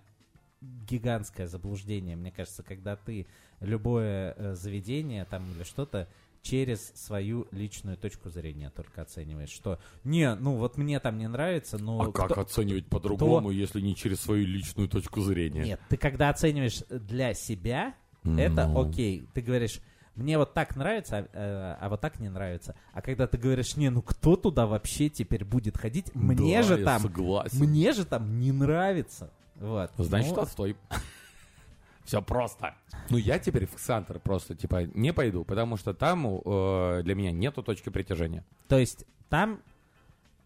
гигантское 0.61 1.47
заблуждение, 1.47 2.17
мне 2.17 2.31
кажется, 2.31 2.63
когда 2.63 2.97
ты 2.97 3.25
любое 3.61 4.33
э, 4.37 4.55
заведение 4.55 5.23
там 5.25 5.49
или 5.55 5.63
что-то 5.63 6.07
через 6.41 6.91
свою 6.95 7.47
личную 7.51 7.97
точку 7.97 8.29
зрения 8.29 8.69
только 8.69 9.01
оцениваешь, 9.01 9.49
что 9.49 9.79
не, 10.03 10.33
ну 10.35 10.55
вот 10.55 10.77
мне 10.77 10.99
там 10.99 11.17
не 11.17 11.27
нравится, 11.27 11.77
но 11.77 12.01
А 12.01 12.11
как 12.11 12.31
кто- 12.31 12.41
оценивать 12.41 12.87
по-другому, 12.87 13.51
если 13.51 13.81
не 13.81 13.95
через 13.95 14.21
свою 14.21 14.45
личную 14.45 14.87
точку 14.87 15.21
зрения? 15.21 15.63
Нет, 15.63 15.81
ты 15.89 15.97
когда 15.97 16.29
оцениваешь 16.29 16.83
для 16.89 17.33
себя, 17.33 17.93
это 18.23 18.67
Ну. 18.67 18.89
окей. 18.89 19.27
Ты 19.33 19.41
говоришь, 19.41 19.79
мне 20.15 20.37
вот 20.37 20.53
так 20.53 20.75
нравится, 20.75 21.17
а, 21.33 21.77
э, 21.77 21.77
а 21.79 21.89
вот 21.89 22.01
так 22.01 22.19
не 22.19 22.29
нравится. 22.29 22.75
А 22.93 23.01
когда 23.01 23.27
ты 23.27 23.37
говоришь, 23.37 23.77
не, 23.77 23.89
ну 23.89 24.01
кто 24.01 24.35
туда 24.35 24.65
вообще 24.67 25.07
теперь 25.09 25.45
будет 25.45 25.77
ходить? 25.77 26.13
Мне 26.13 26.57
Да, 26.61 26.63
же 26.63 26.83
там, 26.83 27.01
согласен. 27.01 27.57
мне 27.59 27.93
же 27.93 28.05
там 28.05 28.39
не 28.39 28.51
нравится. 28.51 29.31
Вот. 29.55 29.91
Значит, 29.97 30.35
Ну, 30.35 30.41
отстой. 30.41 30.75
Все 32.09 32.23
просто. 32.23 32.73
Ну, 33.11 33.17
я 33.17 33.37
теперь 33.37 33.67
в 33.67 33.75
Ксантер 33.75 34.19
просто, 34.19 34.55
типа, 34.55 34.85
не 34.95 35.13
пойду, 35.13 35.45
потому 35.45 35.77
что 35.77 35.93
там 35.93 36.25
э, 36.25 37.01
для 37.03 37.13
меня 37.13 37.31
нету 37.31 37.61
точки 37.61 37.89
притяжения. 37.89 38.43
То 38.67 38.79
есть 38.79 39.05
там 39.29 39.61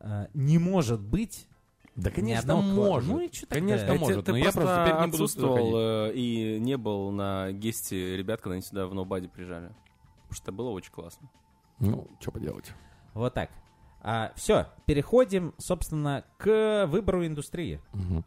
э, 0.01 0.27
не 0.33 0.57
может 0.57 0.99
быть 0.99 1.47
Да, 1.95 2.11
конечно, 2.11 2.57
может. 2.57 3.09
Ну 3.09 3.21
и 3.21 3.31
что 3.31 3.47
Конечно, 3.47 3.87
тогда? 3.87 3.99
может, 4.01 4.25
ты 4.25 4.31
но 4.31 4.37
я 4.39 4.51
просто 4.51 4.83
теперь 4.85 4.99
не 4.99 5.11
буду 5.11 5.23
отсутствовал 5.23 5.73
э, 5.77 6.13
и 6.15 6.59
не 6.59 6.75
был 6.75 7.11
на 7.11 7.53
гесте 7.53 8.17
ребят, 8.17 8.41
когда 8.41 8.55
они 8.55 8.61
сюда 8.61 8.85
в 8.85 8.93
Ноубаде 8.93 9.29
приезжали. 9.29 9.67
Потому 9.67 10.33
что 10.33 10.43
это 10.43 10.51
было 10.51 10.69
очень 10.71 10.91
классно. 10.91 11.29
Ну, 11.79 12.09
что 12.19 12.31
поделать. 12.33 12.73
Вот 13.13 13.33
так. 13.35 13.49
все, 14.35 14.67
переходим, 14.85 15.53
собственно, 15.59 16.25
к 16.35 16.87
выбору 16.87 17.25
индустрии. 17.25 17.79
Мгм. 17.93 18.25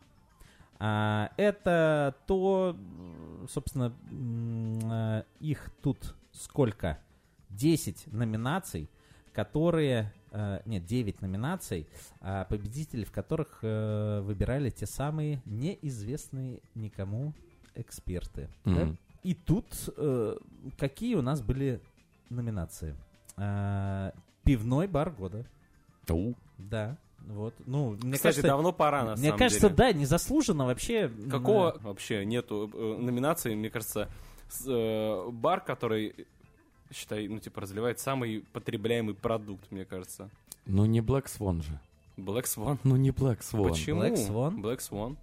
А, 0.78 1.30
это 1.36 2.14
то, 2.26 2.76
собственно, 3.48 3.94
э, 4.10 5.22
их 5.40 5.70
тут 5.82 6.14
сколько? 6.32 6.98
10 7.50 8.12
номинаций, 8.12 8.90
которые... 9.32 10.12
э, 10.32 10.60
Нет, 10.66 10.84
9 10.84 11.22
номинаций, 11.22 11.86
а 12.20 12.44
победители 12.44 13.04
в 13.04 13.12
которых 13.12 13.60
э, 13.62 14.20
выбирали 14.22 14.70
те 14.70 14.86
самые 14.86 15.40
неизвестные 15.46 16.60
никому 16.74 17.32
эксперты. 17.74 18.48
да? 18.64 18.70
Мгм. 18.70 18.98
И 19.22 19.34
тут 19.34 19.66
какие 20.78 21.14
у 21.16 21.22
нас 21.22 21.40
были 21.42 21.80
номинации? 22.30 22.94
А, 23.36 24.12
Пивной 24.44 24.86
бар 24.88 25.10
года. 25.10 25.44
Ау. 26.08 26.34
Да, 26.58 26.96
вот. 27.26 27.54
Ну, 27.66 27.90
мне 28.02 28.14
Кстати, 28.14 28.22
кажется, 28.22 28.42
давно 28.46 28.72
пора, 28.72 29.04
на 29.04 29.12
мне 29.16 29.24
самом 29.26 29.38
кажется, 29.38 29.68
деле. 29.68 29.74
да, 29.76 29.92
незаслуженно 29.92 30.66
вообще. 30.66 31.10
Какого 31.30 31.76
вообще 31.82 32.24
нету 32.24 32.70
э, 32.72 32.96
номинации, 33.00 33.54
мне 33.54 33.68
кажется, 33.70 34.08
с- 34.48 34.64
э, 34.66 35.30
бар, 35.30 35.60
который, 35.60 36.14
считай, 36.92 37.26
ну, 37.28 37.38
типа, 37.38 37.60
разливает 37.60 37.98
самый 38.00 38.44
потребляемый 38.52 39.14
продукт, 39.14 39.70
мне 39.70 39.84
кажется. 39.84 40.30
Ну, 40.66 40.84
не 40.86 41.00
Black 41.00 41.26
Swan 41.26 41.62
же. 41.62 41.78
Black 42.16 42.44
Swan. 42.44 42.78
Ну, 42.84 42.96
не 42.96 43.10
Black 43.10 43.40
Swan. 43.40 43.68
Почему? 43.68 44.02
Black 44.02 44.14
Swan? 44.14 44.56
Black 44.60 44.78
Swan. 44.78 45.16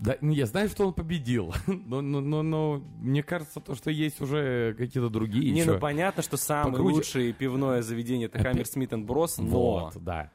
Да, 0.00 0.16
не, 0.20 0.34
я 0.34 0.46
знаю, 0.46 0.68
что 0.68 0.88
он 0.88 0.92
победил, 0.92 1.54
но, 1.68 2.00
но, 2.00 2.20
но, 2.20 2.42
но 2.42 2.82
мне 3.00 3.22
кажется, 3.22 3.60
то, 3.60 3.76
что 3.76 3.92
есть 3.92 4.20
уже 4.20 4.74
какие-то 4.76 5.08
другие 5.08 5.52
Не, 5.52 5.60
еще. 5.60 5.74
ну 5.74 5.78
понятно, 5.78 6.20
что 6.20 6.36
самое 6.36 6.72
Покруче. 6.72 6.94
лучшее 6.96 7.32
пивное 7.32 7.80
заведение 7.80 8.26
это 8.26 8.38
Это- 8.38 8.48
Хаммер 8.48 8.66
Смит 8.66 8.90
Брос, 9.04 9.38
но 9.38 9.46
Вот, 9.46 10.02
да. 10.02 10.30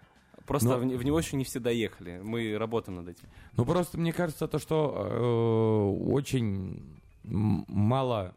Просто 0.50 0.68
Но- 0.70 0.78
в, 0.80 0.86
не- 0.86 0.96
в 0.96 1.04
него 1.06 1.18
еще 1.20 1.38
не 1.38 1.46
все 1.46 1.60
доехали. 1.60 2.20
Мы 2.22 2.58
работаем 2.58 2.98
над 2.98 3.08
этим. 3.08 3.28
Ну, 3.56 3.64
просто 3.66 3.98
мне 3.98 4.12
кажется, 4.12 4.48
то, 4.48 4.60
что 4.60 5.96
э, 5.96 6.12
очень 6.12 7.00
мало 7.24 8.34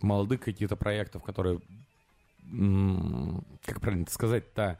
молодых 0.00 0.40
каких-то 0.42 0.76
проектов, 0.76 1.22
которые, 1.22 1.60
как 3.66 3.80
правильно 3.80 4.02
это 4.04 4.12
сказать-то, 4.12 4.78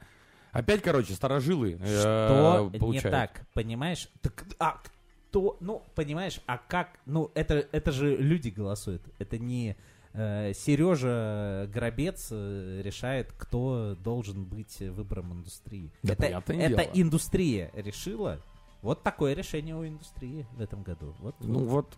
опять, 0.51 0.81
короче, 0.81 1.13
старожилы 1.13 1.77
э, 1.79 1.99
Что 1.99 2.69
не 2.71 2.79
получают. 2.79 3.11
так, 3.11 3.47
понимаешь? 3.53 4.09
Так, 4.21 4.45
а 4.59 4.81
кто, 5.29 5.57
ну, 5.59 5.83
понимаешь, 5.95 6.41
а 6.45 6.57
как, 6.57 6.99
ну, 7.05 7.31
это, 7.35 7.67
это 7.71 7.91
же 7.91 8.15
люди 8.17 8.49
голосуют, 8.49 9.01
это 9.19 9.37
не 9.37 9.75
Сережа 10.13 11.67
Гробец 11.73 12.29
э, 12.31 12.81
решает, 12.83 13.31
кто 13.37 13.95
должен 14.03 14.43
быть 14.43 14.79
выбором 14.79 15.31
индустрии. 15.33 15.91
Да, 16.03 16.13
это 16.13 16.25
это 16.25 16.53
дело. 16.53 16.81
индустрия 16.93 17.71
решила. 17.73 18.41
Вот 18.81 19.03
такое 19.03 19.33
решение 19.33 19.75
у 19.75 19.85
индустрии 19.85 20.45
в 20.53 20.61
этом 20.61 20.83
году. 20.83 21.15
Вот, 21.19 21.35
Ну, 21.39 21.65
вот, 21.65 21.97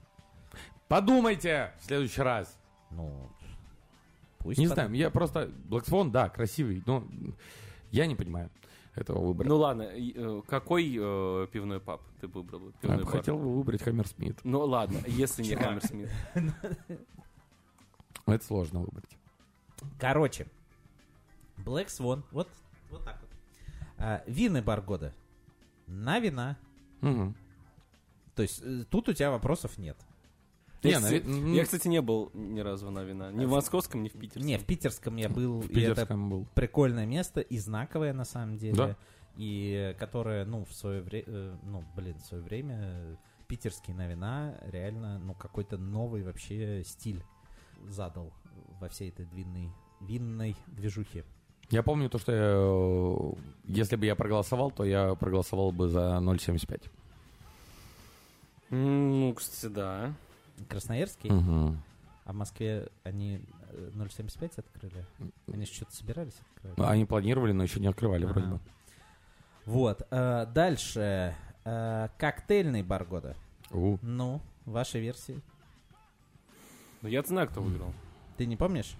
подумайте 0.88 1.72
в 1.80 1.86
следующий 1.86 2.22
раз. 2.22 2.56
ну, 2.92 3.30
пусть 4.40 4.60
Не 4.60 4.68
под- 4.68 4.74
знаю, 4.76 4.94
я 4.94 5.10
просто... 5.10 5.50
Black 5.70 5.86
Swan, 5.86 6.12
да, 6.12 6.30
красивый, 6.30 6.84
но 6.86 7.08
я 7.92 8.06
не 8.06 8.16
понимаю 8.16 8.50
этого 8.96 9.26
выбора. 9.26 9.48
Ну 9.48 9.58
ладно, 9.58 9.84
э, 9.92 10.42
какой 10.48 10.96
э, 11.00 11.48
пивной 11.52 11.80
паб 11.80 12.02
ты 12.22 12.28
выбрал? 12.28 12.68
Я 12.68 12.72
Пивной 12.82 13.04
бы 13.06 13.08
хотел 13.08 13.38
бы 13.40 13.56
выбрать 13.56 13.82
Хаммер 13.82 14.08
Смит. 14.08 14.38
Ну 14.44 14.60
ладно, 14.66 15.00
если 15.08 15.42
не. 15.44 15.56
Хаммер 15.56 15.82
Смит. 15.84 16.10
Это 18.26 18.44
сложно 18.46 18.80
выбрать. 18.82 19.18
Короче, 20.00 20.48
Black 21.58 21.88
Swan, 21.88 22.24
вот, 22.32 22.48
вот 22.90 23.04
так 23.04 23.20
вот. 23.22 23.30
А, 23.98 24.24
винный 24.28 24.62
бар 24.62 24.82
года. 24.82 25.14
На 25.88 26.20
вина. 26.20 26.58
Мгм. 27.02 27.36
То 28.36 28.42
есть 28.44 28.62
э, 28.64 28.84
тут 28.90 29.10
у 29.10 29.14
тебя 29.14 29.30
вопросов 29.32 29.78
нет. 29.78 29.98
Не, 30.84 30.92
Я, 30.92 30.98
кстати, 31.00 31.24
нави- 31.24 31.30
м, 31.44 31.54
я, 31.54 31.64
кстати, 31.64 31.88
не 31.88 32.02
был 32.02 32.32
ни 32.34 32.60
разу 32.60 32.90
на 32.92 33.04
вина. 33.04 33.32
Ни 33.32 33.46
в 33.46 33.52
московском, 33.52 34.04
ни 34.04 34.10
в 34.10 34.14
питерском. 34.14 34.46
Не, 34.46 34.58
в 34.58 34.66
питерском 34.66 35.16
я 35.18 35.30
был, 35.30 35.62
В 35.62 35.70
и 35.70 35.82
это 35.82 35.92
питерском 35.96 36.30
был. 36.30 36.48
прикольное 36.56 37.06
место 37.06 37.40
и 37.42 37.58
знаковое 37.58 38.14
на 38.14 38.26
самом 38.26 38.58
деле. 38.58 38.76
Да. 38.76 38.98
И 39.38 39.92
э, 39.92 39.94
которое, 39.98 40.46
ну, 40.46 40.66
в 40.66 40.74
свое 40.74 41.02
время, 41.02 41.58
ну, 41.64 41.84
блин, 41.96 42.16
в 42.18 42.26
свое 42.26 42.44
время 42.44 42.78
э, 42.82 43.16
питерские 43.48 43.96
на 43.96 44.08
вина 44.08 44.58
реально, 44.64 45.20
ну, 45.20 45.34
какой-то 45.34 45.78
новый 45.78 46.24
вообще 46.24 46.84
стиль 46.86 47.24
задал 47.88 48.34
во 48.80 48.90
всей 48.90 49.10
этой 49.10 49.26
винной, 49.26 49.72
винной 50.02 50.56
движухе. 50.68 51.24
Я 51.70 51.82
помню 51.84 52.10
то, 52.10 52.18
что 52.20 52.32
я, 52.32 52.42
э, 52.46 53.34
если 53.66 53.96
бы 53.96 54.06
я 54.06 54.16
проголосовал, 54.16 54.70
то 54.72 54.84
я 54.84 55.16
проголосовал 55.16 55.72
бы 55.72 55.88
за 55.88 56.20
0,75. 56.20 56.90
М, 58.70 59.20
Ну, 59.20 59.34
кстати, 59.34 59.72
да. 59.72 60.14
Красноярский, 60.70 61.32
Мгм. 61.32 61.82
а 62.26 62.32
в 62.32 62.36
Москве 62.36 62.90
они 63.04 63.42
э, 63.72 63.90
0,75 63.94 64.60
открыли? 64.60 65.06
Они 65.52 65.66
же 65.66 65.74
что-то 65.74 65.96
собирались 65.96 66.36
открывать? 66.56 66.78
Ну, 66.78 66.86
Они 66.86 67.06
планировали, 67.06 67.54
но 67.54 67.64
еще 67.64 67.80
не 67.80 67.88
открывали 67.88 68.26
вроде 68.26 68.46
Ага. 68.48 68.56
бы. 68.56 68.60
Вот. 69.66 70.08
э, 70.12 70.46
дальше. 70.54 71.36
э, 71.66 72.10
коктейльный 72.18 72.84
бар 72.84 73.06
года. 73.06 73.36
У. 73.72 73.98
Ну, 74.02 74.42
ваши 74.66 75.00
версии. 75.00 75.42
Ну, 77.04 77.10
я 77.10 77.22
знаю, 77.22 77.48
кто 77.50 77.62
выиграл. 77.62 77.94
Ты 78.38 78.46
не 78.46 78.56
помнишь? 78.56 78.96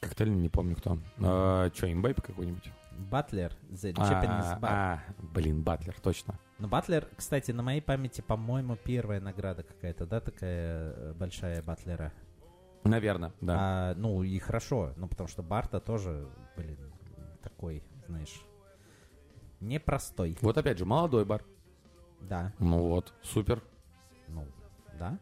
Коктейль 0.00 0.30
не 0.30 0.48
помню 0.48 0.76
кто. 0.76 0.98
А, 1.20 1.70
что, 1.74 1.92
имбайп 1.92 2.20
какой-нибудь? 2.22 2.70
Батлер, 3.10 3.52
The 3.70 3.92
Japanese 3.92 4.52
А, 4.54 4.58
Bar. 4.60 4.68
а, 4.70 5.00
блин, 5.34 5.62
Батлер, 5.62 5.94
точно. 6.00 6.38
Но 6.58 6.68
Батлер, 6.68 7.08
кстати, 7.16 7.50
на 7.50 7.62
моей 7.62 7.80
памяти, 7.80 8.20
по-моему, 8.20 8.76
первая 8.76 9.20
награда 9.20 9.62
какая-то, 9.64 10.06
да, 10.06 10.20
такая 10.20 10.92
э, 10.96 11.14
большая 11.16 11.62
Батлера. 11.62 12.12
Наверное, 12.84 13.32
да. 13.40 13.56
А, 13.58 13.94
ну 13.96 14.22
и 14.22 14.38
хорошо, 14.38 14.94
ну 14.96 15.08
потому 15.08 15.28
что 15.28 15.42
Барта 15.42 15.80
тоже, 15.80 16.28
блин, 16.56 16.78
такой, 17.42 17.82
знаешь, 18.06 18.40
непростой. 19.60 20.38
Вот 20.40 20.56
опять 20.58 20.78
же, 20.78 20.84
молодой 20.84 21.24
бар. 21.24 21.44
Да, 22.20 22.52
Ну 22.58 22.88
вот, 22.88 23.12
супер. 23.22 23.62
ну, 24.28 24.44
да. 24.98 25.18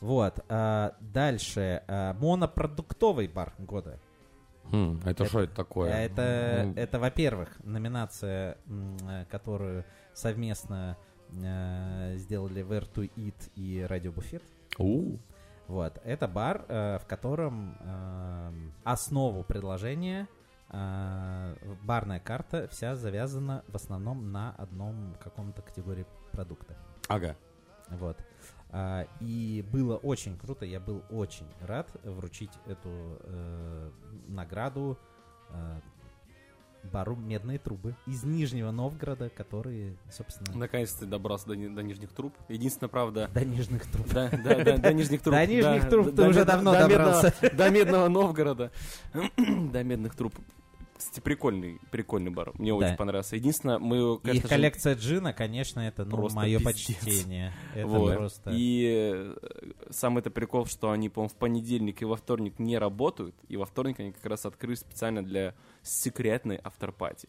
Вот, 0.00 0.40
а, 0.48 0.94
дальше, 1.00 1.82
а, 1.86 2.14
монопродуктовый 2.14 3.28
бар 3.28 3.52
года. 3.58 3.98
Хм, 4.70 5.00
это 5.04 5.24
что 5.24 5.40
это 5.40 5.54
такое? 5.54 5.90
Это, 5.90 6.62
Ну, 6.66 6.74
это, 6.76 6.98
во-первых, 7.00 7.48
номинация, 7.64 8.56
э, 8.66 9.24
которую 9.28 9.84
совместно 10.14 10.96
э, 11.32 12.14
сделали 12.18 12.62
Where 12.64 12.88
to 12.92 13.10
Eat 13.16 13.50
и 13.56 13.84
Радио 13.88 14.12
Буфет. 14.12 14.42
у, 14.78 15.16
Вот, 15.66 16.00
это 16.04 16.28
бар, 16.28 16.64
э, 16.68 16.98
в 16.98 17.06
котором 17.06 17.76
э, 17.80 18.52
основу 18.84 19.42
предложения 19.42 20.28
э, 20.68 21.56
барная 21.82 22.20
карта 22.20 22.68
вся 22.68 22.94
завязана 22.94 23.64
в 23.66 23.74
основном 23.74 24.30
на 24.30 24.54
одном 24.56 25.16
каком-то 25.22 25.62
категории 25.62 26.06
продукта. 26.32 26.76
Ага. 27.08 27.36
Вот. 27.88 28.16
А, 28.72 29.06
и 29.20 29.64
было 29.72 29.96
очень 29.96 30.38
круто, 30.38 30.64
я 30.64 30.78
был 30.78 31.02
очень 31.10 31.46
рад 31.60 31.88
вручить 32.04 32.52
эту 32.66 33.18
э, 33.24 33.90
награду 34.28 34.96
э, 35.50 35.80
бару 36.84 37.16
«Медные 37.16 37.58
трубы» 37.58 37.96
из 38.06 38.22
Нижнего 38.22 38.70
Новгорода, 38.70 39.28
которые, 39.28 39.96
собственно, 40.10 40.56
Наконец-то 40.56 41.04
добрался 41.04 41.48
до, 41.48 41.56
до 41.56 41.82
нижних 41.82 42.12
труб. 42.12 42.32
Единственное, 42.48 42.88
правда... 42.88 43.28
до 43.34 43.44
Нижних 43.44 43.86
труб. 43.86 44.06
Да, 44.12 44.30
да, 44.30 44.64
да, 44.64 44.76
до 44.78 44.92
нижних 44.92 45.20
труб. 45.22 45.34
До 45.34 45.46
нижних 45.46 45.88
труб 45.88 46.14
ты 46.14 46.28
уже 46.28 46.44
давно 46.44 46.72
до 46.72 46.88
добрался. 46.88 47.34
До 47.52 47.70
Медного 47.70 48.08
Новгорода. 48.08 48.70
До 49.72 49.82
медных 49.82 50.14
труб. 50.14 50.34
Кстати, 51.00 51.20
прикольный, 51.20 51.80
прикольный 51.90 52.30
бар. 52.30 52.52
Мне 52.58 52.70
Да. 52.78 52.86
очень 52.86 52.96
понравился. 52.96 53.34
Единственное, 53.36 53.78
мы, 53.78 53.96
И 54.16 54.18
конечно 54.18 54.42
же, 54.42 54.48
коллекция 54.48 54.94
джина, 54.96 55.32
конечно, 55.32 55.80
это 55.80 56.04
ну, 56.04 56.18
Просто 56.18 56.36
мое 56.36 56.58
пиздец. 56.58 56.96
почтение. 56.98 57.54
Это 57.74 57.86
Вот. 57.86 58.14
просто... 58.16 58.50
И 58.54 59.14
э, 59.14 59.72
самый 59.88 60.20
это 60.20 60.30
прикол, 60.30 60.66
что 60.66 60.90
они, 60.90 61.08
по-моему, 61.08 61.30
в 61.30 61.36
понедельник 61.36 62.02
и 62.02 62.04
во 62.04 62.16
вторник 62.16 62.58
не 62.58 62.76
работают, 62.76 63.34
и 63.48 63.56
во 63.56 63.64
вторник 63.64 63.98
они 63.98 64.12
как 64.12 64.26
раз 64.26 64.44
открыли 64.44 64.74
специально 64.74 65.24
для 65.24 65.54
секретной 65.82 66.56
авторпати. 66.62 67.28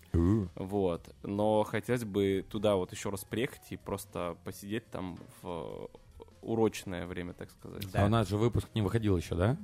Вот. 0.56 1.10
Но 1.24 1.64
хотелось 1.64 2.04
бы 2.04 2.46
туда 2.50 2.76
вот 2.76 2.92
еще 2.92 3.10
раз 3.10 3.24
приехать 3.24 3.62
и 3.70 3.78
просто 3.78 4.36
посидеть 4.44 4.86
там 4.92 5.18
в 5.42 5.90
урочное 6.42 7.06
время, 7.08 7.34
так 7.34 7.50
сказать. 7.52 7.90
Да. 7.92 8.04
А 8.04 8.06
у 8.06 8.10
нас 8.10 8.28
же 8.28 8.38
выпуск 8.38 8.68
не 8.74 8.82
выходил 8.82 9.16
еще, 9.18 9.36
да? 9.36 9.58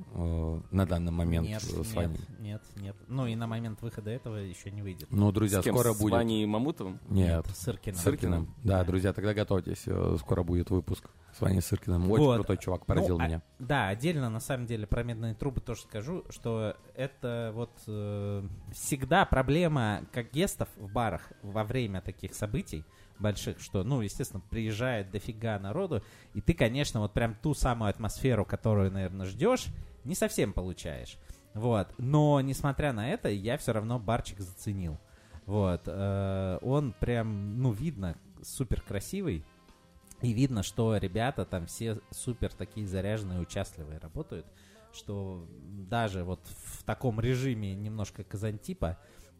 На 0.71 0.85
данный 0.85 1.11
момент 1.11 1.47
Нет, 1.47 1.61
с 1.61 1.73
нет, 1.73 1.93
вами. 1.95 2.17
нет, 2.39 2.61
нет. 2.75 2.95
Ну 3.07 3.25
и 3.27 3.35
на 3.35 3.47
момент 3.47 3.81
выхода 3.81 4.11
этого 4.11 4.35
еще 4.35 4.71
не 4.71 4.81
выйдет. 4.81 5.07
Ну, 5.11 5.31
друзья, 5.31 5.61
С 5.61 5.63
кем? 5.63 5.75
скоро 5.75 5.93
С 5.93 5.99
будет. 5.99 6.13
Ваней 6.13 6.45
Мамутовым? 6.45 6.99
Нет. 7.09 7.45
С 7.47 7.67
Иркиным. 7.67 7.97
С 7.97 8.03
Сыркиным. 8.03 8.53
Да, 8.63 8.79
Да. 8.79 8.83
друзья, 8.85 9.13
тогда 9.13 9.33
готовьтесь. 9.33 9.83
э, 9.85 10.17
Скоро 10.19 10.43
будет 10.43 10.69
выпуск 10.69 11.09
с 11.37 11.41
Ваней 11.41 11.61
Сыркиным. 11.61 12.09
Очень 12.11 12.23
Вот. 12.25 12.35
крутой 12.37 12.57
чувак, 12.57 12.85
поразил 12.85 13.17
Ну, 13.17 13.23
а- 13.23 13.27
меня. 13.27 13.41
Да, 13.59 13.87
отдельно 13.89 14.29
на 14.29 14.39
самом 14.39 14.65
деле 14.65 14.87
про 14.87 15.03
медные 15.03 15.35
трубы 15.35 15.61
тоже 15.61 15.81
скажу, 15.81 16.23
что 16.29 16.75
это 16.95 17.51
вот 17.53 17.71
э, 17.87 18.47
всегда 18.71 19.25
проблема 19.25 20.01
как 20.11 20.31
гестов 20.31 20.69
в 20.77 20.91
барах 20.91 21.31
во 21.43 21.63
время 21.63 22.01
таких 22.01 22.33
событий 22.33 22.85
больших, 23.19 23.59
что, 23.59 23.83
ну, 23.83 24.01
естественно, 24.01 24.41
приезжает 24.49 25.11
дофига 25.11 25.59
народу, 25.59 26.03
и 26.33 26.41
ты, 26.41 26.53
конечно, 26.53 26.99
вот 26.99 27.13
прям 27.13 27.35
ту 27.35 27.53
самую 27.53 27.89
атмосферу, 27.89 28.45
которую, 28.45 28.91
наверное, 28.91 29.25
ждешь, 29.25 29.67
не 30.03 30.15
совсем 30.15 30.53
получаешь. 30.53 31.17
Вот. 31.53 31.93
Но, 31.97 32.39
несмотря 32.41 32.93
на 32.93 33.09
это, 33.09 33.29
я 33.29 33.57
все 33.57 33.73
равно 33.73 33.99
барчик 33.99 34.39
заценил. 34.39 34.97
Вот. 35.45 35.83
э, 35.85 36.59
он 36.61 36.93
прям, 36.93 37.61
ну, 37.61 37.71
видно, 37.71 38.17
супер 38.43 38.81
красивый. 38.81 39.43
И 40.21 40.33
видно, 40.33 40.63
что 40.63 40.97
ребята 40.97 41.45
там 41.45 41.67
все 41.67 41.99
супер 42.11 42.51
такие 42.51 42.87
заряженные, 42.87 43.39
участливые 43.39 43.99
работают, 43.99 44.47
что 44.91 45.47
даже 45.89 46.23
вот 46.23 46.41
в 46.47 46.83
таком 46.83 47.19
режиме 47.19 47.75
немножко 47.75 48.23
казантипа 48.23 48.97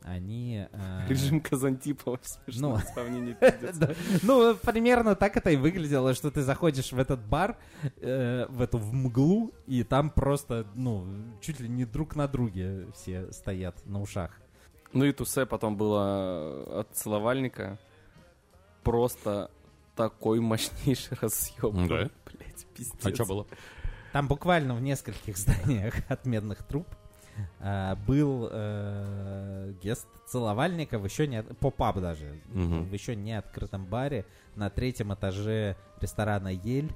они... 0.08 0.68
э, 0.72 1.08
Режим 1.08 1.42
Казантипова. 1.42 2.20
Смешное 2.24 2.72
Ну. 2.72 2.94
сравнение. 2.94 3.38
Ну, 4.24 4.56
примерно 4.56 5.16
так 5.16 5.38
это 5.38 5.50
и 5.52 5.56
выглядело, 5.56 6.14
что 6.14 6.32
ты 6.32 6.42
заходишь 6.42 6.92
в 6.92 7.00
этот 7.00 7.20
бар, 7.20 7.58
э, 8.02 8.46
в 8.50 8.62
эту 8.62 8.78
в 8.78 8.94
мглу, 8.94 9.52
и 9.68 9.84
там 9.84 10.10
просто, 10.10 10.66
ну, 10.76 11.06
чуть 11.42 11.60
ли 11.60 11.68
не 11.70 11.86
друг 11.86 12.16
на 12.16 12.28
друге 12.28 12.88
все 12.94 13.32
стоят 13.32 13.86
на 13.86 14.02
ушах. 14.02 14.32
Ну 14.94 15.06
и 15.06 15.12
тусе 15.12 15.46
потом 15.46 15.76
было 15.78 16.80
от 16.80 16.90
целовальника. 16.96 17.78
Просто 18.84 19.52
такой 19.96 20.40
мощнейший 20.40 21.18
разъем. 21.22 21.88
Да? 21.88 22.10
Блять, 22.32 22.66
пиздец. 22.76 23.06
А 23.06 23.14
что 23.14 23.26
было? 23.26 23.48
Там 24.14 24.28
буквально 24.28 24.74
в 24.76 24.82
нескольких 24.82 25.38
зданиях 25.38 25.96
от 26.08 26.26
медных 26.26 26.64
труб 26.64 26.88
был 28.08 28.50
э, 28.52 29.74
гест 29.82 30.08
целовальников, 30.28 31.04
еще 31.06 31.28
не 31.28 31.42
поп-ап 31.44 32.00
даже, 32.00 32.36
Мгм. 32.48 32.86
в 32.90 32.94
еще 32.94 33.16
не 33.16 33.38
открытом 33.38 33.86
баре 33.86 34.26
на 34.56 34.70
третьем 34.70 35.14
этаже 35.14 35.76
ресторана 36.02 36.50
Ель. 36.50 36.92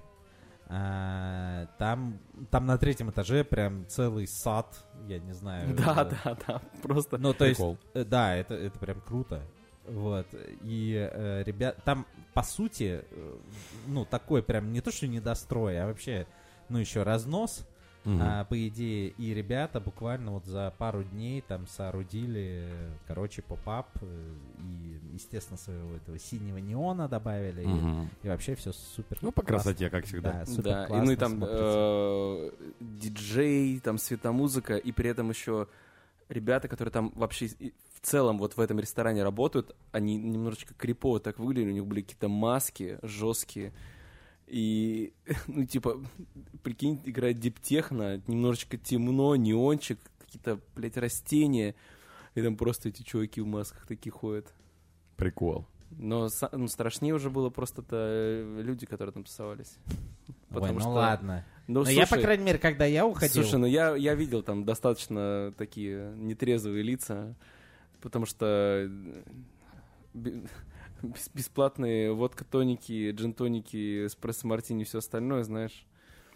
А, 0.73 1.65
там, 1.77 2.17
там 2.49 2.65
на 2.65 2.77
третьем 2.77 3.09
этаже 3.09 3.43
прям 3.43 3.85
целый 3.87 4.25
сад, 4.25 4.85
я 5.07 5.19
не 5.19 5.33
знаю. 5.33 5.75
Да, 5.75 6.03
э, 6.09 6.15
да, 6.23 6.37
да. 6.47 6.61
Просто 6.81 7.17
Ну, 7.17 7.33
то 7.33 7.43
есть, 7.45 7.57
Прикол. 7.59 7.77
э, 7.93 8.05
да, 8.05 8.35
это, 8.35 8.53
это 8.53 8.79
прям 8.79 9.01
круто. 9.01 9.41
Вот. 9.87 10.27
И, 10.61 11.09
э, 11.11 11.43
ребят, 11.45 11.75
там, 11.83 12.05
по 12.33 12.41
сути, 12.43 13.03
э, 13.09 13.37
ну, 13.87 14.05
такой 14.05 14.41
прям 14.43 14.71
не 14.71 14.79
то, 14.79 14.91
что 14.91 15.07
недострой, 15.07 15.77
а 15.81 15.87
вообще, 15.87 16.25
ну, 16.69 16.77
еще 16.77 17.03
разнос. 17.03 17.67
Мгм. 18.03 18.19
А, 18.21 18.43
по 18.45 18.67
идее, 18.67 19.09
и 19.09 19.33
ребята 19.33 19.79
буквально 19.79 20.31
вот 20.31 20.45
за 20.45 20.73
пару 20.79 21.03
дней 21.03 21.41
там 21.47 21.67
соорудили, 21.67 22.67
короче, 23.07 23.41
поп-ап. 23.43 23.87
э, 24.01 24.33
И, 24.59 24.99
естественно, 25.13 25.57
своего 25.57 25.95
этого 25.95 26.17
синего 26.17 26.57
неона 26.57 27.07
добавили. 27.07 27.61
и- 27.63 27.67
Мгм. 27.67 28.09
И, 28.23 28.27
вообще 28.27 28.55
все 28.55 28.71
супер. 28.71 29.17
Ну, 29.21 29.31
по 29.31 29.41
классно. 29.41 29.71
красоте, 29.73 29.89
как 29.89 30.05
всегда. 30.05 30.31
Да, 30.31 30.45
супер 30.45 30.63
да, 30.63 30.85
и, 30.87 31.01
ну 31.01 31.11
и 31.11 31.15
там 31.15 31.43
э, 31.43 32.51
диджей, 32.79 33.79
там 33.79 33.97
светомузыка, 33.97 34.77
и 34.77 34.91
при 34.91 35.09
этом 35.09 35.29
еще 35.29 35.67
ребята, 36.29 36.67
которые 36.67 36.91
там 36.91 37.11
вообще 37.15 37.47
и 37.47 37.73
в 38.01 38.05
целом 38.05 38.37
вот 38.39 38.57
в 38.57 38.59
этом 38.59 38.79
ресторане 38.79 39.23
работают, 39.23 39.75
они 39.91 40.17
немножечко 40.17 40.73
крипово 40.73 41.19
так 41.19 41.37
выглядели, 41.39 41.69
у 41.71 41.73
них 41.73 41.85
были 41.85 42.01
какие-то 42.01 42.29
маски 42.29 42.97
жесткие. 43.03 43.73
И, 44.51 45.13
ну, 45.47 45.65
типа, 45.65 46.01
прикинь, 46.61 47.01
играет 47.05 47.39
диптехно, 47.39 48.21
немножечко 48.27 48.77
темно, 48.77 49.37
неончик, 49.37 49.97
какие-то, 50.19 50.59
блядь, 50.75 50.97
растения. 50.97 51.73
И 52.35 52.41
там 52.41 52.57
просто 52.57 52.89
эти 52.89 53.01
чуваки 53.01 53.39
в 53.39 53.47
масках 53.47 53.87
такие 53.87 54.11
ходят. 54.11 54.53
Прикол. 55.15 55.65
Но 55.91 56.27
ну, 56.51 56.67
страшнее 56.67 57.13
уже 57.13 57.29
было 57.29 57.49
просто-то 57.49 57.95
э, 57.97 58.61
люди, 58.61 58.85
которые 58.85 59.13
там 59.13 59.23
тусовались. 59.23 59.77
Ой, 60.27 60.35
Потому 60.49 60.73
ну 60.73 60.79
что- 60.79 60.89
ладно. 60.89 61.45
Ну, 61.67 61.83
Но 61.83 61.89
я, 61.89 62.01
по 62.01 62.07
слушай, 62.07 62.23
крайней 62.23 62.43
мере, 62.43 62.59
когда 62.59 62.85
я 62.85 63.05
уходил... 63.05 63.43
Слушай, 63.43 63.59
ну 63.59 63.67
я, 63.67 63.95
я 63.95 64.15
видел 64.15 64.43
там 64.43 64.65
достаточно 64.65 65.53
такие 65.57 66.13
нетрезвые 66.17 66.83
лица, 66.83 67.35
потому 68.01 68.25
что 68.25 68.89
э, 70.13 70.43
бесплатные 71.33 72.13
водка-тоники, 72.13 73.11
джин-тоники, 73.11 74.05
эспрессо-мартини 74.07 74.81
и 74.81 74.85
все 74.85 74.99
остальное, 74.99 75.43
знаешь, 75.43 75.85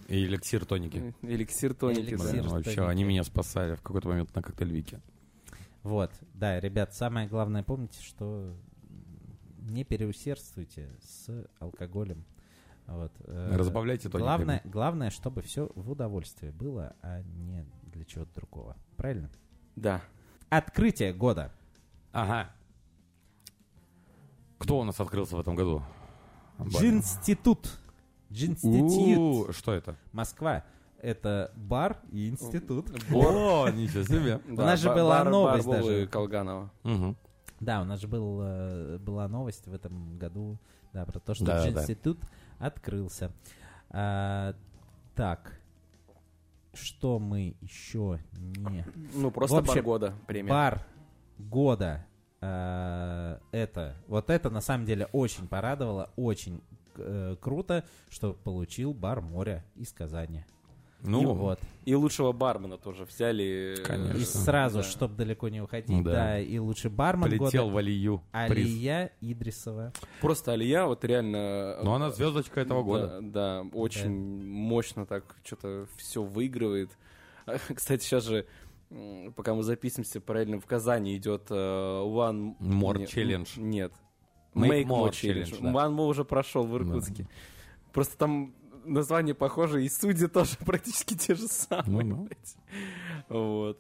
И 0.08 0.26
эликсир 0.26 0.66
тоники. 0.66 1.14
эликсир-тоники, 1.22 2.00
Эликсир. 2.02 2.18
да. 2.26 2.32
Блин, 2.32 2.48
вообще, 2.48 2.88
они 2.88 3.04
меня 3.04 3.24
спасали 3.24 3.76
в 3.76 3.82
какой-то 3.82 4.08
момент 4.10 4.34
на 4.36 4.42
коктейльвике. 4.42 5.02
Вот, 5.84 6.12
да, 6.34 6.60
ребят, 6.60 6.94
самое 6.94 7.28
главное, 7.28 7.64
помните, 7.64 8.02
что 8.02 8.56
не 9.60 9.84
переусердствуйте 9.84 10.90
с 11.02 11.30
алкоголем. 11.60 12.26
Вот. 12.88 13.12
э, 13.22 13.56
Разбавляйте 13.56 14.10
тониками. 14.10 14.22
Главное, 14.22 14.62
главное, 14.66 15.10
чтобы 15.10 15.42
все 15.42 15.72
в 15.76 15.90
удовольствие 15.92 16.52
было, 16.52 16.96
а 17.02 17.22
не 17.24 17.66
для 17.92 18.06
чего-то 18.06 18.34
другого. 18.36 18.76
Правильно? 18.96 19.30
Да. 19.76 20.02
Открытие 20.50 21.14
года. 21.14 21.52
Ага. 22.12 22.52
Кто 24.58 24.80
у 24.80 24.84
нас 24.84 25.00
открылся 25.00 25.36
в 25.36 25.40
этом 25.40 25.56
году? 25.56 25.84
Джинститут. 26.62 27.80
Джинститут. 28.32 29.50
У, 29.50 29.54
Что 29.54 29.74
это? 29.74 29.98
Москва. 30.12 30.64
Это 31.02 31.52
бар 31.56 32.00
и 32.12 32.30
институт. 32.30 32.90
О, 33.14 33.70
ничего 33.70 34.04
себе. 34.04 34.42
Да, 34.48 34.66
нас 34.66 34.80
же 34.80 34.90
была 34.94 35.24
новость 35.24 35.68
даже. 35.68 36.08
Колганова. 36.08 36.72
Да, 37.60 37.82
у 37.82 37.86
нас 37.86 38.00
же 38.02 38.08
был, 38.08 38.40
э, 38.42 38.98
была 39.00 39.28
новость 39.28 39.66
в 39.68 39.74
этом 39.74 40.18
году, 40.18 40.60
да, 40.94 41.06
про 41.06 41.20
то, 41.20 41.34
что 41.34 41.46
Да, 41.46 41.64
да. 41.64 41.82
институт 41.82 42.20
открылся. 42.60 43.32
А, 43.90 44.56
так. 45.16 45.60
что 46.74 47.20
мы 47.20 47.56
еще 47.62 48.20
не... 48.34 48.86
Ну, 49.14 49.32
просто 49.32 49.60
общем, 49.60 49.76
бар 49.76 49.84
года 49.84 50.14
премия. 50.28 50.50
Бар 50.50 50.86
года. 51.38 52.06
Э, 52.46 53.38
это, 53.52 53.96
вот 54.08 54.30
это 54.30 54.50
на 54.50 54.62
самом 54.62 54.86
деле 54.86 55.08
очень 55.12 55.48
порадовало, 55.48 56.12
очень 56.16 56.62
э, 56.98 57.36
круто, 57.40 57.84
что 58.10 58.34
получил 58.34 58.94
бар 58.94 59.22
моря 59.22 59.66
из 59.76 59.92
Казани. 59.92 60.46
Ну, 61.02 61.22
И 61.22 61.26
вот. 61.26 61.60
И 61.84 61.94
лучшего 61.94 62.32
бармена 62.32 62.78
тоже 62.78 63.04
взяли. 63.06 63.76
Конечно. 63.86 64.18
И 64.18 64.22
сразу, 64.26 64.78
Да. 64.80 64.84
чтобы 64.84 65.16
далеко 65.16 65.50
не 65.50 65.62
уходить, 65.62 66.04
Да. 66.04 66.12
да, 66.12 66.40
и 66.40 66.58
лучший 66.58 66.90
бармен 66.90 67.30
полетел 67.30 67.66
года. 67.66 67.74
в 67.76 67.78
Алию. 67.78 68.24
приз. 68.32 68.66
Алия 68.66 69.12
Идрисова. 69.22 69.94
Просто 70.20 70.54
Алия 70.54 70.86
вот 70.86 71.06
реально... 71.06 71.78
Ну, 71.84 71.94
она 71.94 72.10
звездочка 72.10 72.60
этого 72.62 72.82
Да, 72.82 72.86
года. 72.86 73.20
Да, 73.22 73.66
очень 73.74 74.44
мощно 74.48 75.06
так 75.06 75.36
что-то 75.44 75.86
все 75.98 76.24
выигрывает. 76.24 76.90
Кстати, 77.76 78.04
сейчас 78.04 78.24
же, 78.24 78.48
пока 79.36 79.54
мы 79.54 79.64
записываемся, 79.64 80.22
параллельно 80.22 80.60
в 80.60 80.66
Казани 80.66 81.16
идет 81.18 81.48
э, 81.50 81.54
One 81.56 82.58
More 82.60 82.98
не- 83.00 83.06
Challenge. 83.06 83.50
Нет. 83.60 83.92
Make 84.54 84.70
Make, 84.70 84.84
More 84.86 84.88
More 84.88 85.10
Challenge. 85.12 85.44
Challenge, 85.44 85.62
да. 85.62 85.72
One 85.72 85.96
More 85.96 86.08
уже 86.08 86.24
прошел 86.26 86.66
в 86.66 86.76
Иркутске. 86.78 87.28
Просто 87.94 88.18
там 88.18 88.54
название 88.86 89.34
похоже, 89.36 89.84
и 89.84 89.90
судьи 89.90 90.28
тоже 90.28 90.58
практически 90.66 91.16
те 91.16 91.36
же 91.36 91.48
самые. 91.48 92.06
Ну, 92.06 92.16
ну. 92.16 92.24
блядь. 92.26 92.56
Вот. 93.30 93.80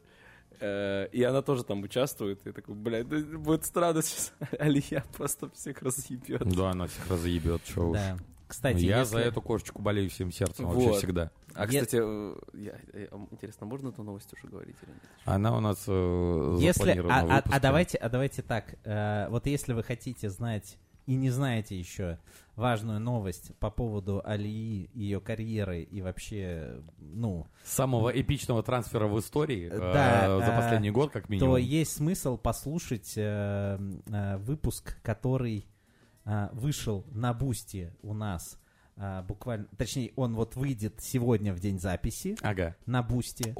Э, 0.60 1.08
И 1.12 1.22
она 1.24 1.42
тоже 1.42 1.64
там 1.64 1.84
участвует. 1.84 2.46
И 2.48 2.52
такой, 2.52 2.76
блядь, 2.76 3.08
да 3.08 3.18
будет 3.38 3.66
странно 3.66 4.02
сейчас. 4.02 4.34
Алия 4.60 5.04
просто 5.16 5.50
всех 5.52 5.82
разъебет. 5.82 6.44
Да, 6.56 6.72
она 6.72 6.88
всех 6.88 7.08
разъебет, 7.10 7.64
чё 7.64 7.90
уж. 7.90 7.98
Да. 7.98 8.18
Кстати, 8.48 8.78
Я 8.84 9.00
если- 9.00 9.14
за 9.14 9.20
эту 9.20 9.42
кошечку 9.42 9.82
болею 9.82 10.10
всем 10.10 10.32
сердцем 10.32 10.66
вообще 10.66 10.88
Вот. 10.90 10.98
всегда. 10.98 11.32
А, 11.56 11.64
Е- 11.64 11.68
кстати, 11.68 11.96
э, 12.02 12.36
я- 12.54 12.80
я- 13.02 13.08
интересно, 13.32 13.66
можно 13.66 13.90
эту 13.90 14.04
новость 14.04 14.32
уже 14.34 14.48
говорить 14.48 14.76
или 14.84 14.92
нет? 14.92 15.02
Она 15.26 15.56
у 15.58 15.60
нас 15.60 15.84
э, 15.88 16.58
Если, 16.60 16.80
запланирована 16.80 17.38
а, 17.38 17.38
а- 17.40 17.44
а 17.56 17.60
давайте, 17.60 17.98
а 17.98 18.10
давайте 18.10 18.42
так. 18.42 18.76
э, 18.84 19.28
вот 19.30 19.48
если 19.48 19.74
вы 19.74 19.84
хотите 19.84 20.30
знать 20.30 20.78
и 21.06 21.16
не 21.16 21.30
знаете 21.30 21.78
еще 21.78 22.18
важную 22.56 23.00
новость 23.00 23.56
по 23.60 23.70
поводу 23.70 24.22
Алии, 24.26 24.90
ее 24.94 25.22
карьеры 25.22 25.84
и 25.84 26.02
вообще, 26.02 26.82
ну, 26.98 27.46
Самого 27.64 28.10
эпичного 28.10 28.64
трансфера 28.64 29.08
в 29.08 29.20
истории 29.20 29.70
э, 29.72 29.78
Да, 29.78 30.40
за 30.40 30.52
последний 30.52 30.92
год, 30.92 31.12
как 31.12 31.30
минимум. 31.30 31.52
то 31.52 31.58
есть 31.58 31.92
смысл 31.94 32.38
послушать 32.38 33.14
э, 33.18 33.78
э, 34.08 34.38
выпуск, 34.38 34.98
который 35.04 35.66
э, 36.26 36.50
вышел 36.54 37.06
на 37.12 37.34
Boosty 37.34 37.94
у 38.02 38.14
нас 38.16 38.60
э, 38.98 39.22
буквально, 39.28 39.68
точнее, 39.78 40.12
он 40.16 40.36
вот 40.36 40.56
выйдет 40.56 40.96
сегодня 41.00 41.54
в 41.54 41.60
день 41.60 41.80
записи 41.80 42.36
Ага. 42.42 42.76
на 42.86 43.04
Boosty. 43.04 43.54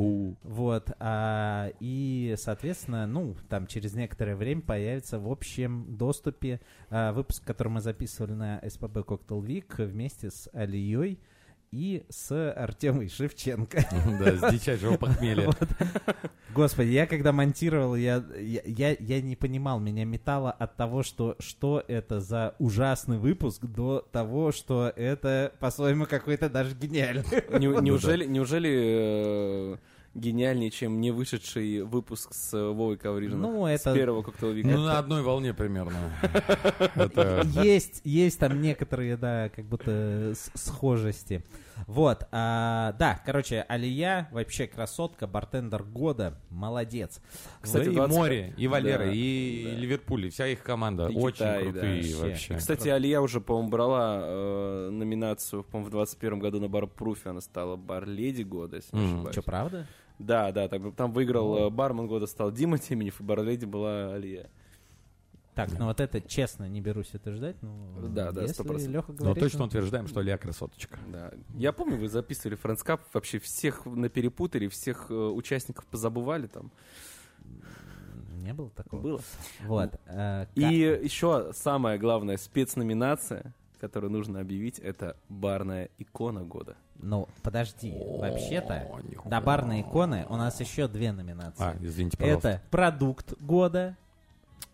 Вот, 0.44 0.92
а, 1.00 1.72
и, 1.80 2.36
соответственно, 2.38 3.08
ну, 3.08 3.36
там 3.50 3.68
через 3.68 3.94
некоторое 3.94 4.36
время 4.36 4.62
появится 4.62 5.20
в 5.20 5.30
общем 5.32 5.98
доступе 5.98 6.62
а, 6.90 7.12
выпуск, 7.14 7.44
который 7.44 7.70
мы 7.70 7.82
записывали 7.82 8.34
на 8.34 8.62
СПБ 8.68 8.98
Cocktail 8.98 9.42
Week 9.42 9.84
вместе 9.84 10.30
с 10.32 10.50
Алией 10.54 11.20
и 11.76 12.06
с 12.10 12.32
Артемой 12.54 13.10
Шевченко. 13.10 13.84
Да, 14.20 14.50
с 14.50 14.54
дичайшего 14.54 14.96
похмелья. 14.96 15.50
Господи, 16.54 16.88
я 16.90 17.06
когда 17.06 17.34
монтировал, 17.34 17.96
я, 17.98 18.24
я, 18.40 18.62
я, 18.66 18.96
я 18.98 19.22
не 19.22 19.36
понимал, 19.36 19.82
меня 19.82 20.06
метало 20.06 20.52
от 20.52 20.78
того, 20.78 21.04
что, 21.04 21.36
что 21.40 21.84
это 21.86 22.22
за 22.22 22.56
ужасный 22.60 23.18
выпуск, 23.18 23.66
до 23.66 24.00
того, 24.12 24.54
что 24.54 24.92
это, 24.96 25.52
по-своему, 25.60 26.06
какой-то 26.06 26.50
даже 26.50 26.74
гениальный. 26.74 27.26
Не- 27.60 27.82
Неужели, 27.82 28.24
неужели 28.26 28.72
э, 28.74 29.78
гениальнее, 30.14 30.72
чем 30.72 31.02
не 31.02 31.12
вышедший 31.12 31.82
выпуск 31.82 32.34
с 32.34 32.54
э, 32.54 32.58
Вовой 32.58 32.96
Коврижиным? 32.96 33.42
Ну, 33.42 33.66
С 33.68 33.82
это- 33.82 33.94
первого 33.94 34.22
коктейльвика. 34.22 34.70
Ну, 34.70 34.84
на 34.86 34.98
одной 34.98 35.24
волне 35.24 35.54
примерно. 35.54 35.98
Есть, 37.64 38.00
есть 38.06 38.40
там 38.40 38.62
некоторые, 38.62 39.18
да, 39.18 39.50
как 39.54 39.66
будто 39.66 40.34
с- 40.36 40.52
схожести. 40.54 41.44
Вот, 41.88 42.28
а, 42.32 42.94
да, 43.00 43.22
короче, 43.26 43.66
Алия 43.68 44.28
вообще 44.32 44.68
красотка, 44.68 45.28
бартендер 45.28 45.84
года, 45.84 46.40
молодец. 46.50 47.22
Кстати, 47.62 47.84
Кстати, 47.84 47.90
и 47.90 47.96
20 47.96 48.16
Море, 48.18 48.54
и 48.58 48.68
Валера, 48.68 49.06
Да, 49.06 49.12
и 49.12 49.64
да. 49.66 49.72
Ливерпуль, 49.80 50.26
и 50.26 50.30
вся 50.30 50.48
их 50.48 50.64
команда. 50.64 51.08
И 51.08 51.16
Очень 51.18 51.36
Китай, 51.38 51.66
да, 51.66 51.72
крутые 51.72 51.96
вообще. 52.16 52.30
вообще. 52.30 52.56
Кстати, 52.58 52.88
Алия 52.90 53.22
уже, 53.22 53.42
по-моему, 53.42 53.70
брала 53.70 54.20
э, 54.24 54.90
номинацию, 54.92 55.64
по-моему, 55.64 55.88
в 55.88 55.92
21 55.92 56.40
году 56.40 56.60
на 56.60 56.68
Барпруфе. 56.70 57.30
Она 57.30 57.42
стала 57.42 57.76
бар-леди 57.76 58.44
года, 58.44 58.78
если 58.78 58.96
не 58.96 59.02
Мгм. 59.04 59.14
ошибаюсь. 59.14 59.34
Что, 59.34 59.42
правда? 59.44 59.88
Да, 60.18 60.52
да, 60.54 60.68
там, 60.70 60.92
там 60.94 61.12
выиграл 61.12 61.68
э, 61.68 61.70
бармен 61.70 62.08
года, 62.08 62.26
стал 62.26 62.52
Дима 62.52 62.78
Теменев, 62.78 63.20
и 63.20 63.24
бар-леди 63.24 63.66
была 63.66 64.14
Алия. 64.14 64.50
Так, 65.56 65.72
ну 65.80 65.86
вот 65.86 66.02
это 66.02 66.20
честно 66.20 66.68
не 66.68 66.82
берусь 66.82 67.14
утверждать, 67.14 67.56
ну, 67.62 68.10
Да, 68.10 68.34
да, 68.34 68.42
если 68.42 68.64
100%. 68.66 68.88
Леха 68.90 69.12
Но 69.14 69.18
говорит, 69.18 69.44
точно 69.44 69.60
ну, 69.60 69.66
утверждаем, 69.66 70.08
что 70.08 70.22
Илья 70.22 70.38
красоточка. 70.38 71.00
Да. 71.08 71.32
Я 71.54 71.72
помню, 71.72 71.98
вы 71.98 72.10
записывали 72.10 72.56
Френдскап, 72.56 73.02
вообще 73.14 73.40
всех 73.40 73.86
на 73.86 74.10
перепутали, 74.10 74.68
всех 74.68 75.08
э, 75.10 75.14
участников 75.14 75.86
позабывали 75.86 76.48
там. 76.48 76.72
не 78.34 78.54
было 78.54 78.70
такого. 78.72 79.02
Было. 79.02 79.22
Вот. 79.64 79.96
э, 80.08 80.46
И 80.56 80.62
еще 80.62 81.52
самая 81.54 81.98
главная 81.98 82.36
спецноминация, 82.36 83.54
которую 83.80 84.12
нужно 84.12 84.42
объявить, 84.42 84.80
это 84.80 85.16
барная 85.30 85.90
икона 85.98 86.44
года. 86.44 86.76
Ну, 86.98 87.30
подожди, 87.44 87.94
вообще-то, 87.94 88.90
до 89.26 89.42
барной 89.42 89.82
иконы 89.82 90.26
у 90.30 90.36
нас 90.36 90.60
еще 90.60 90.88
две 90.88 91.12
номинации. 91.12 91.64
А, 91.64 91.76
извините, 91.82 92.18
пожалуйста. 92.18 92.50
это 92.50 92.62
продукт 92.72 93.40
года, 93.42 93.98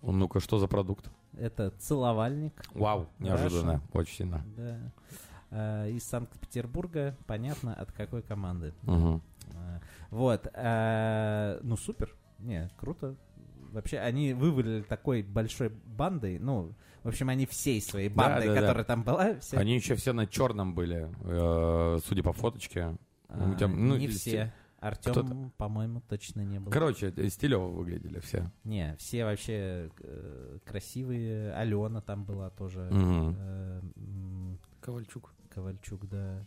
Ну-ка, 0.02 0.40
что 0.40 0.58
за 0.60 0.68
продукт? 0.68 1.10
это 1.38 1.72
целовальник, 1.80 2.54
Вау, 2.74 3.08
неожиданно, 3.20 3.82
очень 3.94 4.16
сильно. 4.16 4.44
да, 4.58 4.80
э, 5.86 5.92
из 5.92 6.04
Санкт-Петербурга, 6.04 7.16
понятно, 7.26 7.74
от 7.74 7.92
какой 7.94 8.22
команды. 8.22 8.74
Э, 8.84 9.20
Вот, 10.10 10.48
э, 10.54 11.60
ну 11.64 11.78
супер, 11.78 12.14
не, 12.40 12.70
круто. 12.78 13.16
Вообще, 13.72 14.00
они 14.00 14.34
вывалили 14.34 14.82
такой 14.82 15.24
большой 15.24 15.70
бандой, 15.70 16.38
ну, 16.40 16.74
в 17.04 17.08
общем, 17.08 17.30
они 17.30 17.46
всей 17.46 17.82
своей 17.82 18.10
Да, 18.10 18.16
бандой, 18.16 18.48
да, 18.48 18.56
да. 18.56 18.62
которая 18.62 18.84
там 18.84 19.04
была, 19.04 19.36
все, 19.40 19.58
Они 19.58 19.76
еще 19.76 19.96
все 19.96 20.12
на 20.12 20.28
черном 20.28 20.76
были, 20.76 21.10
судя 22.06 22.24
по 22.24 22.34
фоточке. 22.34 22.98
а, 23.30 23.50
у 23.50 23.56
тебя, 23.56 23.70
ну, 23.70 23.96
не 23.96 24.08
все. 24.08 24.54
Артем, 24.82 25.12
кто-то- 25.14 25.52
по-моему, 25.58 26.02
точно 26.02 26.42
не 26.42 26.60
был. 26.60 26.72
Короче, 26.72 27.14
э, 27.16 27.30
стилево 27.30 27.68
выглядели 27.68 28.20
все. 28.20 28.52
Не, 28.64 28.96
все 28.98 29.24
вообще 29.26 29.90
э, 30.00 30.58
красивые. 30.66 31.54
Алена 31.54 32.02
там 32.02 32.26
была 32.26 32.50
тоже. 32.50 32.90
Мгм. 32.92 33.36
э, 33.38 33.82
м, 33.96 34.60
Ковальчук. 34.82 35.34
Ковальчук, 35.54 36.08
да. 36.10 36.46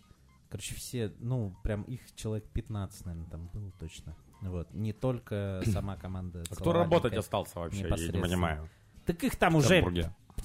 Короче, 0.51 0.75
все, 0.75 1.13
ну, 1.21 1.55
прям 1.63 1.83
их 1.85 2.01
человек 2.15 2.45
15, 2.53 3.07
наверное, 3.07 3.31
там 3.31 3.49
было 3.53 3.71
точно. 3.79 4.15
Вот. 4.43 4.73
Не 4.75 4.93
только 4.93 5.63
сама 5.73 5.97
команда. 5.97 6.43
А 6.51 6.55
кто 6.55 6.73
работать 6.73 7.13
остался 7.15 7.59
вообще, 7.61 7.89
я 7.89 8.13
не 8.13 8.21
понимаю. 8.21 8.69
Так 9.07 9.23
их 9.23 9.37
там 9.37 9.55
уже. 9.57 9.81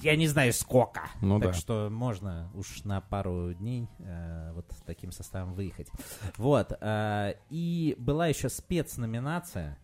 Я 0.02 0.16
не 0.16 0.26
знаю, 0.26 0.52
сколько. 0.52 1.02
Ну 1.20 1.38
так 1.40 1.52
да. 1.52 1.54
что 1.54 1.88
можно 1.90 2.50
уж 2.54 2.84
на 2.84 3.00
пару 3.00 3.52
дней 3.54 3.88
э, 3.98 4.52
вот 4.54 4.66
таким 4.86 5.12
составом 5.12 5.54
выехать. 5.54 5.88
Вот. 6.36 6.72
э, 6.80 7.34
и 7.50 7.94
была 7.98 8.26
еще 8.28 8.48
спецноминация. 8.48 9.78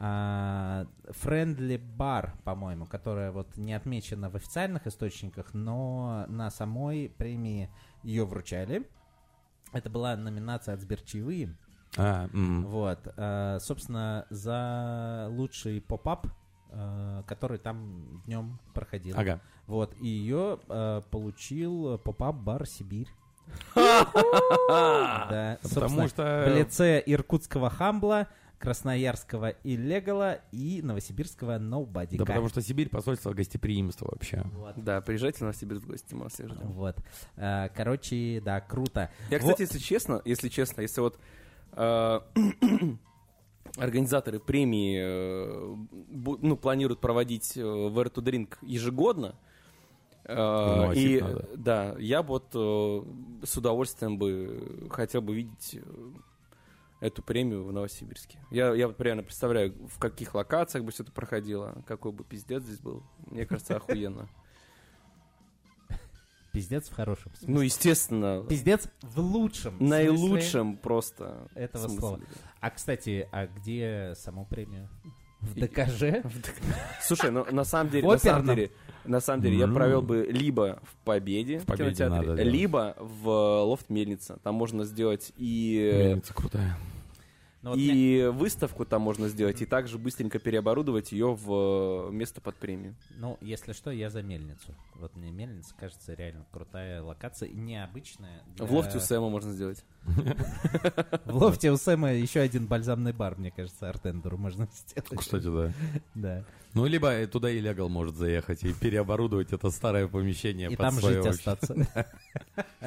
а, 0.00 0.86
Friendly 1.08 1.76
Bar, 1.96 2.30
по-моему, 2.44 2.86
которая 2.86 3.32
вот 3.32 3.56
не 3.56 3.74
отмечена 3.74 4.30
в 4.30 4.36
официальных 4.36 4.86
источниках, 4.86 5.54
но 5.54 6.24
на 6.28 6.50
самой 6.50 7.08
премии 7.08 7.68
ее 8.04 8.24
вручали. 8.24 8.88
Это 9.72 9.90
была 9.90 10.16
номинация 10.16 10.74
от 10.74 10.80
Сберчаевые. 10.80 11.56
А, 11.96 12.28
м. 12.32 12.64
Вот, 12.66 13.08
э, 13.16 13.58
собственно, 13.60 14.26
за 14.30 15.26
лучший 15.30 15.80
pop-up, 15.80 16.26
э, 16.26 16.30
который 17.26 17.58
там 17.58 18.20
днем 18.26 18.58
проходил. 18.74 19.16
Ага. 19.18 19.40
Вот, 19.66 19.94
и 20.00 20.06
ее 20.06 20.58
э, 20.68 21.02
получил 21.10 21.98
pop-up 21.98 22.36
бар 22.36 22.66
Сибирь. 22.66 23.08
Да, 23.74 25.58
Потому 25.62 26.08
что... 26.08 26.44
в 26.46 26.56
лице 26.56 27.02
иркутского 27.04 27.70
Хамбла, 27.70 28.28
красноярского 28.58 29.50
Иллегала 29.62 30.40
и 30.52 30.82
новосибирского 30.82 31.58
Nobody. 31.58 32.16
Да 32.16 32.24
потому 32.24 32.48
что 32.48 32.60
Сибирь 32.60 32.88
посольство 32.88 33.32
гостеприимства 33.32 34.06
вообще. 34.10 34.42
Вот. 34.52 34.74
Да, 34.76 35.00
приезжайте 35.00 35.44
на 35.44 35.52
Сибирь 35.52 35.78
в 35.78 35.86
гости, 35.86 36.14
мы 36.14 36.24
вас 36.24 36.34
ждем. 36.36 36.72
Вот. 36.72 36.96
Э, 37.36 37.68
Короче, 37.74 38.40
да, 38.44 38.60
круто. 38.60 39.10
Я, 39.30 39.38
кстати, 39.38 39.62
если 39.62 39.78
честно, 39.78 40.20
если 40.24 40.48
честно, 40.48 40.80
если 40.80 41.00
вот 41.00 41.18
э, 41.72 42.20
организаторы 43.78 44.40
премии 44.40 44.98
э, 45.00 45.76
ну, 46.40 46.56
планируют 46.56 47.00
проводить 47.00 47.56
э, 47.56 47.60
Where 47.60 48.12
to 48.12 48.22
Drink 48.22 48.56
ежегодно, 48.62 49.36
э, 50.24 50.34
Вносить 50.34 51.04
и 51.04 51.20
надо. 51.20 51.48
да, 51.56 51.96
я 51.98 52.22
вот 52.22 52.50
э, 52.54 53.02
с 53.44 53.56
удовольствием 53.56 54.18
бы 54.18 54.88
хотел 54.90 55.22
бы 55.22 55.34
видеть 55.34 55.74
э, 55.74 56.10
эту 57.00 57.22
премию 57.22 57.64
в 57.64 57.72
Новосибирске. 57.72 58.38
Я, 58.50 58.74
я 58.74 58.88
вот 58.88 58.96
примерно 58.96 59.22
представляю, 59.22 59.74
в 59.88 59.98
каких 59.98 60.34
локациях 60.34 60.84
бы 60.84 60.92
все 60.92 61.02
это 61.04 61.12
проходило, 61.12 61.82
какой 61.86 62.12
бы 62.12 62.24
пиздец 62.24 62.62
здесь 62.62 62.80
был. 62.80 63.02
Мне 63.30 63.46
кажется, 63.46 63.76
охуенно. 63.76 64.28
Пиздец 66.58 66.88
в 66.88 66.92
хорошем 66.94 67.32
смысле. 67.36 67.54
Ну, 67.54 67.60
естественно, 67.60 68.44
Пиздец 68.48 68.88
в 69.02 69.20
лучшем 69.20 69.76
смысле 69.76 69.88
наилучшем 69.88 70.76
просто 70.76 71.48
этого 71.54 71.82
смысле. 71.82 71.98
слова. 72.00 72.20
А, 72.60 72.70
кстати, 72.70 73.28
а 73.30 73.46
где 73.46 74.14
саму 74.16 74.44
премию? 74.44 74.88
В 75.40 75.54
ДКЖ? 75.54 76.24
Слушай, 77.00 77.30
ну 77.30 77.46
на 77.52 77.62
самом 77.62 77.90
деле, 77.90 78.08
на 78.08 78.18
самом 78.18 78.46
деле, 78.46 78.72
на 79.04 79.20
самом 79.20 79.42
деле, 79.42 79.56
я 79.58 79.68
провел 79.68 80.02
бы 80.02 80.26
либо 80.28 80.80
в 80.82 80.96
Победе, 81.04 81.60
В 81.60 81.64
«Победе» 81.66 81.90
кинотеатре, 81.90 82.28
надо, 82.28 82.34
да. 82.34 82.42
либо 82.42 82.96
в 82.98 83.62
Лофт 83.62 83.88
Мельница. 83.88 84.40
Там 84.42 84.56
можно 84.56 84.84
сделать 84.84 85.32
и, 85.36 85.92
Мельница 85.94 86.34
крутая. 86.34 86.76
Ну, 87.60 87.70
вот 87.70 87.76
мне- 87.78 87.86
и 87.94 88.26
выставку 88.28 88.84
там 88.84 89.02
можно 89.02 89.28
сделать, 89.28 89.60
и 89.62 89.66
также 89.66 89.98
быстренько 89.98 90.38
переоборудовать 90.38 91.10
ее 91.10 91.34
в 91.34 92.08
э, 92.08 92.12
место 92.12 92.40
под 92.40 92.54
премию. 92.54 92.94
Ну, 93.16 93.36
если 93.40 93.72
что, 93.72 93.90
я 93.90 94.10
за 94.10 94.22
мельницу. 94.22 94.74
Вот 94.94 95.16
мне 95.16 95.32
мельница 95.32 95.74
кажется 95.76 96.14
реально 96.14 96.46
крутая 96.52 97.02
локация, 97.02 97.48
необычная. 97.48 98.42
для- 98.54 98.64
В 98.64 98.72
Лофте 98.72 98.98
у 98.98 99.00
Сэма 99.00 99.28
можно 99.28 99.52
сделать. 99.52 99.84
В 101.24 101.34
лофте 101.36 101.72
у 101.72 101.76
Сэма 101.76 102.12
еще 102.14 102.40
один 102.40 102.66
бальзамный 102.66 103.12
бар, 103.12 103.36
мне 103.36 103.50
кажется, 103.50 103.88
артендеру 103.88 104.38
можно 104.38 104.68
сделать. 104.88 105.18
Кстати, 105.18 105.44
да. 105.44 105.72
Да. 106.14 106.44
Ну, 106.74 106.86
либо 106.86 107.20
и 107.22 107.26
туда 107.26 107.50
и 107.50 107.58
легал 107.60 107.88
может 107.88 108.14
заехать 108.16 108.62
и 108.62 108.72
переоборудовать 108.72 109.52
это 109.52 109.70
старое 109.70 110.06
помещение 110.06 110.68
И 110.70 110.76
под 110.76 110.86
там 110.86 110.94
свое 110.94 111.22
жить 111.24 111.44
вообще. 111.44 111.50
остаться. 111.50 112.08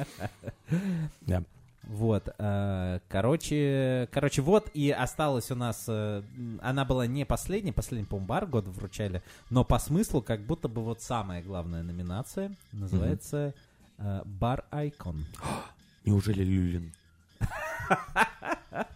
Да. 1.22 1.42
Вот, 1.84 2.32
э, 2.38 3.00
короче, 3.08 4.08
короче, 4.12 4.40
вот 4.40 4.70
и 4.72 4.90
осталось 4.90 5.50
у 5.50 5.56
нас, 5.56 5.84
э, 5.88 6.22
она 6.60 6.84
была 6.84 7.06
не 7.08 7.26
последней, 7.26 7.72
последний, 7.72 8.06
по-моему, 8.06 8.28
бар 8.28 8.46
года 8.46 8.70
вручали, 8.70 9.22
но 9.50 9.64
по 9.64 9.78
смыслу 9.80 10.22
как 10.22 10.42
будто 10.42 10.68
бы 10.68 10.82
вот 10.82 11.02
самая 11.02 11.42
главная 11.42 11.82
номинация 11.82 12.54
называется 12.72 13.54
э, 13.98 14.22
Бар 14.24 14.64
Айкон. 14.70 15.26
Неужели 16.04 16.44
Люлин? 16.44 16.92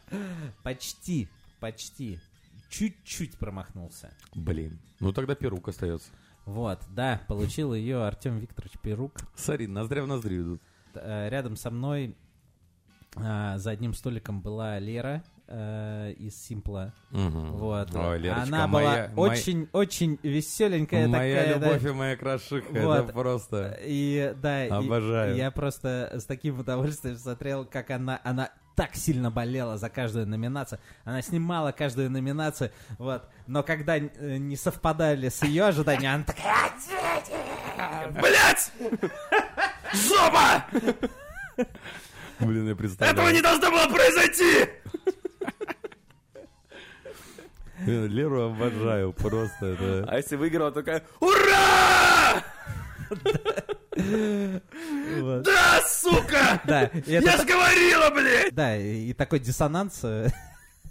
Почти, 0.63 1.29
почти, 1.59 2.21
чуть-чуть 2.71 3.37
промахнулся. 3.37 4.11
Блин. 4.35 4.79
Ну, 5.01 5.13
тогда 5.13 5.35
перук 5.35 5.69
остается. 5.69 6.09
Вот, 6.45 6.81
да, 6.95 7.21
получил 7.27 7.75
ее 7.75 8.05
Артем 8.05 8.39
Викторович 8.39 8.79
Перук. 8.81 9.19
Смотри, 9.35 9.67
ноздря 9.67 10.05
в 10.05 10.07
ноздрю 10.07 10.43
идут. 10.43 10.63
Рядом 10.95 11.57
со 11.57 11.71
мной 11.71 12.17
а, 13.17 13.59
за 13.59 13.71
одним 13.71 13.95
столиком 13.95 14.41
была 14.41 14.79
Лера 14.79 15.23
э, 15.49 16.13
из 16.19 16.37
Симпла. 16.43 16.93
Мгм. 17.11 17.53
Вот. 17.53 17.95
Ой, 17.95 18.19
Лерочка, 18.19 18.43
Она 18.43 18.67
моя- 18.67 18.87
была 18.87 18.93
моя- 18.97 19.11
очень, 19.33 19.69
очень 19.73 20.19
веселенькая 20.23 21.07
Моя 21.09 21.37
такая. 21.45 21.59
да. 21.59 21.67
любовь 21.69 21.85
и 21.85 21.93
моя 21.93 22.17
крошиха. 22.17 22.67
Вот. 22.73 23.05
Это 23.05 23.13
просто... 23.13 23.79
И 23.83 24.35
да, 24.43 24.67
и- 24.67 24.71
Обожаю. 24.71 25.37
я 25.37 25.51
просто 25.51 26.11
с 26.15 26.25
таким 26.25 26.59
удовольствием 26.59 27.17
смотрел, 27.17 27.65
как 27.65 27.91
она, 27.91 28.21
она 28.25 28.51
так 28.75 28.95
сильно 28.95 29.31
болела 29.31 29.79
за 29.79 29.89
каждую 29.89 30.27
номинацию. 30.27 30.79
Она 31.05 31.23
снимала 31.23 31.73
каждую 31.73 32.11
номинацию, 32.11 32.71
вот. 32.99 33.23
Но 33.47 33.63
когда 33.63 33.97
э, 33.97 34.37
не 34.37 34.57
совпадали 34.57 35.29
с 35.31 35.43
ее 35.45 35.65
ожиданиями, 35.65 36.15
она 36.17 36.25
такая... 36.25 38.11
Блять! 38.11 38.73
Жопа! 39.95 40.65
Блин, 42.41 42.69
я 42.69 42.77
представляю. 42.77 43.43
должно 43.43 43.71
было 43.71 43.87
произойти! 43.87 44.69
Блин, 47.85 48.07
Леру 48.07 48.43
обожаю. 48.51 49.13
Просто 49.13 49.67
это... 49.67 50.05
А 50.09 50.17
если 50.17 50.37
выиграла, 50.37 50.73
такая 50.73 51.03
Ура! 51.21 52.43
Вот. 55.21 55.43
Да, 55.45 55.81
сука! 55.87 56.61
Да, 56.65 56.85
и 56.85 57.13
это 57.13 57.27
Я 57.31 57.37
ж 57.37 57.45
говорила, 57.47 58.11
блядь! 58.11 58.55
Да, 58.55 58.77
и 58.77 59.13
такой 59.13 59.41
диссонанс 59.41 60.01
э, 60.05 60.29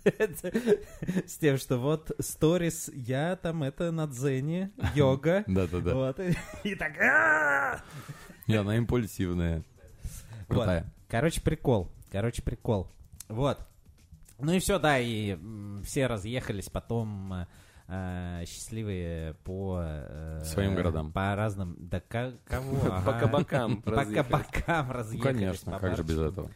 с 1.26 1.38
тем, 1.38 1.58
что 1.58 1.78
вот 1.78 2.12
сторис, 2.20 2.89
я 2.93 3.36
там 3.36 3.64
это 3.64 3.91
на 3.91 4.08
дзене, 4.08 4.72
йога. 4.96 5.43
Да-да-да. 5.48 5.93
Вот, 5.93 6.20
и- 6.20 6.36
и 6.64 6.76
так... 6.76 6.93
Не, 8.48 8.56
она 8.56 8.78
импульсивная. 8.78 9.64
Вот. 10.48 10.56
Крутая. 10.58 10.93
Короче, 11.08 11.41
прикол. 11.41 11.91
Короче, 12.12 12.41
прикол. 12.41 12.88
Вот. 13.28 13.60
Ну 14.39 14.52
и 14.54 14.60
все, 14.60 14.80
да, 14.80 15.00
и 15.00 15.38
все 15.84 16.08
разъехались 16.08 16.70
потом 16.70 17.34
э, 17.34 17.48
э, 17.88 18.43
счастливые 18.48 19.34
по... 19.46 19.80
э, 19.82 20.41
Своим 20.46 20.76
городам. 20.76 21.12
По 21.14 21.36
разным... 21.36 21.76
Да 21.80 22.00
ка- 22.02 22.34
кого? 22.46 22.76
По 23.06 23.14
кабакам 23.14 23.82
По 23.82 24.06
кабакам 24.06 24.88
Ну, 24.88 24.93
разъехались. 24.93 25.24
конечно, 25.38 25.80
как 25.80 25.96
же 25.96 26.04
без 26.04 26.20
этого. 26.20 26.52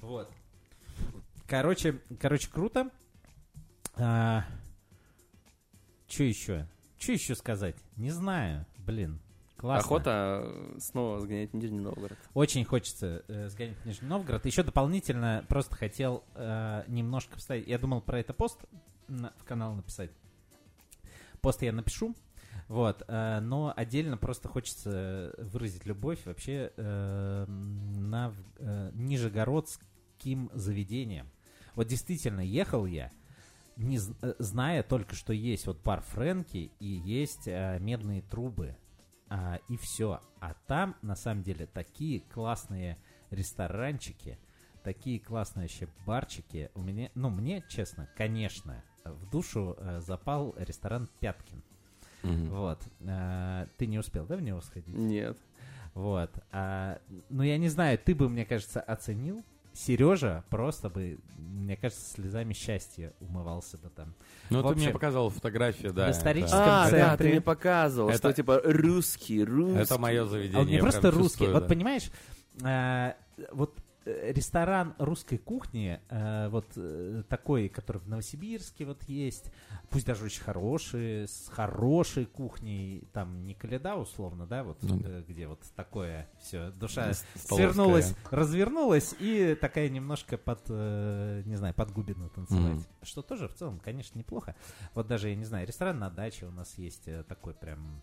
Вот. 0.00 0.30
Короче, 1.46 2.00
короче, 2.20 2.50
круто. 2.50 2.90
А, 3.96 4.44
что 6.08 6.24
еще? 6.24 6.66
Что 6.98 7.12
еще 7.12 7.34
сказать? 7.34 7.76
Не 7.96 8.10
знаю. 8.10 8.66
Блин, 8.78 9.20
классно. 9.62 9.86
Охота 9.86 10.40
э, 10.44 10.76
снова 10.80 11.20
сгонять 11.20 11.52
в 11.52 11.56
Нижний 11.56 11.78
Новгород. 11.80 12.18
Очень 12.34 12.64
хочется 12.66 13.24
э, 13.28 13.48
сгонять 13.48 13.78
в 13.78 13.86
Нижний 13.86 14.08
Новгород. 14.08 14.44
Еще 14.44 14.62
дополнительно 14.62 15.44
просто 15.48 15.74
хотел 15.76 16.22
э, 16.34 16.84
немножко 16.88 17.38
вставить. 17.38 17.66
Я 17.66 17.78
думал 17.78 18.02
про 18.02 18.20
это 18.20 18.34
пост 18.34 18.58
на- 19.08 19.32
в 19.38 19.44
канал 19.44 19.74
написать. 19.74 20.10
Пост 21.40 21.62
я 21.62 21.72
напишу. 21.72 22.14
Вот, 22.68 23.02
э, 23.08 23.40
но 23.40 23.72
отдельно 23.76 24.16
просто 24.16 24.48
хочется 24.48 25.34
выразить 25.38 25.86
любовь 25.86 26.18
вообще 26.26 26.72
э, 26.76 27.44
на 27.46 28.34
э, 28.58 28.90
нижегородским 28.94 30.50
заведениям. 30.54 31.28
Вот 31.74 31.86
действительно, 31.86 32.40
ехал 32.40 32.86
я, 32.86 33.10
не 33.76 33.98
э, 33.98 34.34
зная 34.38 34.82
только, 34.82 35.14
что 35.14 35.32
есть 35.32 35.66
вот 35.66 35.82
бар 35.82 36.02
Фрэнки 36.02 36.70
и 36.78 36.86
есть 36.86 37.46
э, 37.48 37.78
медные 37.80 38.22
трубы. 38.22 38.76
А, 39.34 39.60
и 39.70 39.78
все. 39.78 40.20
А 40.40 40.52
там, 40.66 40.94
на 41.00 41.16
самом 41.16 41.42
деле, 41.42 41.64
такие 41.64 42.20
классные 42.20 42.98
ресторанчики, 43.30 44.38
такие 44.84 45.18
классные 45.18 45.62
вообще 45.62 45.88
барчики. 46.04 46.70
У 46.74 46.82
меня, 46.82 47.10
ну, 47.14 47.30
мне, 47.30 47.64
честно, 47.66 48.10
конечно, 48.14 48.84
в 49.06 49.30
душу 49.30 49.74
э, 49.78 50.00
запал 50.00 50.54
ресторан 50.58 51.08
Пяткин. 51.18 51.62
Мгм. 52.22 52.50
Вот. 52.50 52.82
А, 53.06 53.66
ты 53.78 53.86
не 53.86 53.98
успел, 53.98 54.26
да, 54.26 54.36
в 54.36 54.42
него 54.42 54.60
сходить? 54.60 54.94
Нет. 54.94 55.38
Вот. 55.94 56.30
А, 56.50 57.00
ну, 57.30 57.42
я 57.42 57.56
не 57.56 57.70
знаю, 57.70 57.98
ты 57.98 58.14
бы, 58.14 58.28
мне 58.28 58.44
кажется, 58.44 58.82
оценил. 58.82 59.42
Сережа 59.74 60.44
просто 60.50 60.90
бы, 60.90 61.18
мне 61.38 61.76
кажется, 61.76 62.04
слезами 62.14 62.52
счастья 62.52 63.12
умывался 63.20 63.78
бы 63.78 63.88
там. 63.90 64.14
Ну, 64.50 64.62
ты 64.62 64.74
мне 64.74 64.90
показал 64.90 65.30
фотографию, 65.30 65.92
да. 65.92 66.08
в 66.08 66.10
историческом 66.10 66.58
А, 66.62 66.82
центре. 66.84 66.98
да, 67.00 67.16
ты 67.16 67.28
мне 67.28 67.40
показывал, 67.40 68.08
Это- 68.10 68.18
что 68.18 68.32
типа 68.34 68.60
русский, 68.64 69.42
русский. 69.42 69.78
Это 69.80 69.98
мое 69.98 70.24
А 70.24 70.26
заведение. 70.26 70.60
он 70.60 70.66
не 70.66 70.78
просто 70.78 71.10
русский. 71.10 71.22
чувствую, 71.22 71.52
Вот 71.54 71.62
да. 71.62 71.68
понимаешь, 71.68 72.10
а, 72.62 73.16
вот 73.52 73.78
э, 73.78 73.81
ресторан 74.04 74.94
русской 74.98 75.38
кухни, 75.38 76.00
э, 76.08 76.48
вот 76.48 76.66
э, 76.76 77.22
такой, 77.28 77.68
который 77.68 77.98
в 77.98 78.08
Новосибирске 78.08 78.84
вот 78.84 79.02
есть, 79.04 79.52
пусть 79.90 80.06
даже 80.06 80.24
очень 80.24 80.42
хороший, 80.42 81.28
с 81.28 81.48
хорошей 81.48 82.26
кухней, 82.26 83.06
там 83.12 83.44
не 83.44 83.54
Каледа 83.54 83.96
условно, 83.96 84.46
да, 84.46 84.64
вот 84.64 84.78
Ну, 84.82 85.00
э, 85.04 85.22
где 85.28 85.46
вот 85.46 85.60
такое 85.76 86.28
все, 86.40 86.70
душа 86.72 87.12
столовская. 87.14 87.56
свернулась, 87.56 88.14
развернулась 88.30 89.14
и 89.20 89.56
такая 89.60 89.88
немножко 89.88 90.36
под, 90.38 90.60
э, 90.68 91.42
не 91.46 91.56
знаю, 91.56 91.74
под 91.74 91.92
губину 91.92 92.28
танцевать. 92.30 92.72
Мгм. 92.74 92.84
Что 93.02 93.22
тоже 93.22 93.48
в 93.48 93.54
целом, 93.54 93.78
конечно, 93.78 94.18
неплохо. 94.18 94.54
Вот 94.94 95.06
даже, 95.06 95.28
я 95.28 95.36
не 95.36 95.44
знаю, 95.44 95.66
ресторан 95.66 95.98
на 95.98 96.10
даче 96.10 96.46
у 96.46 96.50
нас 96.50 96.74
есть 96.78 97.06
э, 97.08 97.22
такой 97.24 97.54
прям 97.54 98.02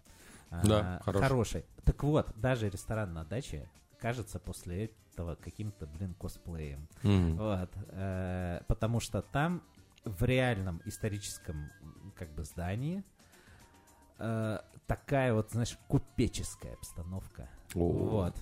а, 0.51 0.65
Да, 0.65 1.01
хороший. 1.03 1.23
хороший. 1.27 1.65
Так 1.83 2.03
вот, 2.03 2.31
даже 2.35 2.69
ресторан 2.69 3.13
на 3.13 3.23
даче 3.23 3.69
кажется 3.99 4.39
после 4.39 4.91
этого 5.13 5.35
каким-то, 5.35 5.85
блин, 5.87 6.15
косплеем. 6.19 6.87
Мгм. 7.03 7.37
Вот. 7.37 7.69
э, 7.89 8.61
потому 8.67 8.99
что 8.99 9.21
там 9.21 9.61
в 10.05 10.23
реальном 10.23 10.81
историческом 10.85 11.71
как 12.15 12.33
бы 12.33 12.43
здании 12.43 13.03
э, 14.17 14.59
такая 14.87 15.33
вот, 15.33 15.51
знаешь, 15.51 15.77
купеческая 15.87 16.73
обстановка. 16.73 17.49
О, 17.75 17.79
Вот. 17.79 18.35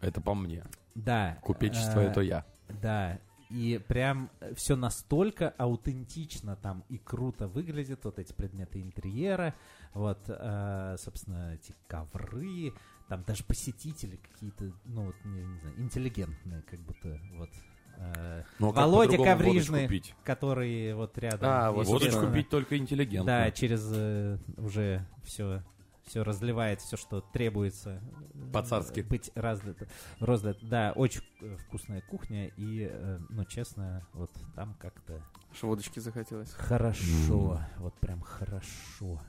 Это 0.00 0.20
по 0.20 0.34
мне. 0.34 0.64
Да. 0.94 1.38
Купечество 1.42 2.00
э, 2.00 2.10
это 2.10 2.20
я. 2.20 2.44
Да, 2.80 3.18
и 3.50 3.80
прям 3.88 4.30
все 4.54 4.76
настолько 4.76 5.50
аутентично 5.58 6.56
там 6.56 6.84
и 6.88 6.98
круто 6.98 7.48
выглядит, 7.48 8.04
вот 8.04 8.18
эти 8.18 8.32
предметы 8.32 8.80
интерьера, 8.80 9.54
вот, 9.92 10.20
э, 10.28 10.96
собственно, 10.98 11.54
эти 11.54 11.74
ковры, 11.88 12.72
там 13.10 13.24
даже 13.24 13.42
посетители 13.42 14.16
какие-то, 14.16 14.72
ну, 14.84 15.06
вот, 15.06 15.16
не, 15.24 15.42
не 15.42 15.58
знаю, 15.58 15.80
интеллигентные, 15.80 16.62
как 16.62 16.78
будто, 16.78 17.20
вот. 17.34 17.50
э, 17.96 18.44
Ну, 18.60 18.68
а 18.68 18.72
Володя 18.72 19.16
Коврижный, 19.16 20.02
который 20.22 20.94
вот 20.94 21.18
рядом. 21.18 21.40
А, 21.42 21.72
вот, 21.72 21.88
Водочку 21.88 22.32
пить 22.32 22.48
только 22.48 22.78
интеллигентно. 22.78 23.26
Да, 23.26 23.50
через 23.50 23.84
э, 23.92 24.38
уже 24.56 25.04
все 25.24 25.64
все 26.06 26.22
разливает, 26.22 26.80
все, 26.80 26.96
что 26.96 27.20
требуется. 27.20 28.00
э, 28.34 28.52
По-царски. 28.52 29.00
Быть 29.00 29.32
разлито, 29.34 29.88
разлито. 30.20 30.64
Да, 30.66 30.92
очень 30.94 31.22
э, 31.40 31.56
вкусная 31.66 32.02
кухня, 32.02 32.46
и, 32.46 32.88
э, 32.92 33.18
ну, 33.28 33.44
честно, 33.44 34.06
вот 34.12 34.30
там 34.54 34.74
как-то 34.80 35.20
Что 35.52 35.66
водочки 35.66 35.98
захотелось. 35.98 36.52
хорошо, 36.52 37.60
вот 37.78 37.94
прям 37.98 38.20
хорошо. 38.20 39.20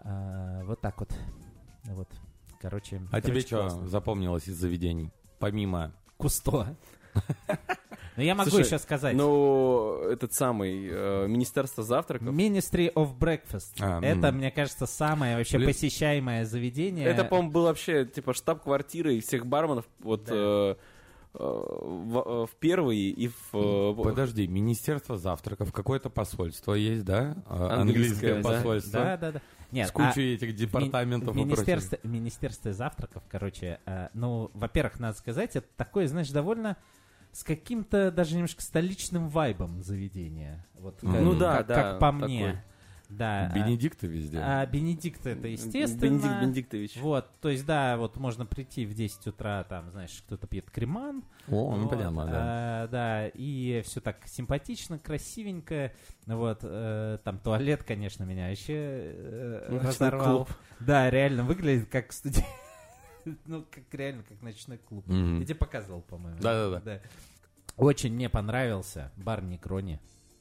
А, 0.00 0.62
вот 0.64 0.82
так 0.82 1.00
вот. 1.00 1.10
Вот. 1.84 2.08
Короче. 2.60 3.02
А 3.12 3.20
тебе 3.20 3.32
короче, 3.32 3.46
что 3.46 3.60
классно. 3.60 3.88
запомнилось 3.88 4.48
из 4.48 4.56
заведений? 4.56 5.10
Помимо... 5.38 5.92
Кусто. 6.16 6.76
Ну, 8.16 8.22
я 8.22 8.34
могу 8.36 8.50
Слушай, 8.50 8.66
еще 8.66 8.78
сказать. 8.78 9.16
Ну, 9.16 10.02
этот 10.08 10.32
самый 10.32 10.88
э, 10.88 11.26
Министерство 11.26 11.82
завтраков. 11.82 12.28
Ministry 12.28 12.92
of 12.92 13.18
Breakfast. 13.18 13.72
А, 13.80 14.00
Это, 14.00 14.28
м. 14.28 14.36
мне 14.36 14.52
кажется, 14.52 14.86
самое 14.86 15.36
вообще 15.36 15.56
Блин. 15.56 15.70
посещаемое 15.70 16.44
заведение. 16.44 17.06
Это, 17.06 17.24
по-моему, 17.24 17.50
был 17.50 17.64
вообще 17.64 18.04
типа 18.04 18.32
штаб-квартиры 18.32 19.18
всех 19.20 19.46
барменов 19.46 19.84
вот 19.98 20.24
Да. 20.26 20.32
э, 20.32 20.74
э, 21.34 21.38
в, 21.38 22.46
в 22.46 22.50
первый 22.60 22.98
и 22.98 23.28
в 23.50 23.94
Подожди, 24.00 24.46
Министерство 24.46 25.18
завтраков, 25.18 25.72
какое-то 25.72 26.08
посольство 26.08 26.74
есть, 26.74 27.04
да? 27.04 27.36
А, 27.46 27.80
Английское, 27.80 28.36
Английское 28.36 28.42
да. 28.42 28.42
посольство. 28.42 29.00
Да, 29.00 29.16
да, 29.16 29.32
да. 29.32 29.42
Нет, 29.74 29.88
С 29.88 29.90
а 29.90 29.92
кучей 30.08 30.34
этих 30.34 30.54
департаментов 30.54 31.34
в 31.34 31.38
и 31.38 31.40
прочего. 31.40 31.46
министерстве, 31.56 31.98
в 32.02 32.06
министерстве 32.06 32.72
завтраков, 32.72 33.24
короче, 33.28 33.80
э, 33.86 34.08
ну, 34.14 34.50
во-первых, 34.54 35.00
надо 35.00 35.18
сказать, 35.18 35.56
это 35.56 35.66
такое, 35.76 36.06
знаешь, 36.06 36.30
довольно 36.30 36.76
с 37.32 37.42
каким-то 37.42 38.12
даже 38.12 38.34
немножко 38.36 38.62
столичным 38.62 39.28
вайбом 39.28 39.82
заведение. 39.82 40.64
Вот, 40.74 41.02
Ну 41.02 41.12
как- 41.12 41.22
Ну 41.22 41.34
да, 41.34 41.56
как, 41.58 41.66
да, 41.66 41.74
как 41.74 41.98
по 41.98 42.12
такой. 42.12 42.28
мне. 42.28 42.64
Да. 43.08 43.50
а- 43.52 43.54
Бенедикты 43.54 44.06
везде. 44.06 44.38
А, 44.38 44.64
Бенедикт 44.66 45.26
это 45.26 45.46
естественно. 45.48 46.00
Бенедикт 46.18 46.40
Бенедиктович. 46.40 46.96
Вот, 46.96 47.28
то 47.40 47.48
есть, 47.48 47.66
да, 47.66 47.96
вот 47.96 48.16
можно 48.16 48.46
прийти 48.46 48.86
в 48.86 48.94
10 48.94 49.26
утра, 49.26 49.64
там, 49.64 49.90
знаешь, 49.90 50.22
кто-то 50.26 50.46
пьет 50.46 50.70
креман. 50.70 51.22
О, 51.48 51.76
ну 51.76 51.82
Вот, 51.82 51.90
понятно, 51.90 52.26
да. 52.26 52.32
а, 52.34 52.88
да, 52.88 53.28
и 53.28 53.82
все 53.84 54.00
так 54.00 54.26
симпатично, 54.26 54.98
красивенько. 54.98 55.92
Вот, 56.26 56.60
э, 56.62 57.18
там 57.22 57.38
туалет, 57.38 57.82
конечно, 57.84 58.24
меня 58.24 58.48
вообще 58.48 58.74
э, 58.76 59.68
Ночной 59.70 59.88
разорвал. 59.90 60.36
клуб. 60.46 60.56
Да, 60.80 61.10
реально 61.10 61.44
выглядит 61.44 61.88
как 61.90 62.12
студент. 62.12 62.46
Ну, 63.46 63.64
как 63.70 63.84
реально, 63.92 64.22
как 64.22 64.42
ночной 64.42 64.76
клуб. 64.76 65.06
Мгм. 65.06 65.40
Я 65.40 65.46
тебе 65.46 65.54
показывал, 65.54 66.02
по-моему. 66.02 66.38
Да-да-да. 66.42 67.00
Очень 67.78 68.12
мне 68.12 68.28
понравился 68.28 69.10
бар 69.16 69.42
Некрони 69.42 69.98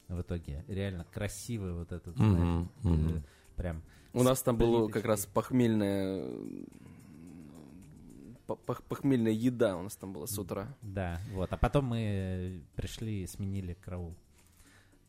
в 0.08 0.22
итоге. 0.22 0.64
Реально 0.68 1.06
красивый 1.12 1.74
вот 1.74 1.92
этот, 1.92 2.16
знаешь, 2.16 2.34
Мгм, 2.38 2.70
мгм. 2.84 3.18
э, 3.18 3.22
прям. 3.56 3.82
У 4.14 4.24
нас 4.24 4.42
там 4.42 4.58
было 4.58 4.88
как 4.90 5.06
раз 5.06 5.26
похмельная 5.26 6.26
п- 8.48 8.58
пох- 8.66 8.84
похмельная 8.88 9.32
еда 9.32 9.78
у 9.78 9.84
нас 9.84 9.96
там 9.96 10.14
была 10.14 10.28
с 10.28 10.38
утра. 10.38 10.76
Да, 10.82 11.20
вот. 11.32 11.52
А 11.52 11.58
потом 11.58 11.86
мы 11.86 11.98
э, 12.00 12.60
пришли 12.76 13.24
и 13.24 13.28
сменили 13.28 13.74
караул. 13.82 14.14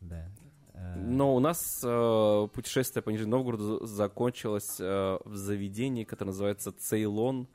Да. 0.01 0.29
Э, 0.73 0.95
Но 0.97 1.35
у 1.35 1.39
нас 1.39 1.81
э, 1.83 2.47
путешествие 2.53 3.03
по 3.03 3.09
Нижнему 3.09 3.31
Новгороду 3.37 3.85
за- 3.85 3.95
закончилось 3.95 4.77
э, 4.79 5.17
в 5.25 5.35
заведении, 5.35 6.03
которое 6.03 6.31
называется 6.31 6.71
Цейлон. 6.71 7.47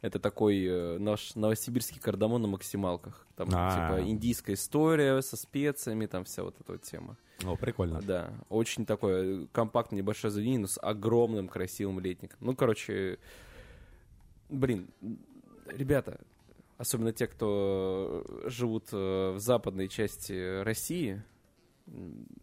Это 0.00 0.20
такой 0.20 0.64
э, 0.64 0.98
наш 0.98 1.34
новосибирский 1.34 2.00
кардамон 2.00 2.42
на 2.42 2.48
максималках. 2.48 3.26
Там 3.34 3.48
А. 3.52 3.98
типа 3.98 4.08
индийская 4.08 4.54
история 4.54 5.20
со 5.22 5.36
специями, 5.36 6.06
там 6.06 6.24
вся 6.24 6.44
вот 6.44 6.54
эта 6.60 6.72
вот 6.72 6.82
тема. 6.82 7.16
О, 7.44 7.56
прикольно. 7.56 8.00
Да, 8.00 8.32
очень 8.48 8.86
такое 8.86 9.46
компактное 9.52 9.98
небольшое 9.98 10.30
заведение, 10.30 10.60
но 10.60 10.66
с 10.68 10.80
огромным 10.80 11.48
красивым 11.48 11.98
летником. 11.98 12.38
Ну, 12.40 12.54
короче, 12.54 13.18
блин, 14.48 14.88
ребята, 15.66 16.20
особенно 16.76 17.12
те, 17.12 17.26
кто 17.26 18.24
живут 18.44 18.88
э, 18.92 19.32
в 19.32 19.40
западной 19.40 19.88
части 19.88 20.62
России, 20.62 21.22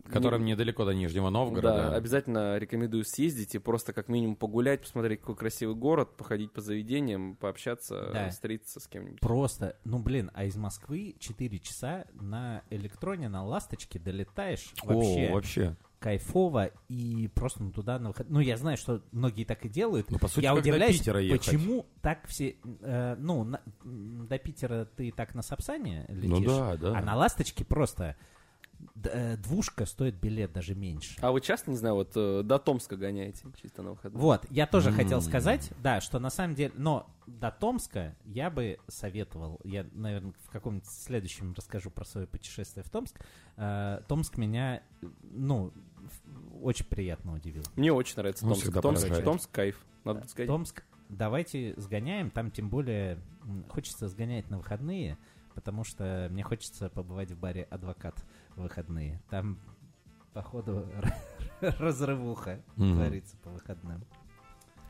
Которым 0.09 0.45
не- 0.45 0.51
недалеко 0.51 0.85
до 0.85 0.93
Нижнего 0.93 1.27
да, 1.27 1.31
Новгорода. 1.31 1.95
обязательно 1.95 2.57
рекомендую 2.57 3.03
съездить 3.05 3.55
и 3.55 3.59
просто 3.59 3.91
как 3.93 4.07
минимум 4.07 4.35
погулять, 4.35 4.81
посмотреть, 4.81 5.19
какой 5.21 5.35
красивый 5.35 5.75
город, 5.75 6.15
походить 6.17 6.51
по 6.51 6.61
заведениям, 6.61 7.35
пообщаться, 7.35 8.09
Да. 8.13 8.29
встретиться 8.29 8.79
с 8.79 8.87
кем-нибудь. 8.87 9.19
Просто, 9.19 9.77
ну 9.83 9.99
блин, 9.99 10.29
а 10.33 10.45
из 10.45 10.55
Москвы 10.55 11.15
4 11.19 11.59
часа 11.59 12.05
на 12.13 12.61
электроне, 12.69 13.29
на 13.29 13.43
ласточке 13.43 13.99
долетаешь. 13.99 14.73
Вообще, 14.83 15.29
О, 15.29 15.33
вообще. 15.33 15.75
кайфово 15.99 16.69
и 16.87 17.27
просто 17.33 17.63
ну, 17.63 17.71
туда 17.71 17.97
на 17.97 18.09
выход. 18.09 18.29
Ну, 18.29 18.39
я 18.39 18.57
знаю, 18.57 18.77
что 18.77 19.01
многие 19.11 19.43
так 19.43 19.65
и 19.65 19.69
делают. 19.69 20.11
Ну, 20.11 20.19
по 20.19 20.27
сути, 20.27 20.43
я 20.45 20.53
как 20.53 20.63
до 20.63 20.69
удивляюсь, 20.69 20.99
Питера 20.99 21.19
ехать. 21.19 21.45
почему 21.45 21.87
так 22.01 22.27
все... 22.27 22.55
э, 22.81 23.15
ну, 23.17 23.43
на- 23.43 23.61
до 23.83 24.37
Питера 24.37 24.85
ты 24.85 25.11
так 25.11 25.33
на 25.33 25.41
Сапсане 25.41 26.05
летишь, 26.09 26.29
Ну 26.29 26.45
да, 26.45 26.77
да. 26.77 26.97
а 26.97 27.01
на 27.01 27.15
ласточке 27.15 27.65
просто 27.65 28.15
двушка 29.37 29.85
стоит 29.85 30.15
билет 30.15 30.51
даже 30.53 30.73
меньше. 30.75 31.17
А 31.21 31.31
вы 31.31 31.41
часто, 31.41 31.69
не 31.71 31.77
знаю, 31.77 31.95
вот 31.95 32.11
э, 32.15 32.41
до 32.43 32.57
Томска 32.59 32.95
гоняете 32.97 33.45
чисто 33.61 33.81
на 33.83 33.91
выходные? 33.91 34.21
Вот, 34.21 34.45
я 34.49 34.65
тоже 34.67 34.89
М. 34.89 34.95
хотел 34.95 35.21
сказать, 35.21 35.71
да, 35.83 36.01
что 36.01 36.19
на 36.19 36.29
самом 36.29 36.55
деле, 36.55 36.73
но 36.75 37.07
до 37.27 37.51
Томска 37.51 38.15
я 38.25 38.49
бы 38.49 38.79
советовал, 38.87 39.59
я, 39.63 39.85
наверное, 39.93 40.33
в 40.43 40.49
каком-нибудь 40.49 40.87
следующем 40.87 41.53
расскажу 41.53 41.89
про 41.91 42.05
свое 42.05 42.25
путешествие 42.27 42.83
в 42.83 42.89
Томск. 42.89 43.19
Э, 43.57 44.01
Томск 44.07 44.37
меня, 44.37 44.81
э, 45.01 45.07
ну, 45.23 45.71
очень 46.61 46.85
приятно 46.85 47.33
удивил. 47.33 47.63
Мне 47.75 47.91
очень 47.93 48.15
нравится 48.17 48.45
Томск. 48.45 48.71
Томск. 48.81 49.23
Томск 49.23 49.51
кайф. 49.51 49.85
Надо 50.03 50.21
Э, 50.21 50.27
сходить. 50.27 50.47
Томск, 50.47 50.83
давайте 51.09 51.73
сгоняем, 51.77 52.29
там 52.31 52.49
тем 52.51 52.69
более 52.69 53.19
хочется 53.69 54.07
сгонять 54.07 54.49
на 54.49 54.57
выходные, 54.57 55.17
потому 55.55 55.83
что 55.83 56.27
мне 56.31 56.43
хочется 56.43 56.89
побывать 56.89 57.31
в 57.31 57.39
баре 57.39 57.63
«Адвокат» 57.71 58.23
в 58.55 58.61
выходные. 58.63 59.21
Там, 59.29 59.57
походу, 60.33 60.87
разрывуха 61.61 62.61
творится 62.75 63.37
по 63.37 63.49
выходным. 63.49 64.03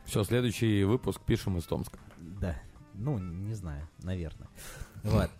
Все, 0.04 0.22
следующий 0.24 0.84
выпуск 0.84 1.20
пишем 1.22 1.56
из 1.58 1.64
Томска. 1.64 1.98
Да. 2.18 2.56
Ну, 2.94 3.18
не 3.18 3.54
знаю, 3.54 3.88
наверное. 4.02 4.48
Вот. 5.02 5.30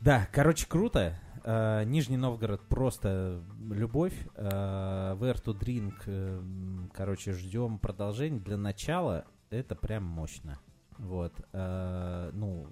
Да, 0.00 0.28
короче, 0.32 0.66
круто. 0.66 1.18
Э, 1.44 1.84
Нижний 1.84 2.16
Новгород 2.16 2.60
просто 2.68 3.42
любовь. 3.70 4.14
Э, 4.34 5.14
Where 5.18 5.40
to 5.44 5.58
drink. 5.58 5.94
э, 6.06 6.88
Короче, 6.92 7.32
ждем 7.32 7.78
продолжения. 7.78 8.40
Для 8.40 8.56
начала 8.56 9.24
это 9.50 9.74
прям 9.76 10.04
мощно. 10.04 10.58
Вот. 10.98 11.32
Э, 11.52 12.30
Ну, 12.34 12.66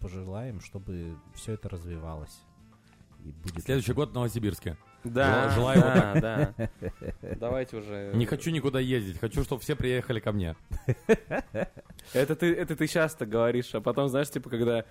пожелаем, 0.00 0.60
чтобы 0.60 1.16
все 1.34 1.52
это 1.52 1.68
развивалось. 1.68 2.40
И 3.24 3.32
будет 3.32 3.64
Следующий 3.64 3.92
год 3.92 4.10
в 4.10 4.14
Новосибирске. 4.14 4.76
Да, 5.04 5.50
Желаю 5.50 5.80
да, 5.80 6.14
да. 6.20 6.70
Давайте 7.36 7.76
уже. 7.78 8.12
Не 8.14 8.26
хочу 8.26 8.50
никуда 8.50 8.80
ездить, 8.80 9.18
хочу, 9.18 9.44
чтобы 9.44 9.62
все 9.62 9.74
приехали 9.74 10.20
ко 10.20 10.32
мне. 10.32 10.56
Это 12.12 12.34
ты, 12.36 12.52
это 12.54 12.76
ты 12.76 12.86
часто 12.86 13.24
говоришь, 13.26 13.74
а 13.74 13.80
потом, 13.80 14.08
знаешь, 14.08 14.30
типа, 14.30 14.50
когда 14.50 14.84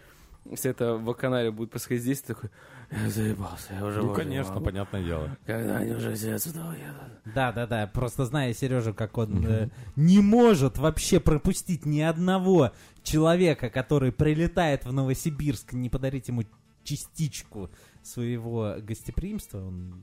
все 0.55 0.69
это 0.69 0.95
в 0.95 1.13
канале 1.13 1.51
будет 1.51 1.69
происходить 1.71 2.03
здесь, 2.03 2.21
ты 2.21 2.33
такой, 2.33 2.49
я 2.91 3.09
заебался, 3.09 3.73
я 3.73 3.85
уже 3.85 4.01
Ну, 4.01 4.13
конечно, 4.13 4.51
не 4.51 4.55
могу. 4.55 4.65
понятное 4.65 5.03
дело. 5.03 5.37
Когда 5.45 5.77
они 5.77 5.91
уже 5.91 6.15
все 6.15 6.35
отсюда 6.35 6.65
уедут. 6.67 7.33
Да, 7.35 7.51
да, 7.51 7.67
да. 7.67 7.87
Просто 7.87 8.25
зная 8.25 8.53
Сережу, 8.53 8.93
как 8.93 9.17
он 9.17 9.45
э, 9.47 9.69
не 9.95 10.19
может 10.21 10.77
вообще 10.77 11.19
пропустить 11.19 11.85
ни 11.85 11.99
одного 11.99 12.71
человека, 13.11 13.69
который 13.69 14.11
прилетает 14.11 14.85
в 14.85 14.93
Новосибирск, 14.93 15.73
не 15.73 15.89
подарить 15.89 16.27
ему 16.27 16.43
частичку 16.83 17.69
своего 18.03 18.75
гостеприимства. 18.79 19.59
Он 19.59 20.01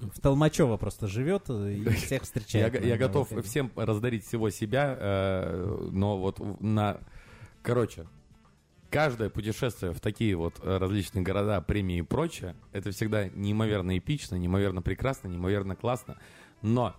в 0.00 0.20
Толмачево 0.20 0.76
просто 0.76 1.08
живет 1.08 1.50
и 1.50 1.84
всех 1.96 2.10
Я, 2.10 2.20
встречает. 2.20 2.80
на 2.80 2.86
я 2.86 2.96
готов 2.96 3.30
выходе. 3.30 3.48
всем 3.48 3.72
раздарить 3.76 4.24
всего 4.24 4.50
себя, 4.50 4.96
э, 4.98 5.88
но 5.92 6.18
вот 6.18 6.40
на... 6.60 7.00
Короче, 7.62 8.06
каждое 8.90 9.28
путешествие 9.28 9.92
в 9.92 10.00
такие 10.00 10.36
вот 10.36 10.60
различные 10.62 11.22
города, 11.22 11.60
премии 11.60 11.98
и 11.98 12.02
прочее, 12.02 12.54
это 12.72 12.92
всегда 12.92 13.28
неимоверно 13.28 13.98
эпично, 13.98 14.36
неимоверно 14.36 14.82
прекрасно, 14.82 15.28
неимоверно 15.28 15.74
классно, 15.76 16.18
но 16.62 16.94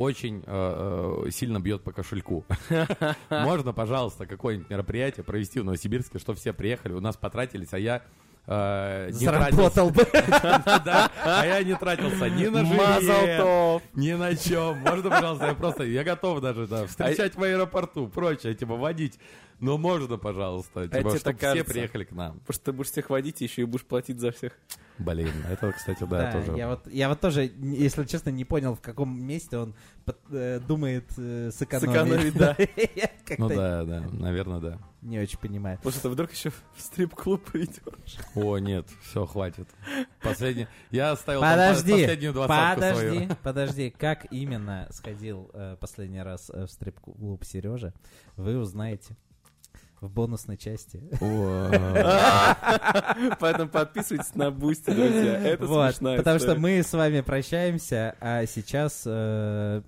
очень 0.00 0.42
э, 0.46 1.24
э, 1.26 1.30
сильно 1.30 1.60
бьет 1.60 1.82
по 1.82 1.92
кошельку. 1.92 2.46
Можно, 3.28 3.74
пожалуйста, 3.74 4.24
какое-нибудь 4.24 4.70
мероприятие 4.70 5.24
провести 5.24 5.60
в 5.60 5.64
Новосибирске, 5.64 6.18
что 6.18 6.32
все 6.32 6.54
приехали, 6.54 6.94
у 6.94 7.00
нас 7.00 7.18
потратились, 7.18 7.74
а 7.74 7.78
я 7.78 8.02
э, 8.46 9.10
не. 9.12 9.26
Заработал 9.26 9.90
бы. 9.90 10.06
Да, 10.84 11.10
а 11.22 11.44
я 11.44 11.62
не 11.62 11.76
тратился 11.76 12.30
ни 12.30 12.46
на 12.46 12.64
жилье, 12.64 13.82
ни 13.94 14.12
на 14.12 14.34
чем. 14.34 14.78
Можно, 14.78 15.10
пожалуйста, 15.10 15.46
я 15.48 15.54
просто, 15.54 15.84
я 15.84 16.02
готов 16.02 16.40
даже 16.40 16.66
да, 16.66 16.86
встречать 16.86 17.34
в 17.34 17.42
аэропорту, 17.42 18.08
прочее, 18.08 18.54
типа 18.54 18.76
водить 18.76 19.18
Ну, 19.60 19.76
можно, 19.76 20.16
пожалуйста. 20.16 20.88
тебе 20.88 20.98
Типа, 20.98 21.16
чтобы 21.16 21.36
все 21.36 21.46
кажется? 21.46 21.72
приехали 21.72 22.04
к 22.04 22.12
нам. 22.12 22.40
Потому 22.40 22.54
что 22.54 22.64
ты 22.64 22.72
будешь 22.72 22.90
всех 22.90 23.10
водить 23.10 23.42
и 23.42 23.44
еще 23.44 23.62
и 23.62 23.64
будешь 23.66 23.84
платить 23.84 24.18
за 24.18 24.32
всех. 24.32 24.58
Блин, 24.98 25.32
это, 25.50 25.72
кстати, 25.72 26.04
да, 26.04 26.30
тоже. 26.30 26.56
я 26.56 26.68
вот, 26.68 26.86
я 26.86 27.08
вот 27.08 27.20
тоже, 27.20 27.50
если 27.58 28.04
честно, 28.04 28.28
не 28.30 28.44
понял, 28.44 28.74
в 28.74 28.82
каком 28.82 29.18
месте 29.18 29.56
он 29.56 29.74
э, 30.30 30.60
думает 30.66 31.10
э, 31.16 31.50
сэкономить. 31.52 32.34
Сэкономить, 32.34 32.34
да. 32.34 32.56
Ну 33.38 33.48
да, 33.48 33.84
да, 33.84 34.00
наверное, 34.12 34.60
да. 34.60 34.78
не 35.02 35.20
очень 35.20 35.38
понимаю. 35.38 35.76
Потому 35.76 35.92
что 35.92 36.02
ты 36.02 36.08
вдруг 36.08 36.32
еще 36.32 36.50
в 36.50 36.80
стрип-клуб 36.80 37.44
придешь. 37.44 38.18
О, 38.34 38.58
нет, 38.58 38.88
все, 39.04 39.24
хватит. 39.24 39.68
Последний. 40.20 40.66
Я 40.90 41.12
оставил 41.12 41.40
Подожди, 41.40 41.92
последнюю 41.92 42.32
двадцатку 42.32 42.74
подожди, 42.74 43.16
свою. 43.16 43.36
подожди. 43.42 43.90
Как 43.96 44.26
именно 44.32 44.88
сходил 44.90 45.48
э, 45.54 45.76
последний 45.80 46.22
раз 46.22 46.48
в 46.48 46.66
стрип-клуб 46.66 47.44
Сережа, 47.44 47.94
вы 48.36 48.58
узнаете 48.58 49.16
в 50.00 50.08
бонусной 50.10 50.56
части. 50.56 51.02
Поэтому 53.38 53.68
подписывайтесь 53.70 54.34
на 54.34 54.50
Boosty, 54.50 54.90
друзья. 54.90 55.38
Это 55.38 55.66
Вот, 55.66 55.94
смешная 55.94 56.18
потому 56.18 56.38
что 56.38 56.54
мы 56.56 56.82
с 56.82 56.92
вами 56.92 57.20
прощаемся, 57.20 58.16
а 58.20 58.46
сейчас 58.46 59.02
э, 59.06 59.82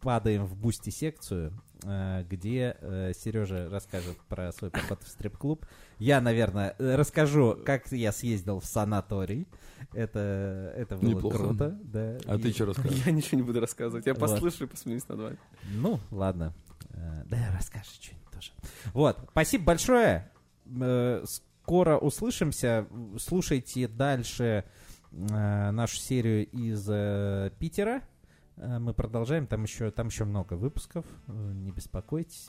падаем 0.00 0.44
в 0.46 0.56
Boosty 0.56 0.90
секцию, 0.90 1.52
э, 1.84 2.24
где 2.28 2.76
Сережа 3.18 3.68
расскажет 3.70 4.16
про 4.28 4.52
свой 4.52 4.70
поход 4.70 5.02
в 5.02 5.08
стрип-клуб. 5.08 5.66
Я, 5.98 6.20
наверное, 6.20 6.74
э, 6.78 6.94
расскажу, 6.96 7.58
как 7.66 7.90
я 7.92 8.12
съездил 8.12 8.60
в 8.60 8.64
санаторий. 8.64 9.46
Это, 9.92 10.72
это 10.76 10.96
было 10.96 11.08
Неплохо. 11.10 11.36
круто. 11.38 11.78
Да. 11.84 12.18
А 12.26 12.38
ты 12.38 12.48
И- 12.48 12.52
что 12.52 12.66
расскажешь? 12.66 13.02
Я 13.04 13.12
ничего 13.12 13.38
не 13.38 13.42
буду 13.46 13.60
рассказывать. 13.60 14.06
Я 14.06 14.14
Вот. 14.14 14.20
послушаю 14.20 14.68
и 14.68 14.70
посмеюсь 14.70 15.06
над 15.08 15.18
вами. 15.20 15.38
Ну, 15.74 15.98
ладно. 16.10 16.54
Э, 16.90 17.24
Да, 17.28 17.38
расскажешь 17.56 17.98
что-нибудь 18.00 18.29
тоже. 18.40 18.52
Вот, 18.92 19.18
спасибо 19.30 19.64
большое. 19.64 20.30
Э, 20.66 21.24
Скоро 21.62 21.98
услышимся. 21.98 22.88
Слушайте 23.18 23.86
дальше 23.86 24.64
э, 25.12 25.70
нашу 25.70 25.96
серию 25.96 26.48
из 26.48 26.84
э, 26.90 27.52
Питера. 27.58 28.02
Мы 28.56 28.92
продолжаем. 28.92 29.46
Там 29.46 29.62
еще, 29.62 29.90
там 29.90 30.08
еще 30.08 30.24
много 30.24 30.54
выпусков. 30.54 31.06
Не 31.28 31.70
беспокойтесь. 31.70 32.48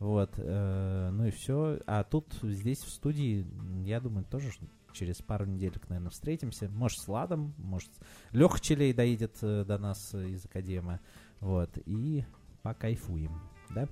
Вот. 0.00 0.36
Ну 0.36 1.26
и 1.26 1.30
все. 1.30 1.78
А 1.86 2.02
тут 2.02 2.34
здесь 2.42 2.82
в 2.82 2.90
студии, 2.90 3.46
я 3.84 4.00
думаю, 4.00 4.24
тоже 4.24 4.50
через 4.92 5.22
пару 5.22 5.44
неделек, 5.44 5.88
наверное, 5.88 6.10
встретимся. 6.10 6.68
Может, 6.70 7.00
с 7.00 7.08
Ладом, 7.08 7.54
может, 7.58 7.90
Леха 8.32 8.58
Челей 8.58 8.92
доедет 8.92 9.38
до 9.40 9.78
нас 9.78 10.12
из 10.14 10.44
Академа. 10.44 10.98
Вот. 11.38 11.78
И 11.86 12.24
покайфуем. 12.62 13.40
Да? 13.70 13.88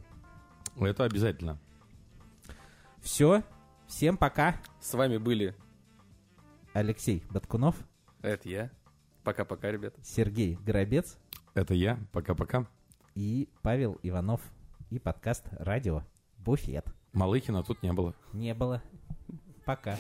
Это 0.79 1.05
обязательно. 1.05 1.59
Все. 3.01 3.43
Всем 3.87 4.17
пока. 4.17 4.57
С 4.81 4.95
вами 4.95 5.19
были 5.19 5.55
Алексей 6.73 7.23
Баткунов, 7.31 7.77
это 8.23 8.49
я. 8.49 8.71
Пока-пока, 9.25 9.71
ребята. 9.71 10.01
Сергей 10.03 10.57
Горобец 10.57 11.19
Это 11.55 11.75
я. 11.75 11.99
Пока-пока. 12.13 12.67
и 13.15 13.49
Павел 13.63 13.99
Иванов. 14.03 14.41
И 14.91 14.99
подкаст 14.99 15.45
«Радио 15.53 16.03
Буфет». 16.39 16.87
Малыхина 17.13 17.63
тут 17.63 17.83
не 17.83 17.93
было. 17.93 18.15
Не 18.33 18.55
было. 18.55 18.83
Пока. 19.65 19.97